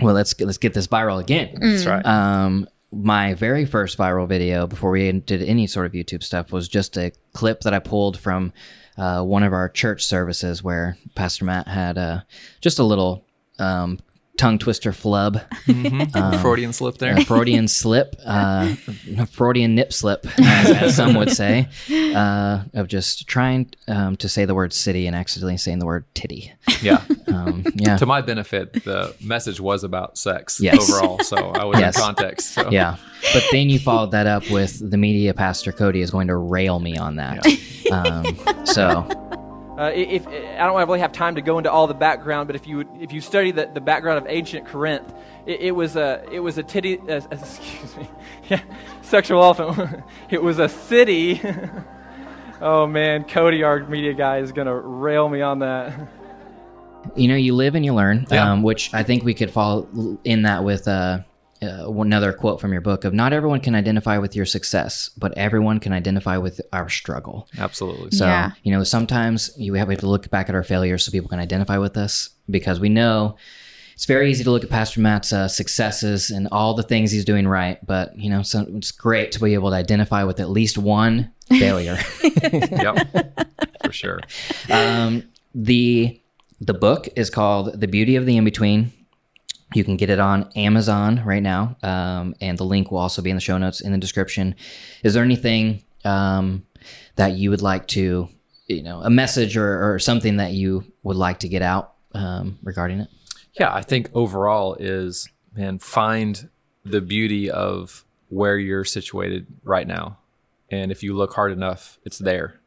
well, 0.00 0.14
let's 0.14 0.32
get, 0.32 0.46
let's 0.46 0.58
get 0.58 0.72
this 0.72 0.86
viral 0.86 1.20
again. 1.20 1.54
that's 1.60 1.84
right. 1.86 2.04
Um, 2.06 2.66
my 2.92 3.34
very 3.34 3.66
first 3.66 3.96
viral 3.98 4.26
video 4.26 4.66
before 4.66 4.90
we 4.90 5.12
did 5.12 5.42
any 5.42 5.66
sort 5.66 5.86
of 5.86 5.92
YouTube 5.92 6.22
stuff 6.22 6.50
was 6.52 6.66
just 6.68 6.96
a 6.96 7.12
clip 7.34 7.60
that 7.60 7.74
I 7.74 7.78
pulled 7.78 8.18
from 8.18 8.52
uh, 8.96 9.22
one 9.22 9.42
of 9.42 9.52
our 9.52 9.68
church 9.68 10.04
services 10.04 10.62
where 10.64 10.96
Pastor 11.14 11.44
Matt 11.44 11.68
had 11.68 11.98
uh, 11.98 12.20
just 12.60 12.78
a 12.78 12.84
little 12.84 13.24
um, 13.58 13.98
tongue 14.40 14.58
twister 14.58 14.90
flub, 14.92 15.38
Freudian 16.40 16.72
slip 16.72 16.96
there. 16.96 17.14
a 17.16 17.24
Freudian 17.24 17.68
slip, 17.68 18.16
uh, 18.26 18.74
a 19.18 19.26
Freudian 19.26 19.74
nip 19.74 19.92
slip, 19.92 20.26
as, 20.40 20.70
as 20.70 20.96
some 21.00 21.14
would 21.14 21.30
say, 21.30 21.68
uh, 22.14 22.62
of 22.72 22.88
just 22.88 23.28
trying 23.28 23.70
um, 23.86 24.16
to 24.16 24.28
say 24.30 24.46
the 24.46 24.54
word 24.54 24.72
city 24.72 25.06
and 25.06 25.14
accidentally 25.14 25.58
saying 25.58 25.78
the 25.78 25.84
word 25.86 26.06
titty. 26.14 26.52
Yeah. 26.80 27.02
Um, 27.26 27.64
yeah. 27.74 27.96
to 27.98 28.06
my 28.06 28.22
benefit, 28.22 28.84
the 28.84 29.14
message 29.22 29.60
was 29.60 29.84
about 29.84 30.16
sex 30.16 30.58
Yes. 30.60 30.90
overall. 30.90 31.18
So 31.20 31.36
I 31.50 31.64
was 31.64 31.78
Yes. 31.78 31.96
in 31.96 32.02
context. 32.02 32.54
So. 32.54 32.70
Yeah. 32.70 32.96
But 33.34 33.44
then 33.52 33.68
you 33.68 33.78
followed 33.78 34.12
that 34.12 34.26
up 34.26 34.50
with 34.50 34.90
the 34.90 34.96
media 34.96 35.34
pastor 35.34 35.72
Cody 35.72 36.00
is 36.00 36.10
going 36.10 36.28
to 36.28 36.36
rail 36.36 36.80
me 36.80 36.96
on 36.96 37.16
that. 37.16 37.46
Um, 37.92 38.64
so 38.64 39.06
Uh, 39.80 39.84
i- 39.84 39.92
if 39.92 40.26
I 40.28 40.58
don't 40.66 40.76
really 40.76 41.00
have 41.00 41.10
time 41.12 41.36
to 41.36 41.40
go 41.40 41.56
into 41.56 41.72
all 41.72 41.86
the 41.86 41.94
background, 41.94 42.46
but 42.48 42.54
if 42.54 42.66
you 42.66 42.86
if 43.00 43.12
you 43.14 43.22
study 43.22 43.50
the, 43.50 43.70
the 43.72 43.80
background 43.80 44.18
of 44.18 44.26
ancient 44.28 44.66
Corinth, 44.66 45.10
it, 45.46 45.60
it 45.60 45.70
was 45.70 45.96
a 45.96 46.22
it 46.30 46.40
was 46.40 46.58
a 46.58 46.62
titty 46.62 46.98
uh, 46.98 47.20
excuse 47.30 47.96
me, 47.96 48.06
yeah, 48.50 48.60
sexual 49.00 49.42
elephant. 49.42 50.04
it 50.30 50.42
was 50.42 50.58
a 50.58 50.68
city. 50.68 51.40
oh 52.60 52.86
man, 52.86 53.24
Cody, 53.24 53.62
our 53.62 53.80
media 53.86 54.12
guy, 54.12 54.38
is 54.38 54.52
gonna 54.52 54.74
rail 54.78 55.28
me 55.30 55.40
on 55.40 55.60
that. 55.60 55.94
you 57.16 57.26
know, 57.28 57.36
you 57.36 57.54
live 57.54 57.74
and 57.74 57.82
you 57.82 57.94
learn, 57.94 58.26
Yeah. 58.30 58.52
um, 58.52 58.62
which 58.62 58.92
I 58.92 59.02
think 59.02 59.24
we 59.24 59.32
could 59.32 59.50
fall 59.50 59.88
in 60.24 60.42
that 60.42 60.62
with 60.62 60.86
uh, 60.88 61.20
uh, 61.62 61.90
another 61.92 62.32
quote 62.32 62.60
from 62.60 62.72
your 62.72 62.80
book 62.80 63.04
of 63.04 63.12
not 63.12 63.32
everyone 63.32 63.60
can 63.60 63.74
identify 63.74 64.18
with 64.18 64.34
your 64.34 64.46
success, 64.46 65.10
but 65.18 65.36
everyone 65.36 65.78
can 65.80 65.92
identify 65.92 66.36
with 66.38 66.60
our 66.72 66.88
struggle. 66.88 67.48
Absolutely. 67.58 68.10
So, 68.12 68.26
Yeah. 68.26 68.52
you 68.62 68.72
know, 68.72 68.82
sometimes 68.84 69.50
you 69.56 69.74
have, 69.74 69.88
we 69.88 69.94
have 69.94 70.00
to 70.00 70.08
look 70.08 70.30
back 70.30 70.48
at 70.48 70.54
our 70.54 70.62
failures 70.64 71.04
so 71.04 71.12
people 71.12 71.28
can 71.28 71.38
identify 71.38 71.78
with 71.78 71.96
us 71.96 72.30
because 72.48 72.80
we 72.80 72.88
know 72.88 73.36
it's 73.94 74.06
very 74.06 74.30
easy 74.30 74.42
to 74.44 74.50
look 74.50 74.64
at 74.64 74.70
Pastor 74.70 75.00
Matt's 75.00 75.30
uh, 75.32 75.46
successes 75.48 76.30
and 76.30 76.48
all 76.50 76.72
the 76.72 76.82
things 76.82 77.10
he's 77.10 77.24
doing 77.26 77.46
right. 77.46 77.84
But, 77.86 78.18
you 78.18 78.30
know, 78.30 78.40
so 78.42 78.64
it's 78.70 78.92
great 78.92 79.30
to 79.32 79.40
be 79.40 79.52
able 79.52 79.68
to 79.70 79.76
identify 79.76 80.24
with 80.24 80.40
at 80.40 80.48
least 80.48 80.78
one 80.78 81.30
failure. 81.50 81.98
yep. 82.42 83.06
For 83.84 83.92
sure. 83.92 84.20
um, 84.70 85.24
the 85.54 86.16
the 86.62 86.74
book 86.74 87.08
is 87.16 87.28
called 87.30 87.80
The 87.80 87.88
Beauty 87.88 88.16
of 88.16 88.24
the 88.26 88.36
In 88.36 88.44
Between. 88.44 88.92
You 89.74 89.84
can 89.84 89.96
get 89.96 90.10
it 90.10 90.18
on 90.18 90.50
Amazon 90.56 91.22
right 91.24 91.42
now, 91.42 91.76
um, 91.82 92.34
and 92.40 92.58
the 92.58 92.64
link 92.64 92.90
will 92.90 92.98
also 92.98 93.22
be 93.22 93.30
in 93.30 93.36
the 93.36 93.40
show 93.40 93.56
notes 93.56 93.80
in 93.80 93.92
the 93.92 93.98
description. 93.98 94.56
Is 95.04 95.14
there 95.14 95.22
anything 95.22 95.84
um, 96.04 96.66
that 97.16 97.34
you 97.34 97.50
would 97.50 97.62
like 97.62 97.86
to, 97.88 98.28
you 98.66 98.82
know, 98.82 99.00
a 99.02 99.10
message 99.10 99.56
or, 99.56 99.92
or 99.94 99.98
something 99.98 100.38
that 100.38 100.52
you 100.52 100.84
would 101.02 101.16
like 101.16 101.38
to 101.40 101.48
get 101.48 101.62
out 101.62 101.94
um, 102.14 102.58
regarding 102.62 103.00
it? 103.00 103.08
Yeah, 103.58 103.72
I 103.72 103.82
think 103.82 104.10
overall 104.12 104.74
is 104.74 105.28
man, 105.54 105.78
find 105.78 106.48
the 106.84 107.00
beauty 107.00 107.50
of 107.50 108.04
where 108.28 108.58
you're 108.58 108.84
situated 108.84 109.46
right 109.62 109.86
now, 109.86 110.18
and 110.68 110.90
if 110.90 111.02
you 111.02 111.14
look 111.14 111.34
hard 111.34 111.52
enough, 111.52 111.98
it's 112.04 112.18
there. 112.18 112.60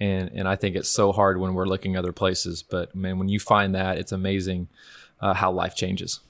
And 0.00 0.30
and 0.30 0.48
I 0.48 0.56
think 0.56 0.76
it's 0.76 0.88
so 0.88 1.12
hard 1.12 1.38
when 1.38 1.52
we're 1.52 1.66
looking 1.66 1.96
other 1.96 2.12
places, 2.12 2.62
but 2.62 2.94
man, 2.94 3.18
when 3.18 3.28
you 3.28 3.40
find 3.40 3.74
that, 3.74 3.98
it's 3.98 4.12
amazing 4.12 4.68
uh, 5.20 5.34
how 5.34 5.50
life 5.50 5.74
changes. 5.74 6.20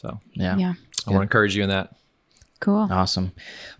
So 0.00 0.18
Yeah. 0.32 0.56
Yeah. 0.56 0.74
I 1.06 1.10
want 1.10 1.20
to 1.20 1.22
encourage 1.22 1.54
you 1.56 1.62
in 1.62 1.68
that. 1.68 1.94
Cool. 2.60 2.88
Awesome. 2.90 3.32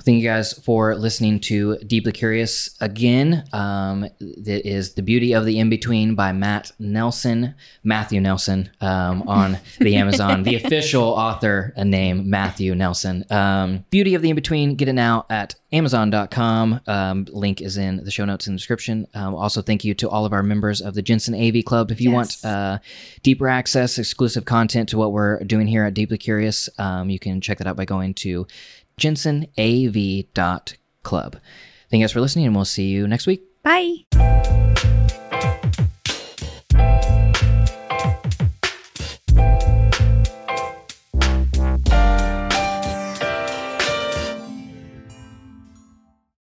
Thank 0.02 0.22
you 0.22 0.26
guys 0.28 0.54
for 0.54 0.94
listening 0.96 1.40
to 1.40 1.76
Deeply 1.86 2.12
Curious 2.12 2.70
again. 2.80 3.44
Um, 3.52 4.06
that 4.20 4.66
is 4.66 4.94
The 4.94 5.02
Beauty 5.02 5.34
of 5.34 5.44
the 5.44 5.58
In 5.58 5.68
Between 5.68 6.14
by 6.14 6.32
Matt 6.32 6.72
Nelson, 6.78 7.54
Matthew 7.84 8.22
Nelson, 8.22 8.70
um, 8.80 9.22
on 9.28 9.58
the 9.80 9.96
Amazon. 9.96 10.44
the 10.44 10.54
official 10.62 11.04
author 11.04 11.74
name, 11.76 12.30
Matthew 12.30 12.74
Nelson. 12.74 13.26
Um, 13.30 13.84
Beauty 13.90 14.14
of 14.14 14.22
the 14.22 14.30
In 14.30 14.34
Between, 14.36 14.76
get 14.76 14.88
it 14.88 14.94
now 14.94 15.26
at 15.28 15.56
Amazon.com. 15.72 16.80
Um, 16.86 17.26
link 17.30 17.60
is 17.60 17.76
in 17.76 18.04
the 18.04 18.10
show 18.10 18.24
notes 18.24 18.46
in 18.46 18.54
the 18.54 18.58
description. 18.58 19.06
Um, 19.14 19.34
also, 19.34 19.62
thank 19.62 19.84
you 19.84 19.94
to 19.94 20.08
all 20.08 20.24
of 20.26 20.32
our 20.32 20.42
members 20.42 20.80
of 20.80 20.94
the 20.94 21.02
Jensen 21.02 21.34
AV 21.34 21.64
Club. 21.64 21.90
If 21.90 22.00
you 22.00 22.10
Yes. 22.10 22.42
want 22.42 22.44
uh, 22.44 22.78
deeper 23.22 23.48
access, 23.48 23.98
exclusive 23.98 24.44
content 24.44 24.88
to 24.90 24.98
what 24.98 25.12
we're 25.12 25.42
doing 25.44 25.66
here 25.66 25.84
at 25.84 25.94
Deeply 25.94 26.18
Curious, 26.18 26.68
um, 26.78 27.10
you 27.10 27.18
can 27.18 27.40
check 27.40 27.58
that 27.58 27.66
out 27.66 27.76
by 27.76 27.84
going 27.84 28.14
to 28.14 28.46
jensenav.club. 29.00 31.36
Thank 31.90 32.00
you 32.00 32.04
guys 32.04 32.12
for 32.12 32.20
listening, 32.20 32.46
and 32.46 32.54
we'll 32.54 32.64
see 32.64 32.88
you 32.88 33.08
next 33.08 33.26
week. 33.26 33.42
Bye. 33.62 34.69